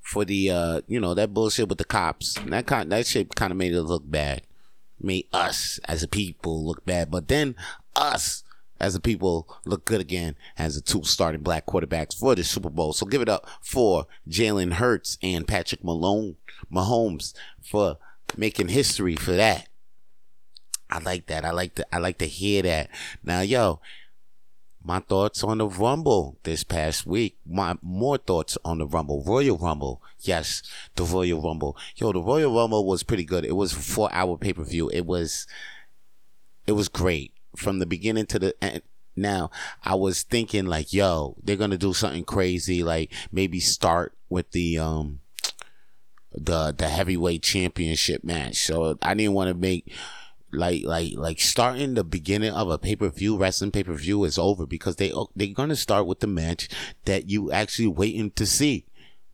for 0.01 0.25
the 0.25 0.51
uh 0.51 0.81
you 0.87 0.99
know 0.99 1.13
that 1.13 1.33
bullshit 1.33 1.69
with 1.69 1.77
the 1.77 1.85
cops. 1.85 2.35
That 2.45 2.67
kind 2.67 2.91
that 2.91 3.07
shit 3.07 3.35
kind 3.35 3.51
of 3.51 3.57
made 3.57 3.73
it 3.73 3.81
look 3.81 4.03
bad. 4.05 4.43
Made 5.03 5.27
us 5.33 5.79
as 5.85 6.03
a 6.03 6.07
people 6.07 6.65
look 6.65 6.85
bad, 6.85 7.11
but 7.11 7.27
then 7.27 7.55
us 7.95 8.43
as 8.79 8.95
a 8.95 8.99
people 8.99 9.47
look 9.63 9.85
good 9.85 10.01
again 10.01 10.35
as 10.57 10.75
the 10.75 10.81
two 10.81 11.03
starting 11.03 11.41
black 11.41 11.65
quarterbacks 11.67 12.17
for 12.17 12.33
the 12.35 12.43
Super 12.43 12.69
Bowl. 12.69 12.93
So 12.93 13.05
give 13.05 13.21
it 13.21 13.29
up 13.29 13.47
for 13.61 14.07
Jalen 14.27 14.73
Hurts 14.73 15.17
and 15.21 15.47
Patrick 15.47 15.83
Malone 15.83 16.35
Mahomes 16.73 17.33
for 17.61 17.97
making 18.35 18.69
history 18.69 19.15
for 19.15 19.33
that. 19.33 19.67
I 20.89 20.99
like 20.99 21.27
that. 21.27 21.45
I 21.45 21.51
like 21.51 21.75
to 21.75 21.95
I 21.95 21.99
like 21.99 22.17
to 22.17 22.25
hear 22.25 22.63
that. 22.63 22.89
Now, 23.23 23.41
yo, 23.41 23.79
my 24.83 24.99
thoughts 24.99 25.43
on 25.43 25.59
the 25.59 25.67
Rumble 25.67 26.37
this 26.43 26.63
past 26.63 27.05
week. 27.05 27.37
My 27.45 27.77
more 27.81 28.17
thoughts 28.17 28.57
on 28.65 28.79
the 28.79 28.87
Rumble, 28.87 29.23
Royal 29.25 29.57
Rumble. 29.57 30.01
Yes, 30.21 30.63
the 30.95 31.03
Royal 31.03 31.41
Rumble. 31.41 31.77
Yo, 31.95 32.11
the 32.11 32.21
Royal 32.21 32.53
Rumble 32.53 32.85
was 32.85 33.03
pretty 33.03 33.25
good. 33.25 33.45
It 33.45 33.55
was 33.55 33.73
four 33.73 34.09
hour 34.13 34.37
pay 34.37 34.53
per 34.53 34.63
view. 34.63 34.89
It 34.89 35.05
was, 35.05 35.47
it 36.65 36.73
was 36.73 36.87
great 36.87 37.33
from 37.55 37.79
the 37.79 37.85
beginning 37.85 38.25
to 38.27 38.39
the 38.39 38.55
end. 38.61 38.81
Now, 39.15 39.51
I 39.83 39.95
was 39.95 40.23
thinking 40.23 40.65
like, 40.65 40.93
yo, 40.93 41.35
they're 41.43 41.57
gonna 41.57 41.77
do 41.77 41.93
something 41.93 42.23
crazy, 42.23 42.83
like 42.83 43.11
maybe 43.31 43.59
start 43.59 44.13
with 44.29 44.51
the 44.51 44.79
um 44.79 45.19
the 46.33 46.73
the 46.75 46.87
heavyweight 46.87 47.43
championship 47.43 48.23
match. 48.23 48.55
So 48.55 48.97
I 49.01 49.13
didn't 49.13 49.33
want 49.33 49.49
to 49.49 49.53
make 49.53 49.93
like 50.53 50.83
like 50.83 51.13
like 51.15 51.39
starting 51.39 51.93
the 51.93 52.03
beginning 52.03 52.51
of 52.51 52.69
a 52.69 52.77
pay 52.77 52.95
per 52.95 53.09
view 53.09 53.37
wrestling 53.37 53.71
pay 53.71 53.83
per 53.83 53.93
view 53.93 54.23
is 54.23 54.37
over 54.37 54.65
because 54.65 54.97
they 54.97 55.11
oh, 55.11 55.29
they're 55.35 55.47
gonna 55.47 55.75
start 55.75 56.05
with 56.05 56.19
the 56.19 56.27
match 56.27 56.69
that 57.05 57.29
you 57.29 57.51
actually 57.51 57.87
waiting 57.87 58.31
to 58.31 58.45
see. 58.45 58.85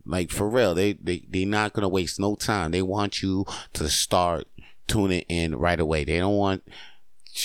Like 0.05 0.31
for 0.31 0.49
real, 0.49 0.73
they 0.73 0.93
they 0.93 1.25
they're 1.29 1.45
not 1.45 1.73
gonna 1.73 1.89
waste 1.89 2.19
no 2.19 2.35
time. 2.35 2.71
They 2.71 2.81
want 2.81 3.21
you 3.21 3.45
to 3.73 3.89
start 3.89 4.47
tuning 4.87 5.21
in 5.27 5.55
right 5.55 5.79
away. 5.79 6.03
They 6.03 6.19
don't 6.19 6.37
want 6.37 6.63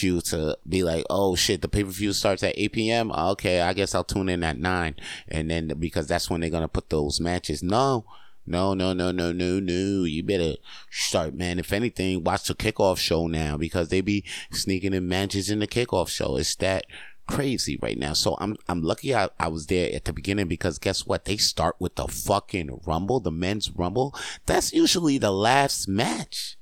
you 0.00 0.20
to 0.20 0.56
be 0.66 0.82
like, 0.84 1.04
oh 1.10 1.34
shit, 1.34 1.60
the 1.60 1.68
pay 1.68 1.84
per 1.84 1.90
view 1.90 2.12
starts 2.12 2.42
at 2.42 2.54
8 2.56 2.72
p.m. 2.72 3.12
Okay, 3.12 3.60
I 3.60 3.72
guess 3.72 3.94
I'll 3.94 4.04
tune 4.04 4.28
in 4.28 4.42
at 4.42 4.58
9. 4.58 4.96
And 5.28 5.50
then 5.50 5.68
because 5.78 6.06
that's 6.06 6.30
when 6.30 6.40
they're 6.40 6.50
going 6.50 6.62
to 6.62 6.68
put 6.68 6.88
those 6.88 7.20
matches. 7.20 7.62
No, 7.62 8.06
no, 8.44 8.74
no, 8.74 8.92
no, 8.92 9.12
no, 9.12 9.32
no, 9.32 9.60
no. 9.60 10.04
You 10.04 10.22
better 10.24 10.54
start, 10.90 11.34
man. 11.34 11.58
If 11.58 11.72
anything, 11.72 12.24
watch 12.24 12.48
the 12.48 12.54
kickoff 12.54 12.98
show 12.98 13.26
now 13.28 13.56
because 13.56 13.88
they 13.88 14.00
be 14.00 14.24
sneaking 14.50 14.94
in 14.94 15.08
matches 15.08 15.48
in 15.48 15.60
the 15.60 15.68
kickoff 15.68 16.08
show. 16.08 16.36
It's 16.36 16.56
that 16.56 16.86
crazy 17.28 17.78
right 17.80 17.96
now. 17.96 18.14
So 18.14 18.36
I'm 18.40 18.56
I'm 18.68 18.82
lucky 18.82 19.14
I, 19.14 19.28
I 19.38 19.46
was 19.48 19.66
there 19.66 19.94
at 19.94 20.06
the 20.06 20.12
beginning 20.12 20.48
because 20.48 20.78
guess 20.78 21.06
what? 21.06 21.24
They 21.24 21.36
start 21.36 21.76
with 21.78 21.94
the 21.94 22.08
fucking 22.08 22.80
rumble, 22.84 23.20
the 23.20 23.30
men's 23.30 23.70
rumble. 23.70 24.14
That's 24.46 24.72
usually 24.72 25.18
the 25.18 25.30
last 25.32 25.86
match. 25.88 26.56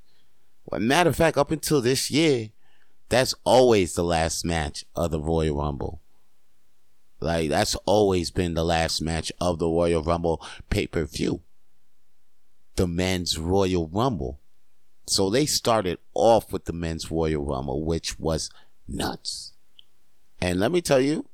Well, 0.66 0.80
matter 0.80 1.10
of 1.10 1.16
fact, 1.16 1.38
up 1.38 1.50
until 1.50 1.80
this 1.80 2.10
year, 2.10 2.50
that's 3.08 3.34
always 3.44 3.94
the 3.94 4.04
last 4.04 4.44
match 4.44 4.84
of 4.94 5.10
the 5.10 5.20
Royal 5.20 5.56
Rumble. 5.56 6.00
Like 7.20 7.48
that's 7.48 7.74
always 7.86 8.30
been 8.30 8.52
the 8.52 8.64
last 8.64 9.00
match 9.00 9.32
of 9.40 9.58
the 9.58 9.66
Royal 9.66 10.02
Rumble 10.02 10.44
pay 10.68 10.86
per 10.86 11.04
view 11.04 11.40
the 12.80 12.86
men's 12.86 13.36
Royal 13.36 13.88
Rumble. 13.88 14.40
So 15.06 15.28
they 15.28 15.44
started 15.44 15.98
off 16.14 16.50
with 16.50 16.64
the 16.64 16.72
men's 16.72 17.10
Royal 17.10 17.44
Rumble, 17.44 17.84
which 17.84 18.18
was 18.18 18.48
nuts. 18.88 19.52
And 20.40 20.58
let 20.58 20.72
me 20.72 20.80
tell 20.80 20.98
you, 20.98 21.26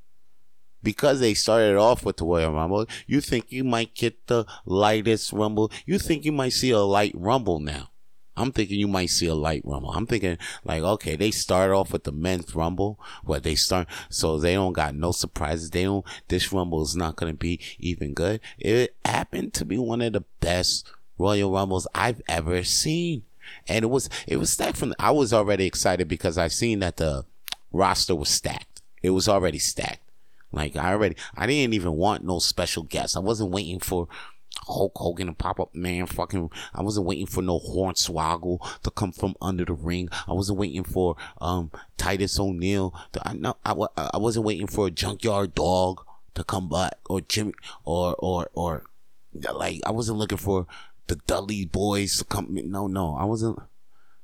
because 0.83 1.21
they 1.21 1.35
started 1.35 1.77
off 1.77 2.05
with 2.05 2.17
the 2.17 2.25
Royal 2.25 2.53
Rumble, 2.53 2.87
you 3.07 3.21
think 3.21 3.53
you 3.53 3.63
might 3.63 3.95
get 3.95 4.27
the 4.27 4.45
lightest 4.65 5.33
Rumble. 5.33 5.71
You 5.85 6.01
think 6.01 6.25
you 6.25 6.33
might 6.33 6.53
see 6.53 6.71
a 6.71 6.81
light 6.81 7.13
Rumble 7.15 7.61
now. 7.61 7.91
I'm 8.37 8.51
thinking 8.51 8.81
you 8.81 8.89
might 8.89 9.11
see 9.11 9.29
a 9.29 9.35
light 9.35 9.63
rumble. 9.65 9.93
I'm 9.93 10.05
thinking 10.05 10.37
like, 10.63 10.83
okay, 10.83 11.17
they 11.17 11.31
start 11.31 11.71
off 11.71 11.93
with 11.93 12.05
the 12.05 12.13
men's 12.13 12.55
rumble 12.55 13.01
where 13.25 13.41
they 13.41 13.55
start, 13.55 13.89
so 14.11 14.37
they 14.37 14.53
don't 14.53 14.75
got 14.75 14.95
no 14.95 15.11
surprises. 15.13 15.71
They 15.71 15.85
don't, 15.85 16.05
this 16.29 16.53
rumble 16.53 16.83
is 16.83 16.95
not 16.95 17.17
going 17.17 17.33
to 17.33 17.39
be 17.39 17.61
even 17.79 18.13
good. 18.13 18.41
It 18.59 18.95
happened 19.07 19.55
to 19.55 19.65
be 19.65 19.79
one 19.79 20.03
of 20.03 20.13
the 20.13 20.25
best 20.41 20.87
Royal 21.19 21.53
Rumbles 21.53 21.87
I've 21.95 22.23
ever 22.29 22.63
seen. 22.65 23.23
And 23.69 23.85
it 23.85 23.89
was 23.89 24.11
it 24.27 24.37
was 24.39 24.51
stacked 24.51 24.77
from 24.77 24.95
I 24.99 25.13
was 25.13 25.33
already 25.33 25.67
excited 25.67 26.09
because 26.09 26.37
I 26.37 26.49
seen 26.49 26.81
that 26.81 26.97
the 26.97 27.25
roster 27.73 28.15
was 28.15 28.29
stacked. 28.29 28.83
It 29.03 29.11
was 29.11 29.29
already 29.29 29.59
stacked. 29.59 30.03
Like 30.53 30.77
I 30.77 30.93
already 30.93 31.17
I 31.37 31.47
didn't 31.47 31.75
even 31.75 31.93
want 31.93 32.25
no 32.25 32.39
special 32.39 32.83
guests. 32.83 33.17
I 33.17 33.21
wasn't 33.21 33.51
waiting 33.51 33.79
for 33.79 34.09
Hulk 34.67 34.93
Hogan 34.97 35.27
to 35.27 35.33
pop 35.33 35.61
up, 35.61 35.75
man. 35.75 36.07
Fucking, 36.07 36.51
I 36.75 36.83
wasn't 36.83 37.07
waiting 37.07 37.27
for 37.27 37.43
no 37.43 37.59
Hornswoggle 37.61 38.83
to 38.83 38.91
come 38.91 39.13
from 39.13 39.35
under 39.41 39.65
the 39.65 39.75
ring. 39.75 40.09
I 40.27 40.33
wasn't 40.33 40.59
waiting 40.59 40.85
for 40.85 41.17
um 41.41 41.71
Titus 41.97 42.39
O'Neil. 42.39 42.95
To, 43.13 43.29
I 43.29 43.35
no, 43.35 43.57
I, 43.65 43.75
I 43.97 44.19
wasn't 44.19 44.47
waiting 44.47 44.67
for 44.67 44.87
a 44.87 44.91
Junkyard 44.91 45.55
Dog 45.55 46.05
to 46.35 46.45
come 46.45 46.69
back 46.69 46.99
or 47.09 47.21
Jimmy 47.21 47.55
or 47.85 48.15
or 48.19 48.49
or 48.55 48.85
like 49.53 49.81
I 49.87 49.91
wasn't 49.91 50.19
looking 50.19 50.39
for 50.39 50.67
the 51.07 51.17
Dudley 51.27 51.65
boys 51.65 52.23
come. 52.29 52.49
No, 52.51 52.87
no, 52.87 53.17
I 53.17 53.25
wasn't. 53.25 53.59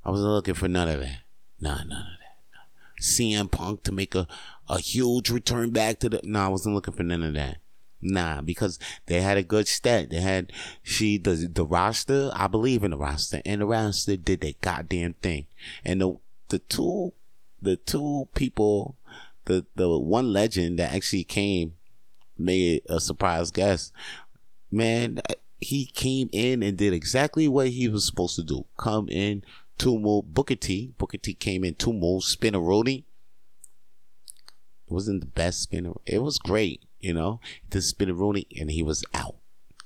I 0.05 0.11
wasn't 0.11 0.31
looking 0.31 0.55
for 0.55 0.69
none 0.69 0.89
of 0.89 1.01
that. 1.01 1.21
Nah, 1.61 1.79
none 1.79 1.91
of 1.91 2.19
that. 2.19 3.03
CM 3.03 3.51
Punk 3.51 3.83
to 3.85 3.93
make 3.93 4.15
a 4.15 4.27
a 4.69 4.79
huge 4.79 5.31
return 5.31 5.71
back 5.71 5.99
to 6.01 6.09
the. 6.09 6.21
No, 6.25 6.41
nah, 6.41 6.47
I 6.47 6.49
wasn't 6.49 6.75
looking 6.75 6.95
for 6.95 7.03
none 7.03 7.23
of 7.23 7.35
that. 7.35 7.59
Nah, 8.01 8.41
because 8.41 8.79
they 9.07 9.21
had 9.21 9.37
a 9.37 9.45
good 9.45 9.69
stat. 9.69 10.11
They 10.11 10.21
had 10.21 10.53
she 10.83 11.19
the 11.19 11.49
the 11.53 11.65
roster. 11.65 12.31
I 12.35 12.49
believe 12.49 12.83
in 12.83 12.91
the 12.91 12.97
roster, 12.97 13.41
and 13.45 13.61
the 13.61 13.67
roster 13.67 14.17
did 14.17 14.41
their 14.41 14.55
goddamn 14.61 15.15
thing. 15.15 15.47
And 15.85 16.01
the 16.01 16.17
the 16.49 16.59
two 16.59 17.13
the 17.61 17.77
two 17.77 18.29
people, 18.35 18.97
the 19.45 19.67
the 19.77 19.97
one 19.99 20.33
legend 20.33 20.81
that 20.81 20.93
actually 20.93 21.25
came, 21.25 21.75
made 22.37 22.83
a 22.89 22.99
surprise 22.99 23.53
guest. 23.53 23.93
Man, 24.71 25.21
he 25.63 25.87
came 25.87 26.29
in 26.33 26.63
and 26.63 26.77
did 26.77 26.93
exactly 26.93 27.47
what 27.49 27.69
he 27.69 27.89
was 27.89 28.05
supposed 28.05 28.37
to 28.37 28.43
do. 28.43 28.65
Come 28.77 29.09
in, 29.09 29.45
two 29.79 29.99
more 29.99 30.23
Booker 30.23 30.57
T. 30.57 30.93
Booker 30.99 31.19
T 31.19 31.35
came 31.35 31.65
in 31.65 31.75
two 31.75 31.93
more 31.93 32.21
spinneroni. 32.21 33.05
It 34.87 34.93
wasn't 34.93 35.21
the 35.21 35.27
best 35.27 35.63
spinner. 35.63 35.93
It 36.05 36.23
was 36.23 36.39
great, 36.39 36.83
you 37.01 37.15
know. 37.15 37.41
The 37.71 37.79
spinneroni 37.79 38.47
and 38.61 38.71
he 38.71 38.83
was 38.83 39.05
out, 39.15 39.37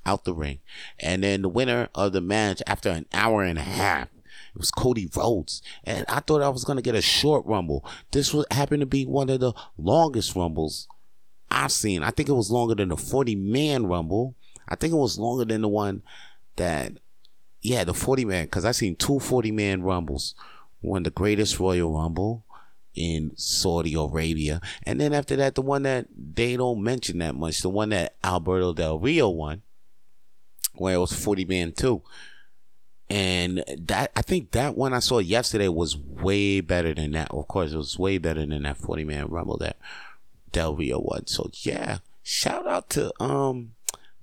out 0.04 0.24
the 0.24 0.34
ring. 0.34 0.60
And 0.98 1.22
then 1.22 1.42
the 1.42 1.48
winner 1.48 1.88
of 1.94 2.12
the 2.12 2.20
match 2.20 2.62
after 2.66 2.88
an 2.88 3.06
hour 3.12 3.42
and 3.42 3.58
a 3.58 3.62
half. 3.62 4.08
It 4.54 4.58
was 4.58 4.70
Cody 4.70 5.08
Rhodes, 5.14 5.60
and 5.84 6.06
I 6.08 6.20
thought 6.20 6.40
I 6.40 6.48
was 6.48 6.64
gonna 6.64 6.80
get 6.80 6.94
a 6.94 7.02
short 7.02 7.44
rumble. 7.44 7.84
This 8.10 8.32
would 8.32 8.46
happen 8.50 8.80
to 8.80 8.86
be 8.86 9.04
one 9.04 9.28
of 9.28 9.40
the 9.40 9.52
longest 9.76 10.34
rumbles 10.34 10.88
I've 11.50 11.72
seen. 11.72 12.02
I 12.02 12.10
think 12.10 12.30
it 12.30 12.32
was 12.32 12.50
longer 12.50 12.74
than 12.74 12.88
the 12.88 12.96
40 12.96 13.34
man 13.36 13.86
rumble 13.86 14.34
I 14.68 14.74
think 14.76 14.92
it 14.92 14.96
was 14.96 15.18
longer 15.18 15.44
than 15.44 15.62
the 15.62 15.68
one 15.68 16.02
that, 16.56 16.92
yeah, 17.62 17.84
the 17.84 17.94
40 17.94 18.24
man, 18.24 18.44
because 18.44 18.64
I 18.64 18.72
seen 18.72 18.96
two 18.96 19.20
40 19.20 19.52
man 19.52 19.82
rumbles. 19.82 20.34
One, 20.80 21.02
the 21.02 21.10
greatest 21.10 21.58
Royal 21.58 21.92
Rumble 21.92 22.44
in 22.94 23.32
Saudi 23.36 23.94
Arabia. 23.94 24.60
And 24.84 25.00
then 25.00 25.12
after 25.12 25.36
that, 25.36 25.54
the 25.54 25.62
one 25.62 25.82
that 25.82 26.06
they 26.16 26.56
don't 26.56 26.82
mention 26.82 27.18
that 27.18 27.34
much, 27.34 27.60
the 27.60 27.68
one 27.68 27.90
that 27.90 28.16
Alberto 28.24 28.72
Del 28.72 28.98
Rio 28.98 29.28
won, 29.28 29.62
where 30.74 30.94
it 30.94 30.98
was 30.98 31.12
40 31.12 31.44
man 31.44 31.72
too. 31.72 32.02
And 33.08 33.62
that 33.78 34.10
I 34.16 34.22
think 34.22 34.50
that 34.50 34.76
one 34.76 34.92
I 34.92 34.98
saw 34.98 35.20
yesterday 35.20 35.68
was 35.68 35.96
way 35.96 36.60
better 36.60 36.92
than 36.92 37.12
that. 37.12 37.30
Of 37.30 37.46
course, 37.46 37.72
it 37.72 37.76
was 37.76 37.98
way 37.98 38.18
better 38.18 38.44
than 38.44 38.64
that 38.64 38.78
40 38.78 39.04
man 39.04 39.28
rumble 39.28 39.58
that 39.58 39.76
Del 40.50 40.74
Rio 40.74 40.98
won. 40.98 41.26
So 41.28 41.50
yeah, 41.62 41.98
shout 42.24 42.66
out 42.66 42.90
to 42.90 43.12
um 43.22 43.75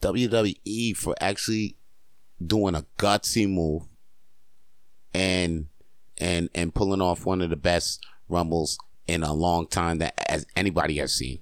WWE 0.04 0.98
for 0.98 1.16
actually 1.22 1.78
doing 2.46 2.76
a 2.76 2.86
gutsy 2.98 3.50
move 3.50 3.84
and 5.14 5.68
and 6.18 6.50
and 6.54 6.76
pulling 6.76 7.02
off 7.02 7.26
one 7.26 7.42
of 7.42 7.50
the 7.50 7.56
best 7.56 8.06
rumbles 8.28 8.78
in 9.08 9.24
a 9.24 9.34
long 9.34 9.66
time 9.66 10.00
that 10.00 10.14
as 10.30 10.46
anybody 10.58 10.98
has 10.98 11.14
seen. 11.14 11.40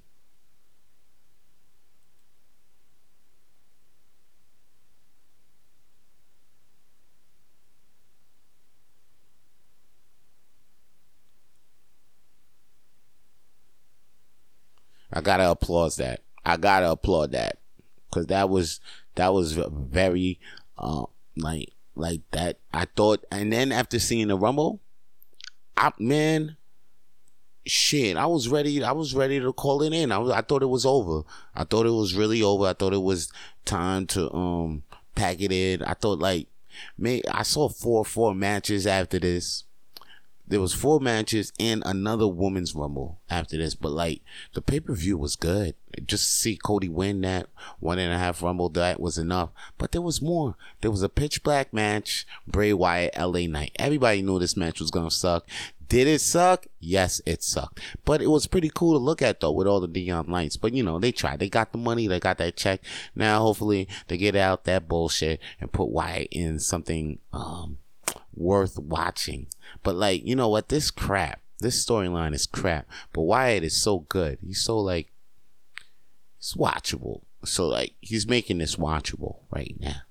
I 15.12 15.20
gotta 15.20 15.50
applaud 15.50 15.92
that. 15.96 16.20
I 16.44 16.56
gotta 16.56 16.90
applaud 16.92 17.32
that 17.32 17.61
because 18.12 18.26
that 18.26 18.50
was 18.50 18.80
that 19.14 19.32
was 19.32 19.52
very 19.52 20.38
uh, 20.76 21.06
like 21.36 21.72
like 21.94 22.20
that. 22.32 22.58
I 22.72 22.84
thought, 22.84 23.24
and 23.30 23.52
then 23.52 23.72
after 23.72 23.98
seeing 23.98 24.28
the 24.28 24.36
Rumble, 24.36 24.80
I 25.76 25.92
man, 25.98 26.56
shit, 27.64 28.16
I 28.16 28.26
was 28.26 28.48
ready. 28.48 28.84
I 28.84 28.92
was 28.92 29.14
ready 29.14 29.40
to 29.40 29.52
call 29.52 29.82
it 29.82 29.92
in. 29.92 30.12
I 30.12 30.18
was, 30.18 30.30
I 30.30 30.42
thought 30.42 30.62
it 30.62 30.66
was 30.66 30.84
over. 30.84 31.22
I 31.54 31.64
thought 31.64 31.86
it 31.86 31.90
was 31.90 32.14
really 32.14 32.42
over. 32.42 32.66
I 32.66 32.74
thought 32.74 32.92
it 32.92 33.02
was 33.02 33.32
time 33.64 34.06
to 34.08 34.32
um 34.32 34.82
pack 35.14 35.40
it 35.40 35.52
in. 35.52 35.82
I 35.82 35.94
thought 35.94 36.18
like, 36.18 36.48
man, 36.98 37.22
I 37.32 37.42
saw 37.42 37.68
four 37.68 38.04
four 38.04 38.34
matches 38.34 38.86
after 38.86 39.18
this. 39.18 39.64
There 40.52 40.60
was 40.60 40.74
four 40.74 41.00
matches 41.00 41.50
and 41.58 41.82
another 41.86 42.28
women's 42.28 42.74
rumble 42.74 43.18
after 43.30 43.56
this. 43.56 43.74
But 43.74 43.92
like 43.92 44.20
the 44.52 44.60
pay 44.60 44.80
per 44.80 44.94
view 44.94 45.16
was 45.16 45.34
good. 45.34 45.74
Just 46.06 46.24
to 46.24 46.30
see 46.30 46.56
Cody 46.56 46.88
win 46.88 47.22
that 47.22 47.48
one 47.80 47.98
and 47.98 48.12
a 48.12 48.18
half 48.18 48.42
rumble, 48.42 48.68
that 48.70 49.00
was 49.00 49.16
enough. 49.16 49.50
But 49.78 49.92
there 49.92 50.02
was 50.02 50.20
more. 50.20 50.56
There 50.82 50.90
was 50.90 51.02
a 51.02 51.08
pitch 51.08 51.42
black 51.42 51.72
match, 51.72 52.26
Bray 52.46 52.72
Wyatt, 52.72 53.16
LA 53.18 53.46
Knight. 53.46 53.72
Everybody 53.78 54.20
knew 54.20 54.38
this 54.38 54.56
match 54.56 54.78
was 54.78 54.90
gonna 54.90 55.10
suck. 55.10 55.48
Did 55.88 56.06
it 56.06 56.20
suck? 56.20 56.66
Yes, 56.80 57.22
it 57.26 57.42
sucked. 57.42 57.80
But 58.04 58.22
it 58.22 58.28
was 58.28 58.46
pretty 58.46 58.70
cool 58.74 58.92
to 58.92 58.98
look 58.98 59.22
at 59.22 59.40
though 59.40 59.52
with 59.52 59.66
all 59.66 59.80
the 59.80 59.88
neon 59.88 60.26
lights. 60.28 60.56
But 60.58 60.74
you 60.74 60.82
know, 60.82 60.98
they 60.98 61.12
tried. 61.12 61.38
They 61.38 61.48
got 61.48 61.72
the 61.72 61.78
money, 61.78 62.06
they 62.06 62.20
got 62.20 62.38
that 62.38 62.56
check. 62.56 62.82
Now 63.14 63.40
hopefully 63.40 63.88
they 64.08 64.18
get 64.18 64.36
out 64.36 64.64
that 64.64 64.88
bullshit 64.88 65.40
and 65.60 65.72
put 65.72 65.88
Wyatt 65.88 66.28
in 66.30 66.58
something 66.60 67.18
um 67.32 67.78
worth 68.34 68.78
watching. 68.78 69.46
But 69.82 69.94
like, 69.96 70.24
you 70.24 70.36
know 70.36 70.48
what? 70.48 70.68
This 70.68 70.90
crap. 70.90 71.40
This 71.60 71.84
storyline 71.84 72.34
is 72.34 72.46
crap. 72.46 72.86
But 73.12 73.22
Wyatt 73.22 73.64
is 73.64 73.80
so 73.80 74.00
good. 74.00 74.38
He's 74.44 74.62
so 74.62 74.78
like 74.78 75.12
it's 76.38 76.54
watchable. 76.54 77.22
So 77.44 77.68
like 77.68 77.94
he's 78.00 78.26
making 78.26 78.58
this 78.58 78.76
watchable 78.76 79.36
right 79.50 79.76
now. 79.78 80.02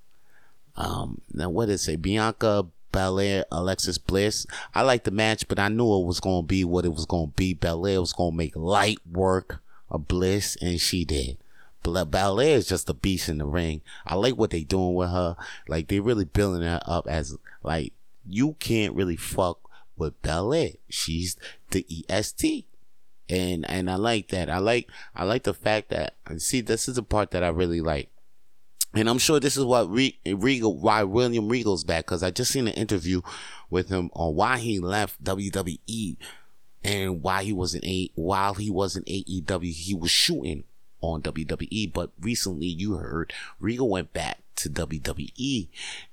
Um 0.76 1.20
now 1.32 1.50
what 1.50 1.68
is 1.68 1.86
it? 1.88 2.00
Bianca 2.00 2.66
Belair, 2.92 3.44
Alexis 3.50 3.98
Bliss. 3.98 4.46
I 4.74 4.82
like 4.82 5.04
the 5.04 5.10
match, 5.10 5.48
but 5.48 5.58
I 5.58 5.68
knew 5.68 6.00
it 6.00 6.06
was 6.06 6.20
gonna 6.20 6.42
be 6.42 6.64
what 6.64 6.84
it 6.84 6.92
was 6.94 7.06
gonna 7.06 7.28
be. 7.28 7.54
Belair 7.54 8.00
was 8.00 8.12
gonna 8.12 8.36
make 8.36 8.54
light 8.54 8.98
work 9.10 9.60
of 9.90 10.06
Bliss, 10.08 10.56
and 10.60 10.80
she 10.80 11.04
did. 11.04 11.38
But 11.82 12.04
Belair 12.10 12.56
is 12.56 12.68
just 12.68 12.88
a 12.88 12.94
beast 12.94 13.28
in 13.28 13.38
the 13.38 13.46
ring. 13.46 13.80
I 14.06 14.14
like 14.14 14.36
what 14.36 14.50
they 14.50 14.62
doing 14.62 14.94
with 14.94 15.10
her. 15.10 15.36
Like 15.66 15.88
they 15.88 16.00
really 16.00 16.24
building 16.24 16.62
her 16.62 16.80
up 16.86 17.08
as 17.08 17.36
like 17.62 17.92
you 18.26 18.54
can't 18.58 18.94
really 18.94 19.16
fuck 19.16 19.58
with 19.96 20.20
Belair. 20.22 20.72
She's 20.88 21.36
the 21.70 21.86
EST. 22.08 22.66
And 23.28 23.68
and 23.70 23.90
I 23.90 23.96
like 23.96 24.28
that. 24.28 24.50
I 24.50 24.58
like 24.58 24.88
I 25.14 25.24
like 25.24 25.44
the 25.44 25.54
fact 25.54 25.90
that 25.90 26.14
i 26.26 26.36
see 26.36 26.60
this 26.60 26.88
is 26.88 26.96
the 26.96 27.02
part 27.02 27.30
that 27.30 27.44
I 27.44 27.48
really 27.48 27.80
like. 27.80 28.10
And 28.94 29.08
I'm 29.08 29.18
sure 29.18 29.40
this 29.40 29.56
is 29.56 29.64
what 29.64 29.88
Regal, 29.90 30.76
why 30.76 31.02
William 31.04 31.48
Regal's 31.48 31.84
back, 31.84 32.04
because 32.04 32.22
I 32.22 32.30
just 32.30 32.52
seen 32.52 32.68
an 32.68 32.74
interview 32.74 33.22
with 33.70 33.88
him 33.88 34.10
on 34.12 34.34
why 34.34 34.58
he 34.58 34.80
left 34.80 35.24
WWE 35.24 36.16
and 36.84 37.22
why 37.22 37.42
he 37.42 37.54
wasn't 37.54 37.84
a 37.84 38.10
while 38.14 38.54
he 38.54 38.70
was 38.70 38.96
in 38.96 39.04
AEW, 39.04 39.72
he 39.72 39.94
was 39.94 40.10
shooting 40.10 40.64
on 41.00 41.22
WWE. 41.22 41.92
But 41.92 42.10
recently, 42.20 42.66
you 42.66 42.96
heard 42.96 43.32
Regal 43.60 43.88
went 43.88 44.12
back 44.12 44.42
to 44.56 44.68
WWE, 44.68 45.68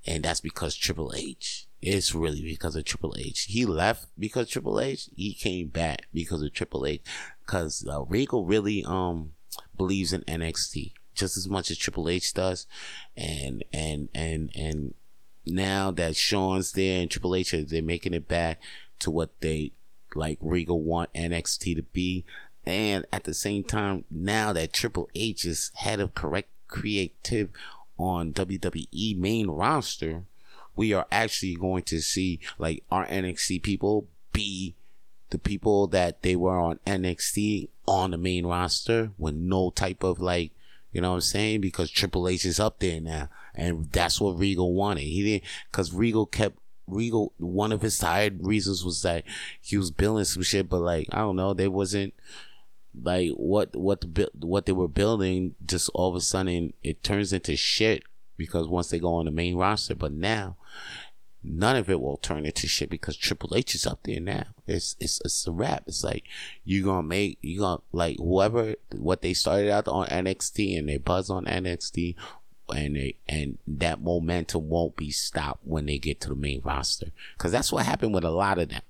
and 0.06 0.24
that's 0.24 0.42
because 0.42 0.76
Triple 0.76 1.14
H. 1.16 1.68
It's 1.82 2.14
really 2.14 2.42
because 2.42 2.76
of 2.76 2.84
Triple 2.84 3.16
H. 3.18 3.46
He 3.50 3.66
left 3.66 4.08
because 4.18 4.50
Triple 4.50 4.80
H. 4.80 5.10
He 5.16 5.34
came 5.34 5.68
back 5.68 6.08
because 6.14 6.42
of 6.42 6.54
Triple 6.54 6.86
H. 6.86 7.02
Because 7.46 7.88
uh, 7.90 8.04
Regal 8.04 8.46
really 8.46 8.84
um 8.86 9.34
believes 9.78 10.12
in 10.14 10.22
NXT 10.22 10.94
just 11.20 11.38
as 11.38 11.48
much 11.48 11.70
as 11.70 11.78
Triple 11.78 12.10
H 12.10 12.34
does, 12.34 12.66
and 13.16 13.64
and 13.74 14.10
and 14.16 14.50
and 14.56 14.94
now 15.46 15.92
that 15.92 16.16
Shawn's 16.16 16.72
there 16.72 17.02
and 17.02 17.12
Triple 17.12 17.36
H 17.36 17.52
they're 17.52 17.84
making 17.84 18.14
it 18.14 18.28
back 18.28 18.62
to 19.00 19.12
what 19.12 19.30
they 19.42 19.74
like 20.16 20.40
Regal 20.42 20.82
want 20.82 21.14
NXT 21.14 21.76
to 21.76 21.84
be, 21.84 22.26
and 22.66 23.06
at 23.12 23.26
the 23.26 23.34
same 23.34 23.64
time 23.64 24.06
now 24.10 24.54
that 24.54 24.74
Triple 24.74 25.10
H 25.14 25.46
is 25.46 25.72
head 25.76 26.00
of 26.00 26.16
correct 26.16 26.50
creative 26.68 27.50
on 27.98 28.34
WWE 28.34 29.18
main 29.18 29.48
roster, 29.50 30.24
we 30.80 30.94
are 30.94 31.06
actually 31.12 31.56
going 31.56 31.84
to 31.84 32.00
see 32.00 32.40
like 32.58 32.82
our 32.90 33.06
NXT 33.08 33.62
people 33.62 34.08
be 34.32 34.76
the 35.30 35.38
people 35.38 35.88
that 35.88 36.22
they 36.22 36.38
were 36.38 36.58
on 36.58 36.80
NXT 36.88 37.68
on 37.86 38.12
the 38.12 38.18
main 38.18 38.46
roster 38.46 39.12
with 39.18 39.36
no 39.36 39.72
type 39.72 40.04
of 40.04 40.22
like 40.22 40.54
you 40.94 41.02
know 41.02 41.10
what 41.10 41.16
I'm 41.16 41.22
saying? 41.22 41.60
Because 41.60 41.92
Triple 41.92 42.30
H 42.30 42.46
is 42.46 42.62
up 42.62 42.80
there 42.80 43.02
now, 43.02 43.28
and 43.54 43.92
that's 43.92 44.22
what 44.22 44.40
Regal 44.40 44.74
wanted. 44.74 45.02
He 45.02 45.22
didn't, 45.22 45.44
because 45.70 45.94
Regal 45.94 46.26
kept 46.26 46.58
Regal. 46.88 47.34
One 47.38 47.74
of 47.74 47.82
his 47.82 47.98
tired 47.98 48.40
reasons 48.48 48.86
was 48.86 49.02
that 49.02 49.26
he 49.62 49.78
was 49.78 49.92
building 49.92 50.24
some 50.24 50.44
shit, 50.44 50.70
but 50.70 50.80
like 50.80 51.10
I 51.12 51.18
don't 51.18 51.36
know, 51.36 51.54
they 51.54 51.68
wasn't 51.68 52.14
like 53.04 53.32
what 53.32 53.76
what 53.76 54.00
the 54.02 54.32
what 54.40 54.66
they 54.66 54.72
were 54.72 54.88
building. 54.88 55.56
Just 55.64 55.90
all 55.94 56.10
of 56.10 56.16
a 56.16 56.22
sudden, 56.22 56.72
it 56.84 57.04
turns 57.04 57.34
into 57.34 57.58
shit 57.58 58.04
because 58.40 58.68
once 58.68 58.90
they 58.90 58.98
go 58.98 59.14
on 59.16 59.26
the 59.26 59.32
main 59.32 59.56
roster. 59.56 59.94
But 59.94 60.14
now, 60.14 60.56
none 61.44 61.76
of 61.76 61.90
it 61.90 62.02
will 62.02 62.18
turn 62.18 62.46
into 62.46 62.68
shit 62.68 62.90
because 62.90 63.16
Triple 63.16 63.56
H 63.56 63.76
is 63.76 63.86
up 63.86 64.00
there 64.04 64.20
now. 64.20 64.46
It's 64.66 64.96
it's 65.00 65.22
it's 65.24 65.46
a 65.46 65.52
wrap. 65.52 65.84
It's 65.86 66.04
like 66.04 66.24
you 66.66 66.84
gonna 66.84 67.04
make 67.04 67.38
you 67.42 67.60
gonna 67.60 67.82
like 67.92 68.18
whoever 68.18 68.74
what 68.96 69.22
they 69.22 69.36
started 69.36 69.70
out 69.70 69.88
on 69.88 70.08
NXT 70.08 70.80
and 70.80 70.90
they 70.90 70.98
buzz 70.98 71.30
on 71.30 71.46
NXT 71.46 72.16
and 72.74 72.96
they 72.96 73.18
and 73.28 73.58
that 73.68 74.02
momentum 74.02 74.70
won't 74.70 74.96
be 74.96 75.12
stopped 75.12 75.62
when 75.64 75.86
they 75.86 76.00
get 76.00 76.22
to 76.22 76.30
the 76.30 76.36
main 76.36 76.62
roster 76.64 77.08
because 77.38 77.52
that's 77.52 77.72
what 77.72 77.86
happened 77.86 78.16
with 78.16 78.24
a 78.24 78.32
lot 78.32 78.58
of 78.58 78.70
them. 78.70 78.82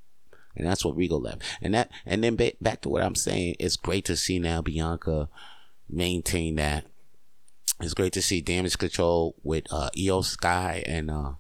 And 0.56 0.68
that's 0.68 0.84
what 0.84 0.98
Regal 0.98 1.22
left. 1.22 1.42
And 1.62 1.74
that 1.74 1.90
and 2.06 2.24
then 2.24 2.36
ba- 2.36 2.54
back 2.62 2.82
to 2.82 2.90
what 2.90 3.04
I'm 3.04 3.16
saying, 3.16 3.56
it's 3.60 3.78
great 3.78 4.06
to 4.06 4.16
see 4.16 4.40
now 4.40 4.62
Bianca 4.62 5.30
maintain 5.90 6.56
that. 6.56 6.86
It's 7.82 7.94
great 7.94 8.14
to 8.14 8.22
see 8.22 8.42
damage 8.42 8.78
control 8.78 9.36
with 9.44 9.66
uh 9.72 9.90
Sky 10.24 10.84
and 10.86 11.10
uh 11.10 11.34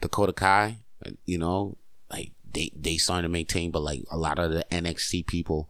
Dakota 0.00 0.32
Kai, 0.32 0.78
you 1.24 1.38
know, 1.38 1.76
like 2.10 2.32
they 2.52 2.72
they 2.74 2.96
starting 2.96 3.24
to 3.24 3.28
maintain, 3.28 3.70
but 3.70 3.82
like 3.82 4.02
a 4.10 4.18
lot 4.18 4.38
of 4.38 4.52
the 4.52 4.64
NXT 4.70 5.26
people 5.26 5.68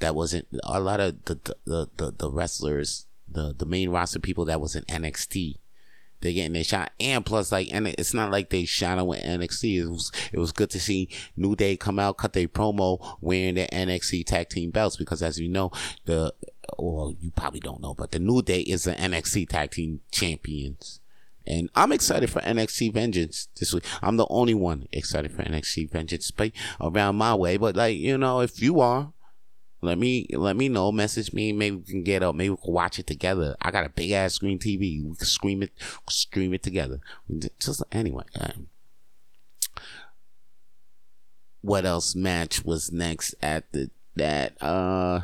that 0.00 0.14
wasn't 0.14 0.46
a 0.64 0.80
lot 0.80 1.00
of 1.00 1.24
the 1.24 1.40
the 1.64 1.88
the, 1.96 2.12
the 2.16 2.30
wrestlers, 2.30 3.06
the 3.28 3.54
the 3.56 3.66
main 3.66 3.90
roster 3.90 4.18
people 4.18 4.44
that 4.46 4.60
was 4.60 4.76
in 4.76 4.84
NXT. 4.84 5.56
They're 6.24 6.32
getting 6.32 6.54
their 6.54 6.64
shot, 6.64 6.90
and 6.98 7.24
plus, 7.24 7.52
like, 7.52 7.68
and 7.70 7.86
it's 7.86 8.14
not 8.14 8.30
like 8.30 8.48
they 8.48 8.64
shot 8.64 9.06
with 9.06 9.22
NXT. 9.22 9.82
It 9.82 9.88
was, 9.88 10.10
it 10.32 10.38
was 10.38 10.52
good 10.52 10.70
to 10.70 10.80
see 10.80 11.10
New 11.36 11.54
Day 11.54 11.76
come 11.76 11.98
out, 11.98 12.16
cut 12.16 12.32
their 12.32 12.48
promo, 12.48 13.18
wearing 13.20 13.56
their 13.56 13.66
NXT 13.66 14.24
tag 14.24 14.48
team 14.48 14.70
belts, 14.70 14.96
because 14.96 15.22
as 15.22 15.38
you 15.38 15.50
know, 15.50 15.70
the, 16.06 16.32
well, 16.78 17.14
you 17.20 17.30
probably 17.30 17.60
don't 17.60 17.82
know, 17.82 17.92
but 17.92 18.12
the 18.12 18.18
New 18.18 18.40
Day 18.40 18.60
is 18.60 18.84
the 18.84 18.92
NXT 18.92 19.50
tag 19.50 19.72
team 19.72 20.00
champions. 20.10 21.00
And 21.46 21.68
I'm 21.74 21.92
excited 21.92 22.30
for 22.30 22.40
NXT 22.40 22.94
Vengeance 22.94 23.48
this 23.60 23.74
week. 23.74 23.84
I'm 24.00 24.16
the 24.16 24.26
only 24.30 24.54
one 24.54 24.88
excited 24.92 25.30
for 25.30 25.42
NXT 25.42 25.90
Vengeance, 25.90 26.30
but 26.30 26.52
around 26.80 27.16
my 27.16 27.34
way. 27.34 27.58
But 27.58 27.76
like, 27.76 27.98
you 27.98 28.16
know, 28.16 28.40
if 28.40 28.62
you 28.62 28.80
are, 28.80 29.12
let 29.84 29.98
me 29.98 30.26
let 30.32 30.56
me 30.56 30.68
know. 30.68 30.90
Message 30.90 31.32
me. 31.32 31.52
Maybe 31.52 31.76
we 31.76 31.82
can 31.84 32.02
get 32.02 32.22
up. 32.22 32.34
Maybe 32.34 32.50
we 32.50 32.56
can 32.56 32.72
watch 32.72 32.98
it 32.98 33.06
together. 33.06 33.56
I 33.60 33.70
got 33.70 33.86
a 33.86 33.90
big 33.90 34.10
ass 34.10 34.34
screen 34.34 34.58
TV. 34.58 35.02
We 35.02 35.16
can 35.16 35.26
stream 35.26 35.62
it, 35.62 35.72
stream 36.08 36.54
it 36.54 36.62
together. 36.62 37.00
Just 37.60 37.82
anyway. 37.92 38.24
Um, 38.40 38.68
what 41.60 41.86
else 41.86 42.14
match 42.14 42.64
was 42.64 42.92
next 42.92 43.34
at 43.40 43.70
the 43.72 43.90
that 44.16 44.62
uh 44.62 45.20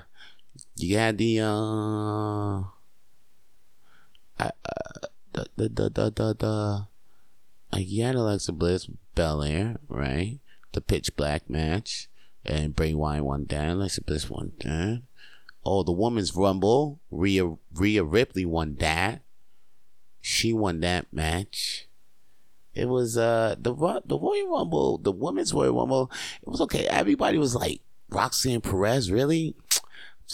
you 0.76 0.96
had 0.96 1.18
the 1.18 1.40
uh, 1.40 2.64
I, 4.38 4.50
uh 4.64 5.06
the 5.32 5.46
the 5.56 5.68
the 5.68 5.90
the 5.90 6.10
the, 6.10 6.34
the 6.38 6.86
like 7.72 7.88
you 7.88 8.04
had 8.04 8.16
Alexa 8.16 8.52
Bliss, 8.52 8.88
Belair, 9.14 9.78
right? 9.88 10.40
The 10.72 10.80
pitch 10.80 11.14
black 11.16 11.48
match, 11.48 12.08
and 12.44 12.74
Bray 12.74 12.94
Wyatt 12.94 13.24
won 13.24 13.46
that. 13.48 13.68
Alexa 13.68 14.02
Bliss 14.02 14.30
won 14.30 14.52
that. 14.60 15.02
Oh, 15.64 15.82
the 15.82 15.92
women's 15.92 16.34
rumble, 16.34 17.00
Rhea 17.10 17.56
Rhea 17.74 18.02
Ripley 18.02 18.44
won 18.44 18.76
that. 18.76 19.22
She 20.20 20.52
won 20.52 20.80
that 20.80 21.12
match. 21.12 21.86
It 22.74 22.88
was 22.88 23.18
uh 23.18 23.56
the 23.58 23.74
the 24.04 24.18
Royal 24.18 24.48
Rumble, 24.48 24.98
the 24.98 25.12
women's 25.12 25.52
Royal 25.52 25.78
Rumble. 25.78 26.10
It 26.42 26.48
was 26.48 26.60
okay. 26.62 26.86
Everybody 26.86 27.36
was 27.38 27.54
like 27.54 27.80
Roxanne 28.08 28.60
Perez, 28.60 29.10
really? 29.10 29.54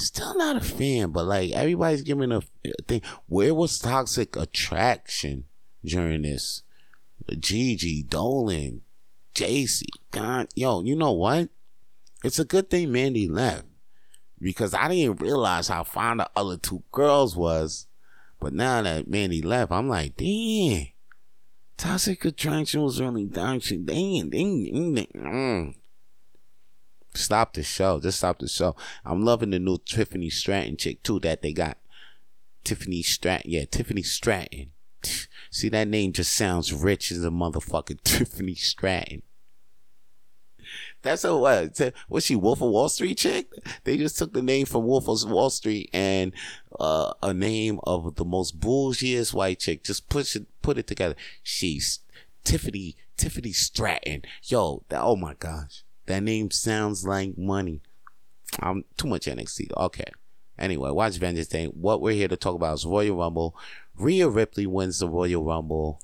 still 0.04 0.36
not 0.36 0.56
a 0.56 0.60
fan, 0.60 1.10
but 1.10 1.24
like 1.24 1.52
everybody's 1.52 2.02
giving 2.02 2.32
a 2.32 2.42
thing. 2.86 3.02
Where 3.26 3.54
was 3.54 3.78
Toxic 3.78 4.36
Attraction 4.36 5.44
during 5.84 6.22
this? 6.22 6.62
Gigi, 7.38 8.04
Dolin, 8.04 8.80
JC, 9.34 9.84
God, 10.10 10.48
yo, 10.54 10.82
you 10.82 10.94
know 10.94 11.12
what? 11.12 11.48
It's 12.24 12.38
a 12.38 12.44
good 12.44 12.70
thing 12.70 12.92
Mandy 12.92 13.28
left 13.28 13.64
because 14.40 14.74
I 14.74 14.88
didn't 14.88 15.20
realize 15.20 15.68
how 15.68 15.84
fine 15.84 16.18
the 16.18 16.30
other 16.36 16.56
two 16.56 16.82
girls 16.92 17.36
was. 17.36 17.86
But 18.40 18.52
now 18.52 18.82
that 18.82 19.08
Mandy 19.08 19.42
left, 19.42 19.72
I'm 19.72 19.88
like, 19.88 20.16
damn. 20.16 20.88
Toxic 21.76 22.24
Attraction 22.24 22.82
was 22.82 23.00
really 23.00 23.26
down. 23.26 23.60
Damn, 23.60 24.30
damn, 24.30 24.30
damn, 24.30 24.94
damn. 24.94 25.74
Stop 27.14 27.54
the 27.54 27.62
show. 27.62 28.00
Just 28.00 28.18
stop 28.18 28.38
the 28.38 28.48
show. 28.48 28.76
I'm 29.04 29.24
loving 29.24 29.50
the 29.50 29.58
new 29.58 29.78
Tiffany 29.78 30.30
Stratton 30.30 30.76
chick 30.76 31.02
too 31.02 31.20
that 31.20 31.42
they 31.42 31.52
got. 31.52 31.78
Tiffany 32.64 33.02
Stratton. 33.02 33.50
Yeah, 33.50 33.64
Tiffany 33.64 34.02
Stratton. 34.02 34.72
See, 35.50 35.68
that 35.68 35.88
name 35.88 36.12
just 36.12 36.34
sounds 36.34 36.72
rich 36.72 37.10
as 37.12 37.24
a 37.24 37.30
motherfucking 37.30 38.00
Tiffany 38.04 38.54
Stratton. 38.54 39.22
That's 41.02 41.24
a 41.24 41.36
what? 41.36 41.80
Was 42.08 42.24
she 42.24 42.34
Wolf 42.34 42.60
of 42.60 42.70
Wall 42.70 42.88
Street 42.88 43.18
chick? 43.18 43.48
They 43.84 43.96
just 43.96 44.18
took 44.18 44.32
the 44.32 44.42
name 44.42 44.66
from 44.66 44.86
Wolf 44.86 45.08
of 45.08 45.30
Wall 45.30 45.50
Street 45.50 45.90
and 45.92 46.32
uh, 46.80 47.12
a 47.22 47.32
name 47.32 47.78
of 47.84 48.16
the 48.16 48.24
most 48.24 48.58
bullshitest 48.58 49.32
white 49.32 49.60
chick. 49.60 49.84
Just 49.84 50.08
push 50.08 50.34
it, 50.34 50.46
put 50.62 50.78
it 50.78 50.86
together. 50.86 51.14
She's 51.42 52.00
Tiffany, 52.44 52.96
Tiffany 53.16 53.52
Stratton. 53.52 54.22
Yo, 54.42 54.82
that, 54.88 55.02
oh 55.02 55.16
my 55.16 55.34
gosh, 55.34 55.84
that 56.06 56.22
name 56.22 56.50
sounds 56.50 57.06
like 57.06 57.38
money. 57.38 57.82
I'm 58.60 58.84
too 58.96 59.08
much 59.08 59.26
NXT. 59.26 59.72
Okay. 59.76 60.10
Anyway, 60.58 60.90
watch 60.90 61.16
Vengeance 61.16 61.48
Day. 61.48 61.66
What 61.66 62.00
we're 62.00 62.14
here 62.14 62.28
to 62.28 62.36
talk 62.36 62.54
about 62.54 62.74
is 62.74 62.86
Royal 62.86 63.16
Rumble. 63.16 63.56
Rhea 63.96 64.28
Ripley 64.28 64.66
wins 64.66 64.98
the 64.98 65.08
Royal 65.08 65.44
Rumble. 65.44 66.00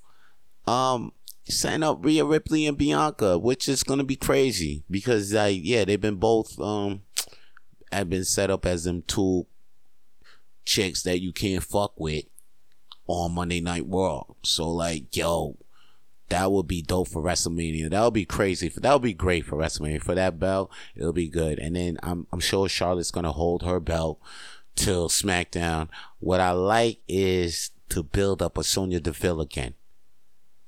Um, 0.66 1.12
setting 1.48 1.82
up 1.82 2.04
Rhea 2.04 2.24
Ripley 2.24 2.66
and 2.66 2.78
Bianca, 2.78 3.38
which 3.38 3.68
is 3.68 3.82
gonna 3.82 4.04
be 4.04 4.16
crazy 4.16 4.84
because 4.90 5.32
like 5.32 5.60
yeah, 5.62 5.84
they've 5.84 6.00
been 6.00 6.16
both 6.16 6.58
um 6.60 7.02
have 7.90 8.08
been 8.08 8.24
set 8.24 8.50
up 8.50 8.64
as 8.66 8.84
them 8.84 9.02
two 9.06 9.46
chicks 10.64 11.02
that 11.02 11.20
you 11.20 11.32
can't 11.32 11.62
fuck 11.62 11.92
with 11.98 12.24
on 13.06 13.32
Monday 13.32 13.60
Night 13.60 13.84
Raw. 13.86 14.24
So 14.42 14.70
like, 14.70 15.14
yo, 15.16 15.56
that 16.28 16.50
would 16.50 16.66
be 16.66 16.82
dope 16.82 17.08
for 17.08 17.22
WrestleMania. 17.22 17.90
That 17.90 18.02
would 18.04 18.14
be 18.14 18.24
crazy. 18.24 18.68
For 18.68 18.80
that 18.80 18.92
would 18.92 19.02
be 19.02 19.14
great 19.14 19.44
for 19.44 19.56
WrestleMania. 19.56 20.02
For 20.02 20.14
that 20.14 20.38
belt, 20.38 20.70
it'll 20.96 21.12
be 21.12 21.28
good. 21.28 21.58
And 21.58 21.76
then 21.76 21.98
I'm 22.02 22.26
I'm 22.32 22.40
sure 22.40 22.68
Charlotte's 22.68 23.10
gonna 23.10 23.32
hold 23.32 23.62
her 23.62 23.80
belt 23.80 24.18
till 24.74 25.08
SmackDown. 25.08 25.88
What 26.20 26.40
I 26.40 26.52
like 26.52 27.00
is 27.06 27.70
to 27.90 28.02
build 28.02 28.40
up 28.40 28.56
a 28.56 28.64
Sonya 28.64 29.00
Deville 29.00 29.42
again. 29.42 29.74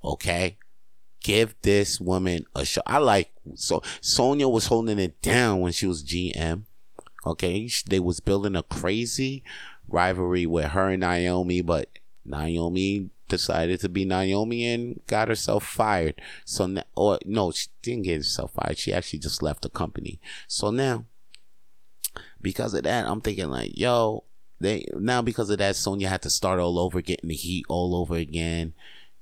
Okay? 0.03 0.59
Give 1.25 1.55
this 1.63 1.99
woman 1.99 2.45
a 2.55 2.67
shot. 2.67 2.85
I 2.87 2.99
like 2.99 3.33
so 3.55 3.83
Sonya 4.03 4.47
was 4.47 4.67
holding 4.67 4.99
it 4.99 5.21
down 5.23 5.61
when 5.61 5.73
she 5.73 5.87
was 5.87 6.05
GM. 6.05 6.65
Okay, 7.27 7.71
they 7.89 7.99
was 7.99 8.21
building 8.21 8.55
a 8.55 8.63
crazy 8.63 9.43
rivalry 9.89 10.45
with 10.45 10.67
her 10.67 10.91
and 10.91 11.01
Naomi, 11.01 11.63
but 11.63 11.89
Naomi 12.27 13.09
decided 13.29 13.81
to 13.81 13.89
be 13.89 14.05
Naomi 14.05 14.67
and 14.67 15.01
got 15.07 15.29
herself 15.29 15.65
fired. 15.65 16.21
So 16.45 16.67
now, 16.67 16.85
or 16.95 17.19
no, 17.25 17.53
she 17.53 17.69
didn't 17.81 18.05
get 18.05 18.17
herself 18.17 18.53
fired. 18.53 18.77
She 18.77 18.93
actually 18.93 19.21
just 19.21 19.43
left 19.43 19.63
the 19.63 19.71
company. 19.71 20.21
So 20.47 20.71
now, 20.71 21.07
because 22.43 22.75
of 22.75 22.83
that, 22.83 23.07
I'm 23.07 23.23
thinking 23.23 23.49
like, 23.49 23.79
yo, 23.79 24.25
they 24.61 24.85
now 24.95 25.23
because 25.23 25.49
of 25.49 25.57
that, 25.57 25.77
Sonya 25.77 26.09
had 26.11 26.21
to 26.23 26.31
start 26.31 26.61
all 26.61 26.79
over, 26.79 27.01
getting 27.01 27.31
the 27.31 27.35
heat 27.35 27.65
all 27.71 27.97
over 27.97 28.17
again. 28.17 28.75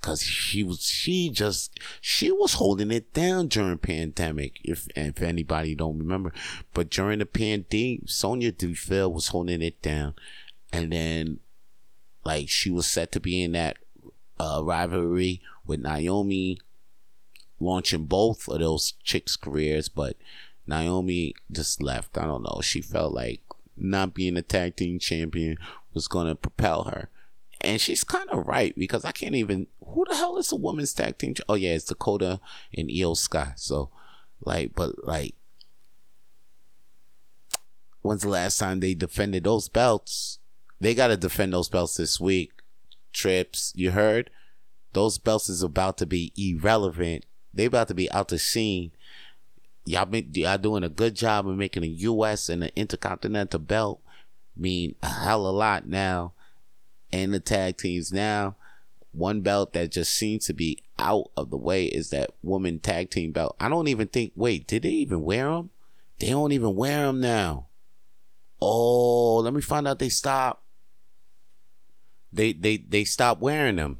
Cause 0.02 0.22
she 0.22 0.62
was, 0.64 0.82
she 0.82 1.30
just, 1.30 1.78
she 2.00 2.30
was 2.30 2.54
holding 2.54 2.90
it 2.90 3.14
down 3.14 3.46
during 3.46 3.78
pandemic. 3.78 4.58
If, 4.64 4.88
if 4.96 5.22
anybody 5.22 5.74
don't 5.74 5.98
remember, 5.98 6.32
but 6.74 6.90
during 6.90 7.20
the 7.20 7.26
pandemic, 7.26 8.10
Sonya 8.10 8.52
Deville 8.52 9.12
was 9.12 9.28
holding 9.28 9.62
it 9.62 9.80
down. 9.80 10.14
And 10.72 10.92
then, 10.92 11.38
like, 12.24 12.48
she 12.48 12.68
was 12.68 12.86
set 12.86 13.12
to 13.12 13.20
be 13.20 13.42
in 13.42 13.52
that, 13.52 13.78
uh, 14.40 14.60
rivalry 14.64 15.40
with 15.66 15.80
Naomi, 15.80 16.58
launching 17.60 18.06
both 18.06 18.48
of 18.48 18.58
those 18.58 18.94
chicks' 19.04 19.36
careers, 19.36 19.88
but 19.88 20.16
Naomi 20.66 21.34
just 21.50 21.80
left. 21.80 22.18
I 22.18 22.24
don't 22.24 22.42
know. 22.42 22.60
She 22.60 22.80
felt 22.80 23.14
like 23.14 23.40
not 23.76 24.14
being 24.14 24.36
a 24.36 24.42
tag 24.42 24.76
team 24.76 24.98
champion 24.98 25.58
was 25.94 26.08
going 26.08 26.26
to 26.26 26.34
propel 26.34 26.84
her. 26.84 27.08
And 27.62 27.80
she's 27.80 28.02
kind 28.02 28.28
of 28.30 28.46
right 28.46 28.74
because 28.76 29.04
I 29.04 29.12
can't 29.12 29.34
even. 29.36 29.68
Who 29.86 30.04
the 30.08 30.16
hell 30.16 30.36
is 30.36 30.50
a 30.52 30.56
women's 30.56 30.92
tag 30.92 31.18
team? 31.18 31.34
Oh 31.48 31.54
yeah, 31.54 31.74
it's 31.74 31.84
Dakota 31.84 32.40
and 32.76 32.88
Iyo 32.88 33.16
Sky. 33.16 33.52
So, 33.56 33.90
like, 34.40 34.74
but 34.74 35.06
like, 35.06 35.34
when's 38.02 38.22
the 38.22 38.28
last 38.28 38.58
time 38.58 38.80
they 38.80 38.94
defended 38.94 39.44
those 39.44 39.68
belts? 39.68 40.40
They 40.80 40.94
got 40.94 41.08
to 41.08 41.16
defend 41.16 41.52
those 41.52 41.68
belts 41.68 41.96
this 41.96 42.18
week. 42.18 42.52
Trips, 43.12 43.72
you 43.76 43.92
heard? 43.92 44.30
Those 44.92 45.18
belts 45.18 45.48
is 45.48 45.62
about 45.62 45.98
to 45.98 46.06
be 46.06 46.32
irrelevant. 46.36 47.24
They 47.54 47.66
about 47.66 47.88
to 47.88 47.94
be 47.94 48.10
out 48.10 48.28
the 48.28 48.38
scene. 48.38 48.90
Y'all 49.84 50.06
been 50.06 50.30
y'all 50.34 50.58
doing 50.58 50.82
a 50.82 50.88
good 50.88 51.14
job 51.14 51.46
of 51.46 51.56
making 51.56 51.84
a 51.84 51.86
U.S. 51.86 52.48
and 52.48 52.64
an 52.64 52.70
Intercontinental 52.74 53.60
belt 53.60 54.00
mean 54.56 54.96
a 55.02 55.08
hell 55.08 55.46
of 55.46 55.54
a 55.54 55.56
lot 55.56 55.86
now 55.86 56.32
and 57.12 57.32
the 57.32 57.40
tag 57.40 57.76
teams 57.76 58.12
now. 58.12 58.56
One 59.12 59.42
belt 59.42 59.74
that 59.74 59.92
just 59.92 60.14
seems 60.14 60.46
to 60.46 60.54
be 60.54 60.78
out 60.98 61.30
of 61.36 61.50
the 61.50 61.56
way 61.56 61.84
is 61.84 62.10
that 62.10 62.30
woman 62.42 62.78
tag 62.78 63.10
team 63.10 63.32
belt. 63.32 63.56
I 63.60 63.68
don't 63.68 63.88
even 63.88 64.08
think. 64.08 64.32
Wait, 64.34 64.66
did 64.66 64.84
they 64.84 64.88
even 64.90 65.22
wear 65.22 65.50
them? 65.50 65.70
They 66.18 66.30
don't 66.30 66.52
even 66.52 66.74
wear 66.74 67.06
them 67.06 67.20
now. 67.20 67.66
Oh, 68.60 69.36
let 69.38 69.52
me 69.52 69.60
find 69.60 69.86
out 69.86 69.98
they 69.98 70.08
stop. 70.08 70.62
They 72.32 72.52
they 72.52 72.78
they 72.78 73.04
stop 73.04 73.40
wearing 73.40 73.76
them. 73.76 73.98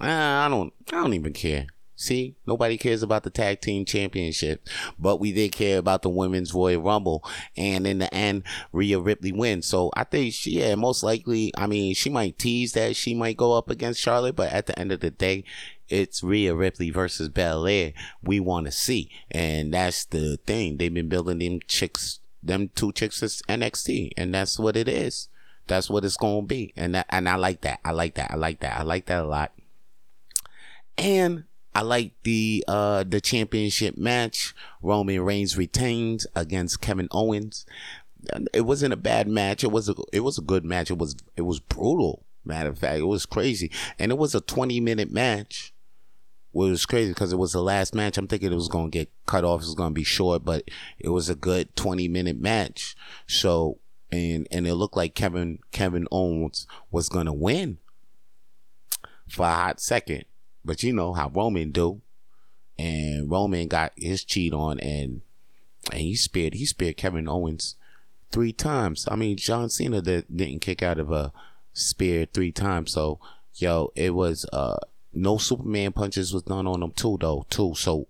Ah, 0.00 0.46
I 0.46 0.48
don't 0.48 0.72
I 0.88 1.02
don't 1.02 1.14
even 1.14 1.32
care. 1.32 1.66
See, 1.96 2.34
nobody 2.44 2.76
cares 2.76 3.04
about 3.04 3.22
the 3.22 3.30
tag 3.30 3.60
team 3.60 3.84
championship, 3.84 4.66
but 4.98 5.20
we 5.20 5.32
did 5.32 5.52
care 5.52 5.78
about 5.78 6.02
the 6.02 6.08
women's 6.08 6.52
Royal 6.52 6.82
Rumble. 6.82 7.24
And 7.56 7.86
in 7.86 7.98
the 7.98 8.12
end, 8.12 8.42
Rhea 8.72 8.98
Ripley 8.98 9.30
wins. 9.30 9.66
So 9.66 9.92
I 9.94 10.02
think 10.02 10.34
she, 10.34 10.58
yeah, 10.58 10.74
most 10.74 11.04
likely, 11.04 11.52
I 11.56 11.68
mean, 11.68 11.94
she 11.94 12.10
might 12.10 12.38
tease 12.38 12.72
that 12.72 12.96
she 12.96 13.14
might 13.14 13.36
go 13.36 13.52
up 13.56 13.70
against 13.70 14.00
Charlotte, 14.00 14.34
but 14.34 14.52
at 14.52 14.66
the 14.66 14.76
end 14.78 14.90
of 14.90 15.00
the 15.00 15.10
day, 15.10 15.44
it's 15.88 16.22
Rhea 16.22 16.54
Ripley 16.54 16.90
versus 16.90 17.28
Belair 17.28 17.92
we 18.22 18.40
want 18.40 18.66
to 18.66 18.72
see. 18.72 19.10
And 19.30 19.72
that's 19.72 20.04
the 20.04 20.38
thing. 20.46 20.78
They've 20.78 20.92
been 20.92 21.08
building 21.08 21.38
them 21.38 21.60
chicks, 21.68 22.18
them 22.42 22.70
two 22.74 22.92
chicks 22.92 23.22
as 23.22 23.42
NXT, 23.48 24.12
and 24.16 24.34
that's 24.34 24.58
what 24.58 24.76
it 24.76 24.88
is. 24.88 25.28
That's 25.66 25.88
what 25.88 26.04
it's 26.04 26.16
going 26.16 26.42
to 26.42 26.46
be. 26.46 26.72
And 26.76 26.94
that, 26.94 27.06
and 27.08 27.28
I 27.28 27.36
like 27.36 27.60
that. 27.62 27.80
I 27.84 27.92
like 27.92 28.14
that. 28.14 28.32
I 28.32 28.36
like 28.36 28.60
that. 28.60 28.78
I 28.78 28.82
like 28.82 29.06
that 29.06 29.22
a 29.22 29.26
lot. 29.26 29.52
And 30.98 31.44
I 31.74 31.82
like 31.82 32.12
the 32.22 32.64
uh 32.68 33.04
the 33.04 33.20
championship 33.20 33.96
match. 33.96 34.54
Roman 34.82 35.20
Reigns 35.20 35.56
retains 35.56 36.26
against 36.34 36.80
Kevin 36.80 37.08
Owens. 37.10 37.66
It 38.52 38.62
wasn't 38.62 38.94
a 38.94 38.98
bad 38.98 39.28
match. 39.28 39.64
It 39.64 39.72
was 39.72 39.88
a 39.88 39.94
it 40.12 40.20
was 40.20 40.38
a 40.38 40.42
good 40.42 40.64
match. 40.64 40.90
It 40.90 40.98
was 40.98 41.16
it 41.36 41.42
was 41.42 41.60
brutal. 41.60 42.24
Matter 42.44 42.68
of 42.68 42.78
fact, 42.78 42.98
it 42.98 43.04
was 43.04 43.26
crazy, 43.26 43.70
and 43.98 44.12
it 44.12 44.18
was 44.18 44.34
a 44.34 44.40
twenty 44.40 44.78
minute 44.78 45.10
match. 45.10 45.72
It 46.54 46.58
was 46.58 46.86
crazy 46.86 47.10
because 47.10 47.32
it 47.32 47.38
was 47.38 47.52
the 47.52 47.62
last 47.62 47.94
match. 47.94 48.18
I'm 48.18 48.28
thinking 48.28 48.52
it 48.52 48.56
was 48.56 48.68
gonna 48.68 48.90
get 48.90 49.10
cut 49.26 49.44
off. 49.44 49.62
It 49.62 49.66
was 49.66 49.74
gonna 49.74 49.94
be 49.94 50.04
short, 50.04 50.44
but 50.44 50.70
it 50.98 51.08
was 51.08 51.28
a 51.28 51.34
good 51.34 51.74
twenty 51.74 52.06
minute 52.06 52.38
match. 52.38 52.94
So 53.26 53.78
and 54.12 54.46
and 54.50 54.66
it 54.66 54.74
looked 54.74 54.96
like 54.96 55.14
Kevin 55.14 55.58
Kevin 55.72 56.06
Owens 56.12 56.66
was 56.90 57.08
gonna 57.08 57.32
win 57.32 57.78
for 59.28 59.46
a 59.46 59.50
hot 59.50 59.80
second 59.80 60.24
but 60.64 60.82
you 60.82 60.92
know 60.92 61.12
how 61.12 61.28
Roman 61.28 61.70
do. 61.70 62.00
And 62.78 63.30
Roman 63.30 63.68
got 63.68 63.92
his 63.96 64.24
cheat 64.24 64.52
on 64.52 64.80
and 64.80 65.20
and 65.92 66.00
he 66.00 66.16
spared 66.16 66.54
he 66.54 66.64
spared 66.64 66.96
Kevin 66.96 67.28
Owens 67.28 67.76
three 68.30 68.52
times. 68.52 69.06
I 69.10 69.16
mean 69.16 69.36
John 69.36 69.68
Cena 69.68 70.00
that 70.00 70.34
didn't 70.34 70.60
kick 70.60 70.82
out 70.82 70.98
of 70.98 71.12
a 71.12 71.32
spear 71.72 72.26
three 72.26 72.50
times. 72.50 72.92
So 72.92 73.20
yo, 73.54 73.92
it 73.94 74.14
was 74.14 74.46
uh 74.52 74.78
no 75.12 75.38
Superman 75.38 75.92
punches 75.92 76.32
was 76.32 76.42
done 76.42 76.66
on 76.66 76.82
him 76.82 76.92
too 76.92 77.18
though 77.20 77.46
too. 77.48 77.74
So 77.76 78.08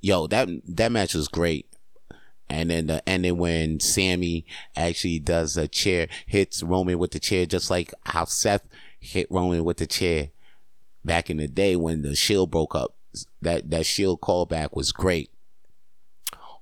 yo, 0.00 0.26
that 0.26 0.48
that 0.66 0.92
match 0.92 1.14
was 1.14 1.28
great. 1.28 1.66
And 2.50 2.68
then 2.68 2.88
the, 2.88 3.02
then 3.06 3.38
when 3.38 3.80
Sami 3.80 4.44
actually 4.76 5.20
does 5.20 5.56
a 5.56 5.66
chair, 5.66 6.08
hits 6.26 6.62
Roman 6.62 6.98
with 6.98 7.12
the 7.12 7.18
chair, 7.18 7.46
just 7.46 7.70
like 7.70 7.94
how 8.04 8.26
Seth 8.26 8.66
hit 9.00 9.26
Roman 9.30 9.64
with 9.64 9.78
the 9.78 9.86
chair 9.86 10.28
back 11.04 11.30
in 11.30 11.36
the 11.38 11.48
day 11.48 11.76
when 11.76 12.02
the 12.02 12.14
Shield 12.14 12.50
broke 12.50 12.74
up. 12.74 12.94
That 13.42 13.70
that 13.70 13.86
Shield 13.86 14.20
callback 14.20 14.74
was 14.74 14.92
great. 14.92 15.30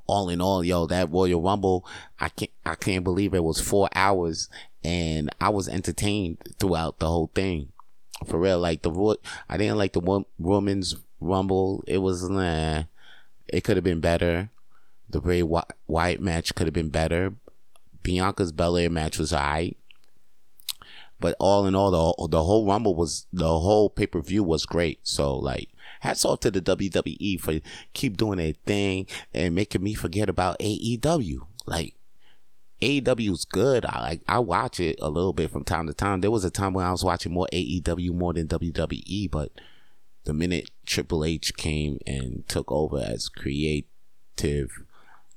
All 0.06 0.28
in 0.28 0.40
all, 0.40 0.64
yo, 0.64 0.86
that 0.86 1.10
Royal 1.10 1.40
Rumble, 1.40 1.86
I 2.18 2.30
can't 2.30 2.50
I 2.66 2.74
can't 2.74 3.04
believe 3.04 3.34
it 3.34 3.44
was 3.44 3.60
four 3.60 3.88
hours, 3.94 4.48
and 4.82 5.30
I 5.40 5.50
was 5.50 5.68
entertained 5.68 6.38
throughout 6.58 6.98
the 6.98 7.06
whole 7.06 7.30
thing. 7.34 7.68
For 8.26 8.38
real, 8.38 8.58
like 8.58 8.82
the 8.82 9.16
I 9.48 9.56
didn't 9.56 9.78
like 9.78 9.92
the 9.92 10.24
women's 10.38 10.96
Rumble. 11.20 11.84
It 11.86 11.98
was 11.98 12.28
nah. 12.28 12.84
It 13.46 13.62
could 13.62 13.76
have 13.76 13.84
been 13.84 14.00
better. 14.00 14.50
The 15.08 15.20
Bray 15.20 15.42
Wyatt 15.42 16.20
match 16.20 16.54
could 16.54 16.66
have 16.66 16.74
been 16.74 16.88
better. 16.88 17.34
Bianca's 18.02 18.52
Belair 18.52 18.90
match 18.90 19.18
was 19.18 19.32
alright. 19.32 19.76
But 21.20 21.36
all 21.38 21.66
in 21.66 21.74
all, 21.74 21.90
the 21.90 22.28
the 22.28 22.44
whole 22.44 22.66
Rumble 22.66 22.94
was 22.94 23.26
the 23.32 23.46
whole 23.46 23.90
pay 23.90 24.06
per 24.06 24.20
view 24.20 24.42
was 24.42 24.66
great. 24.66 25.00
So 25.02 25.36
like, 25.36 25.68
hats 26.00 26.24
off 26.24 26.40
to 26.40 26.50
the 26.50 26.60
WWE 26.60 27.40
for 27.40 27.60
keep 27.92 28.16
doing 28.16 28.38
their 28.38 28.54
thing 28.66 29.06
and 29.32 29.54
making 29.54 29.82
me 29.82 29.94
forget 29.94 30.28
about 30.28 30.58
AEW. 30.58 31.40
Like 31.66 31.94
AEW 32.82 33.32
is 33.32 33.44
good. 33.44 33.84
I 33.84 34.00
like 34.00 34.22
I 34.26 34.38
watch 34.38 34.80
it 34.80 34.98
a 35.00 35.10
little 35.10 35.32
bit 35.32 35.50
from 35.50 35.64
time 35.64 35.86
to 35.86 35.94
time. 35.94 36.20
There 36.20 36.30
was 36.30 36.44
a 36.44 36.50
time 36.50 36.72
when 36.72 36.86
I 36.86 36.90
was 36.90 37.04
watching 37.04 37.32
more 37.32 37.48
AEW 37.52 38.12
more 38.12 38.32
than 38.32 38.48
WWE, 38.48 39.30
but 39.30 39.52
the 40.24 40.32
minute 40.32 40.70
Triple 40.86 41.24
H 41.24 41.54
came 41.56 41.98
and 42.06 42.46
took 42.48 42.70
over 42.72 42.98
as 42.98 43.28
creative 43.28 44.82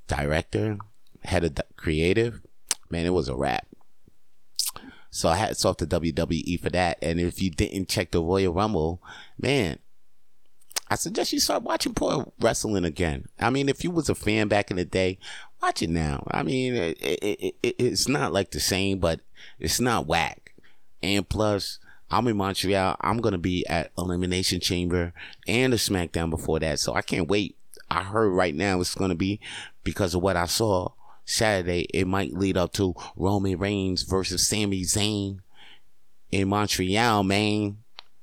director, 0.08 0.78
head 1.24 1.44
of 1.44 1.58
creative. 1.76 2.42
Man, 2.90 3.06
it 3.06 3.14
was 3.14 3.28
a 3.28 3.36
wrap. 3.36 3.68
So 5.14 5.30
I 5.30 5.36
hats 5.36 5.64
off 5.64 5.78
to 5.78 5.86
WWE 5.86 6.60
for 6.60 6.72
that. 6.72 6.98
And 7.04 7.20
if 7.20 7.40
you 7.40 7.52
didn't 7.52 7.88
check 7.88 8.10
the 8.10 8.20
Royal 8.20 8.52
Rumble, 8.52 9.00
man, 9.40 9.78
I 10.90 10.96
suggest 10.96 11.32
you 11.32 11.40
start 11.40 11.62
watching 11.62 11.94
pro 11.94 12.34
wrestling 12.42 12.84
again. 12.84 13.28
I 13.40 13.52
mean, 13.52 13.70
if 13.70 13.84
you 13.84 13.92
was 13.92 14.10
a 14.10 14.16
fan 14.16 14.48
back 14.48 14.72
in 14.72 14.78
the 14.78 14.86
day, 14.86 15.20
watch 15.62 15.84
it 15.84 15.92
now. 15.92 16.24
I 16.32 16.42
mean, 16.42 16.74
it, 16.74 16.98
it, 17.00 17.56
it, 17.62 17.76
it's 17.78 18.08
not 18.08 18.34
like 18.34 18.50
the 18.50 18.60
same, 18.60 18.98
but 18.98 19.22
it's 19.60 19.80
not 19.80 20.08
whack. 20.08 20.56
And 21.04 21.30
plus, 21.30 21.78
I'm 22.10 22.28
in 22.28 22.36
Montreal. 22.36 22.98
I'm 23.00 23.20
gonna 23.20 23.38
be 23.38 23.68
at 23.68 23.92
Elimination 23.96 24.62
Chamber 24.62 25.14
and 25.48 25.74
the 25.74 25.78
SmackDown 25.78 26.32
before 26.32 26.58
that, 26.60 26.80
so 26.80 26.96
I 26.96 27.04
can't 27.04 27.28
wait. 27.28 27.56
I 27.88 28.02
heard 28.02 28.30
right 28.30 28.56
now 28.56 28.82
it's 28.82 28.96
gonna 28.96 29.14
be 29.14 29.40
because 29.84 30.16
of 30.16 30.24
what 30.24 30.38
I 30.38 30.48
saw 30.48 30.90
Saturday. 31.26 31.88
It 31.94 32.08
might 32.08 32.34
lead 32.34 32.58
up 32.58 32.74
to 32.74 32.94
Roman 33.16 33.58
Reigns 33.58 34.04
versus 34.04 34.48
Sami 34.48 34.84
Zayn 34.84 35.40
in 36.32 36.48
Montreal, 36.48 37.24
man. 37.24 37.78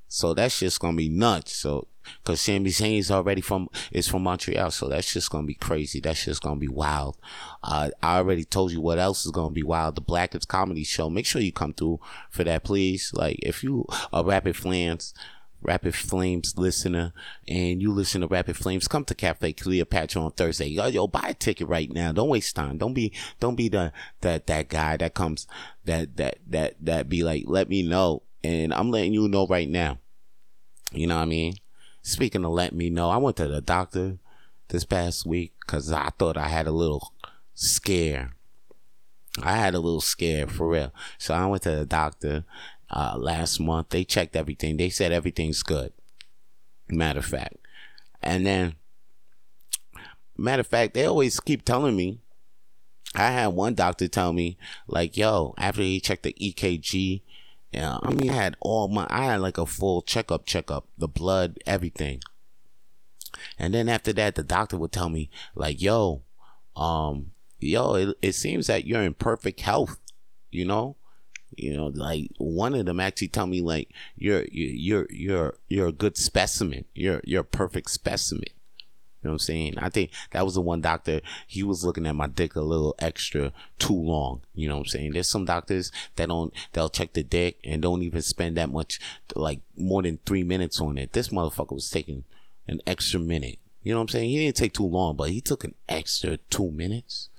So 0.07 0.33
that's 0.33 0.59
just 0.59 0.79
gonna 0.81 0.97
be 0.97 1.07
nuts. 1.07 1.55
So, 1.55 1.87
cause 2.25 2.41
Sami 2.41 2.69
Zayn 2.69 2.99
is 2.99 3.09
already 3.09 3.39
from 3.39 3.69
is 3.91 4.07
from 4.09 4.23
Montreal, 4.23 4.69
so 4.71 4.89
that's 4.89 5.13
just 5.13 5.29
gonna 5.29 5.47
be 5.47 5.53
crazy. 5.53 6.01
That's 6.01 6.25
just 6.25 6.41
gonna 6.41 6.59
be 6.59 6.67
wild. 6.67 7.17
Uh, 7.63 7.91
I 8.03 8.17
already 8.17 8.43
told 8.43 8.73
you 8.73 8.81
what 8.81 8.99
else 8.99 9.25
is 9.25 9.31
gonna 9.31 9.51
be 9.51 9.63
wild. 9.63 9.95
The 9.95 10.01
Blackest 10.01 10.49
Comedy 10.49 10.83
Show. 10.83 11.09
Make 11.09 11.25
sure 11.25 11.41
you 11.41 11.53
come 11.53 11.73
through 11.73 12.01
for 12.29 12.43
that, 12.43 12.65
please. 12.65 13.11
Like, 13.13 13.39
if 13.41 13.63
you 13.63 13.85
are 14.11 14.25
Rapid 14.25 14.57
Flames, 14.57 15.13
Rapid 15.61 15.93
Flames 15.93 16.57
listener, 16.57 17.13
and 17.47 17.81
you 17.81 17.91
listen 17.91 18.21
to 18.21 18.27
Rapid 18.27 18.57
Flames, 18.57 18.87
come 18.87 19.05
to 19.05 19.15
Cafe 19.15 19.53
Cleopatra 19.53 20.21
on 20.21 20.31
Thursday. 20.31 20.67
Yo, 20.67 20.87
yo, 20.87 21.07
buy 21.07 21.27
a 21.29 21.33
ticket 21.33 21.67
right 21.67 21.91
now. 21.91 22.11
Don't 22.11 22.29
waste 22.29 22.55
time. 22.55 22.77
Don't 22.77 22.93
be, 22.93 23.13
don't 23.39 23.55
be 23.55 23.69
the 23.69 23.93
that 24.21 24.47
that 24.47 24.69
guy 24.69 24.97
that 24.97 25.13
comes 25.13 25.47
that 25.85 26.17
that 26.17 26.39
that 26.47 26.75
that 26.81 27.09
be 27.09 27.23
like, 27.23 27.43
let 27.45 27.69
me 27.69 27.83
know, 27.83 28.23
and 28.43 28.73
I'm 28.73 28.89
letting 28.91 29.13
you 29.13 29.27
know 29.27 29.45
right 29.47 29.69
now. 29.69 29.99
You 30.91 31.07
know 31.07 31.15
what 31.15 31.23
I 31.23 31.25
mean? 31.25 31.53
Speaking 32.01 32.43
of 32.43 32.51
let 32.51 32.73
me 32.73 32.89
know, 32.89 33.09
I 33.09 33.17
went 33.17 33.37
to 33.37 33.47
the 33.47 33.61
doctor 33.61 34.17
this 34.69 34.85
past 34.85 35.25
week 35.25 35.53
because 35.61 35.91
I 35.91 36.09
thought 36.17 36.37
I 36.37 36.47
had 36.47 36.67
a 36.67 36.71
little 36.71 37.13
scare. 37.53 38.31
I 39.41 39.55
had 39.55 39.75
a 39.75 39.79
little 39.79 40.01
scare 40.01 40.47
for 40.47 40.67
real. 40.67 40.93
So 41.17 41.33
I 41.33 41.45
went 41.45 41.63
to 41.63 41.71
the 41.71 41.85
doctor 41.85 42.43
uh, 42.91 43.15
last 43.17 43.59
month. 43.59 43.89
They 43.89 44.03
checked 44.03 44.35
everything. 44.35 44.77
They 44.77 44.89
said 44.89 45.11
everything's 45.11 45.63
good. 45.63 45.93
Matter 46.89 47.19
of 47.19 47.25
fact. 47.25 47.55
And 48.21 48.45
then, 48.45 48.75
matter 50.37 50.59
of 50.59 50.67
fact, 50.67 50.93
they 50.93 51.05
always 51.05 51.39
keep 51.39 51.63
telling 51.63 51.95
me. 51.95 52.19
I 53.13 53.31
had 53.31 53.47
one 53.47 53.73
doctor 53.73 54.07
tell 54.07 54.31
me, 54.31 54.57
like, 54.87 55.17
yo, 55.17 55.53
after 55.57 55.81
he 55.81 55.99
checked 55.99 56.23
the 56.23 56.33
EKG, 56.39 57.21
yeah, 57.73 57.97
I 58.01 58.13
mean, 58.13 58.29
I 58.29 58.33
had 58.33 58.55
all 58.61 58.87
my, 58.87 59.05
I 59.09 59.25
had 59.25 59.41
like 59.41 59.57
a 59.57 59.65
full 59.65 60.01
checkup, 60.01 60.45
checkup, 60.45 60.87
the 60.97 61.09
blood, 61.09 61.59
everything. 61.65 62.21
And 63.57 63.73
then 63.73 63.89
after 63.89 64.13
that, 64.13 64.35
the 64.35 64.43
doctor 64.43 64.77
would 64.77 64.91
tell 64.91 65.09
me, 65.09 65.29
like, 65.55 65.81
yo, 65.81 66.21
um, 66.75 67.31
yo, 67.59 67.95
it, 67.95 68.17
it 68.21 68.33
seems 68.33 68.67
that 68.67 68.85
you're 68.85 69.03
in 69.03 69.13
perfect 69.13 69.61
health, 69.61 69.97
you 70.49 70.65
know? 70.65 70.95
You 71.55 71.75
know, 71.75 71.87
like 71.87 72.31
one 72.37 72.75
of 72.75 72.85
them 72.85 72.99
actually 72.99 73.27
tell 73.29 73.47
me 73.47 73.61
like 73.61 73.89
you're 74.15 74.45
you're 74.51 75.07
you're 75.09 75.55
you're 75.67 75.87
a 75.87 75.93
good 75.93 76.17
specimen. 76.17 76.85
You're 76.93 77.21
you're 77.23 77.41
a 77.41 77.45
perfect 77.45 77.91
specimen. 77.91 78.49
You 79.21 79.27
know 79.27 79.33
what 79.33 79.35
I'm 79.35 79.39
saying? 79.39 79.77
I 79.77 79.89
think 79.89 80.09
that 80.31 80.45
was 80.45 80.55
the 80.55 80.61
one 80.61 80.81
doctor. 80.81 81.21
He 81.45 81.61
was 81.61 81.85
looking 81.85 82.07
at 82.07 82.15
my 82.15 82.25
dick 82.25 82.55
a 82.55 82.61
little 82.61 82.95
extra 82.97 83.53
too 83.77 83.93
long. 83.93 84.41
You 84.55 84.67
know 84.67 84.77
what 84.77 84.81
I'm 84.81 84.87
saying? 84.87 85.11
There's 85.11 85.27
some 85.27 85.45
doctors 85.45 85.91
that 86.15 86.29
don't 86.29 86.51
they'll 86.73 86.89
check 86.89 87.13
the 87.13 87.21
dick 87.21 87.59
and 87.63 87.83
don't 87.83 88.01
even 88.01 88.23
spend 88.23 88.57
that 88.57 88.71
much, 88.71 88.99
like 89.35 89.59
more 89.77 90.01
than 90.01 90.17
three 90.25 90.43
minutes 90.43 90.81
on 90.81 90.97
it. 90.97 91.13
This 91.13 91.29
motherfucker 91.29 91.73
was 91.73 91.89
taking 91.89 92.23
an 92.67 92.81
extra 92.87 93.19
minute. 93.19 93.59
You 93.83 93.93
know 93.93 93.99
what 93.99 94.03
I'm 94.03 94.09
saying? 94.09 94.29
He 94.29 94.37
didn't 94.37 94.57
take 94.57 94.73
too 94.73 94.87
long, 94.87 95.15
but 95.15 95.29
he 95.29 95.39
took 95.41 95.63
an 95.63 95.75
extra 95.87 96.37
two 96.37 96.71
minutes 96.71 97.29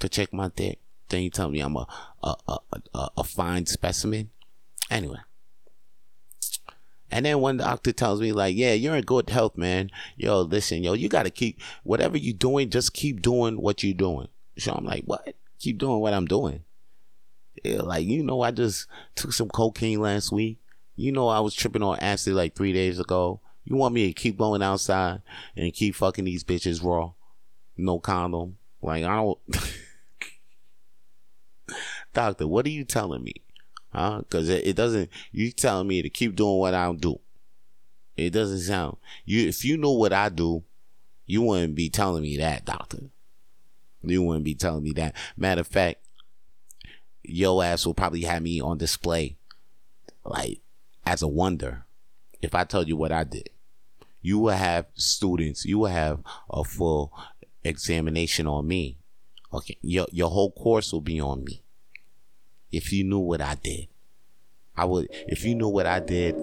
to 0.00 0.08
check 0.08 0.32
my 0.32 0.48
dick. 0.48 0.80
Then 1.08 1.22
you 1.22 1.30
tell 1.30 1.48
me 1.48 1.60
I'm 1.60 1.76
a 1.76 1.86
a 2.22 2.34
a, 2.48 2.58
a, 2.94 3.08
a 3.18 3.24
fine 3.24 3.66
specimen. 3.66 4.30
Anyway. 4.90 5.18
And 7.10 7.24
then 7.24 7.40
one 7.40 7.56
doctor 7.56 7.92
tells 7.92 8.20
me, 8.20 8.32
like, 8.32 8.54
yeah, 8.54 8.74
you're 8.74 8.96
in 8.96 9.04
good 9.04 9.30
health, 9.30 9.56
man. 9.56 9.90
Yo, 10.16 10.42
listen, 10.42 10.82
yo, 10.82 10.92
you 10.92 11.08
gotta 11.08 11.30
keep 11.30 11.58
whatever 11.82 12.18
you're 12.18 12.34
doing, 12.34 12.68
just 12.68 12.92
keep 12.92 13.22
doing 13.22 13.60
what 13.60 13.82
you're 13.82 13.94
doing. 13.94 14.28
So 14.58 14.72
I'm 14.72 14.84
like, 14.84 15.04
what? 15.04 15.34
Keep 15.58 15.78
doing 15.78 16.00
what 16.00 16.12
I'm 16.12 16.26
doing. 16.26 16.64
Yeah, 17.64 17.82
like, 17.82 18.06
you 18.06 18.22
know, 18.22 18.42
I 18.42 18.50
just 18.50 18.86
took 19.14 19.32
some 19.32 19.48
cocaine 19.48 20.00
last 20.00 20.30
week. 20.32 20.58
You 20.96 21.12
know, 21.12 21.28
I 21.28 21.40
was 21.40 21.54
tripping 21.54 21.82
on 21.82 21.98
acid 21.98 22.34
like 22.34 22.54
three 22.54 22.72
days 22.72 22.98
ago. 22.98 23.40
You 23.64 23.76
want 23.76 23.94
me 23.94 24.06
to 24.06 24.12
keep 24.12 24.36
going 24.36 24.62
outside 24.62 25.22
and 25.56 25.72
keep 25.72 25.94
fucking 25.94 26.24
these 26.24 26.44
bitches 26.44 26.82
raw? 26.82 27.12
No 27.76 27.98
condom. 27.98 28.58
Like, 28.82 29.04
I 29.04 29.16
don't. 29.16 29.38
Doctor, 32.12 32.46
what 32.46 32.66
are 32.66 32.70
you 32.70 32.84
telling 32.84 33.22
me? 33.22 33.34
Huh? 33.92 34.18
Because 34.18 34.48
it, 34.48 34.66
it 34.66 34.76
doesn't, 34.76 35.10
you 35.32 35.50
telling 35.50 35.88
me 35.88 36.02
to 36.02 36.10
keep 36.10 36.36
doing 36.36 36.58
what 36.58 36.74
I 36.74 36.92
do. 36.92 37.20
It 38.16 38.30
doesn't 38.30 38.60
sound, 38.60 38.96
you, 39.24 39.48
if 39.48 39.64
you 39.64 39.76
know 39.76 39.92
what 39.92 40.12
I 40.12 40.28
do, 40.28 40.64
you 41.26 41.42
wouldn't 41.42 41.74
be 41.74 41.88
telling 41.88 42.22
me 42.22 42.36
that, 42.38 42.64
doctor. 42.64 42.98
You 44.02 44.22
wouldn't 44.22 44.44
be 44.44 44.54
telling 44.54 44.82
me 44.82 44.92
that. 44.92 45.14
Matter 45.36 45.60
of 45.60 45.66
fact, 45.66 46.00
your 47.22 47.62
ass 47.62 47.84
will 47.84 47.94
probably 47.94 48.22
have 48.22 48.42
me 48.42 48.60
on 48.60 48.78
display, 48.78 49.36
like, 50.24 50.60
as 51.04 51.22
a 51.22 51.28
wonder. 51.28 51.84
If 52.40 52.54
I 52.54 52.64
told 52.64 52.88
you 52.88 52.96
what 52.96 53.12
I 53.12 53.24
did, 53.24 53.50
you 54.22 54.38
will 54.38 54.56
have 54.56 54.86
students, 54.94 55.64
you 55.64 55.78
will 55.78 55.86
have 55.86 56.20
a 56.50 56.64
full 56.64 57.12
examination 57.64 58.46
on 58.46 58.66
me. 58.66 58.98
Okay, 59.52 59.76
your 59.82 60.06
your 60.12 60.30
whole 60.30 60.52
course 60.52 60.92
will 60.92 61.00
be 61.00 61.20
on 61.20 61.44
me. 61.44 61.62
If 62.70 62.92
you 62.92 63.04
knew 63.04 63.18
what 63.18 63.40
I 63.40 63.54
did, 63.54 63.88
I 64.76 64.84
would. 64.84 65.08
If 65.26 65.44
you 65.44 65.54
knew 65.54 65.68
what 65.68 65.86
I 65.86 66.00
did, 66.00 66.34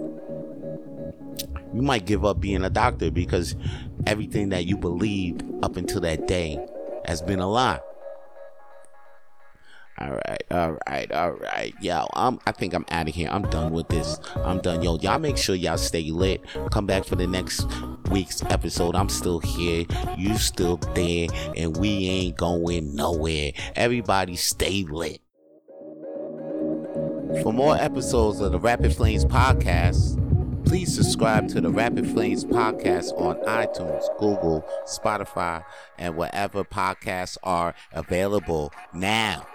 you 1.72 1.82
might 1.82 2.06
give 2.06 2.24
up 2.24 2.40
being 2.40 2.64
a 2.64 2.70
doctor 2.70 3.10
because 3.10 3.54
everything 4.06 4.50
that 4.50 4.66
you 4.66 4.76
believed 4.76 5.44
up 5.62 5.76
until 5.76 6.00
that 6.00 6.26
day 6.26 6.58
has 7.04 7.22
been 7.22 7.38
a 7.38 7.48
lie. 7.48 7.80
All 9.98 10.10
right, 10.10 10.42
all 10.50 10.78
right, 10.86 11.10
all 11.10 11.32
right. 11.32 11.74
Yo, 11.80 12.06
I'm 12.12 12.38
I 12.46 12.52
think 12.52 12.74
I'm 12.74 12.84
out 12.90 13.08
of 13.08 13.14
here. 13.14 13.30
I'm 13.30 13.48
done 13.48 13.72
with 13.72 13.88
this. 13.88 14.18
I'm 14.36 14.60
done. 14.60 14.82
Yo, 14.82 14.98
y'all 14.98 15.18
make 15.18 15.38
sure 15.38 15.54
y'all 15.54 15.78
stay 15.78 16.10
lit. 16.10 16.44
Come 16.70 16.84
back 16.84 17.04
for 17.04 17.16
the 17.16 17.26
next 17.26 17.66
week's 18.10 18.42
episode. 18.42 18.94
I'm 18.94 19.08
still 19.08 19.40
here. 19.40 19.86
You 20.18 20.36
still 20.36 20.76
there. 20.94 21.28
And 21.56 21.78
we 21.78 22.08
ain't 22.08 22.36
going 22.36 22.94
nowhere. 22.94 23.52
Everybody 23.74 24.36
stay 24.36 24.84
lit. 24.84 25.22
For 27.42 27.52
more 27.52 27.76
episodes 27.76 28.40
of 28.40 28.52
the 28.52 28.58
Rapid 28.58 28.94
Flames 28.94 29.24
podcast, 29.24 30.16
please 30.66 30.94
subscribe 30.94 31.48
to 31.48 31.60
the 31.60 31.70
Rapid 31.70 32.08
Flames 32.10 32.44
podcast 32.44 33.12
on 33.20 33.36
iTunes, 33.44 34.04
Google, 34.18 34.64
Spotify, 34.86 35.64
and 35.98 36.16
wherever 36.16 36.64
podcasts 36.64 37.36
are 37.42 37.74
available 37.92 38.72
now. 38.92 39.46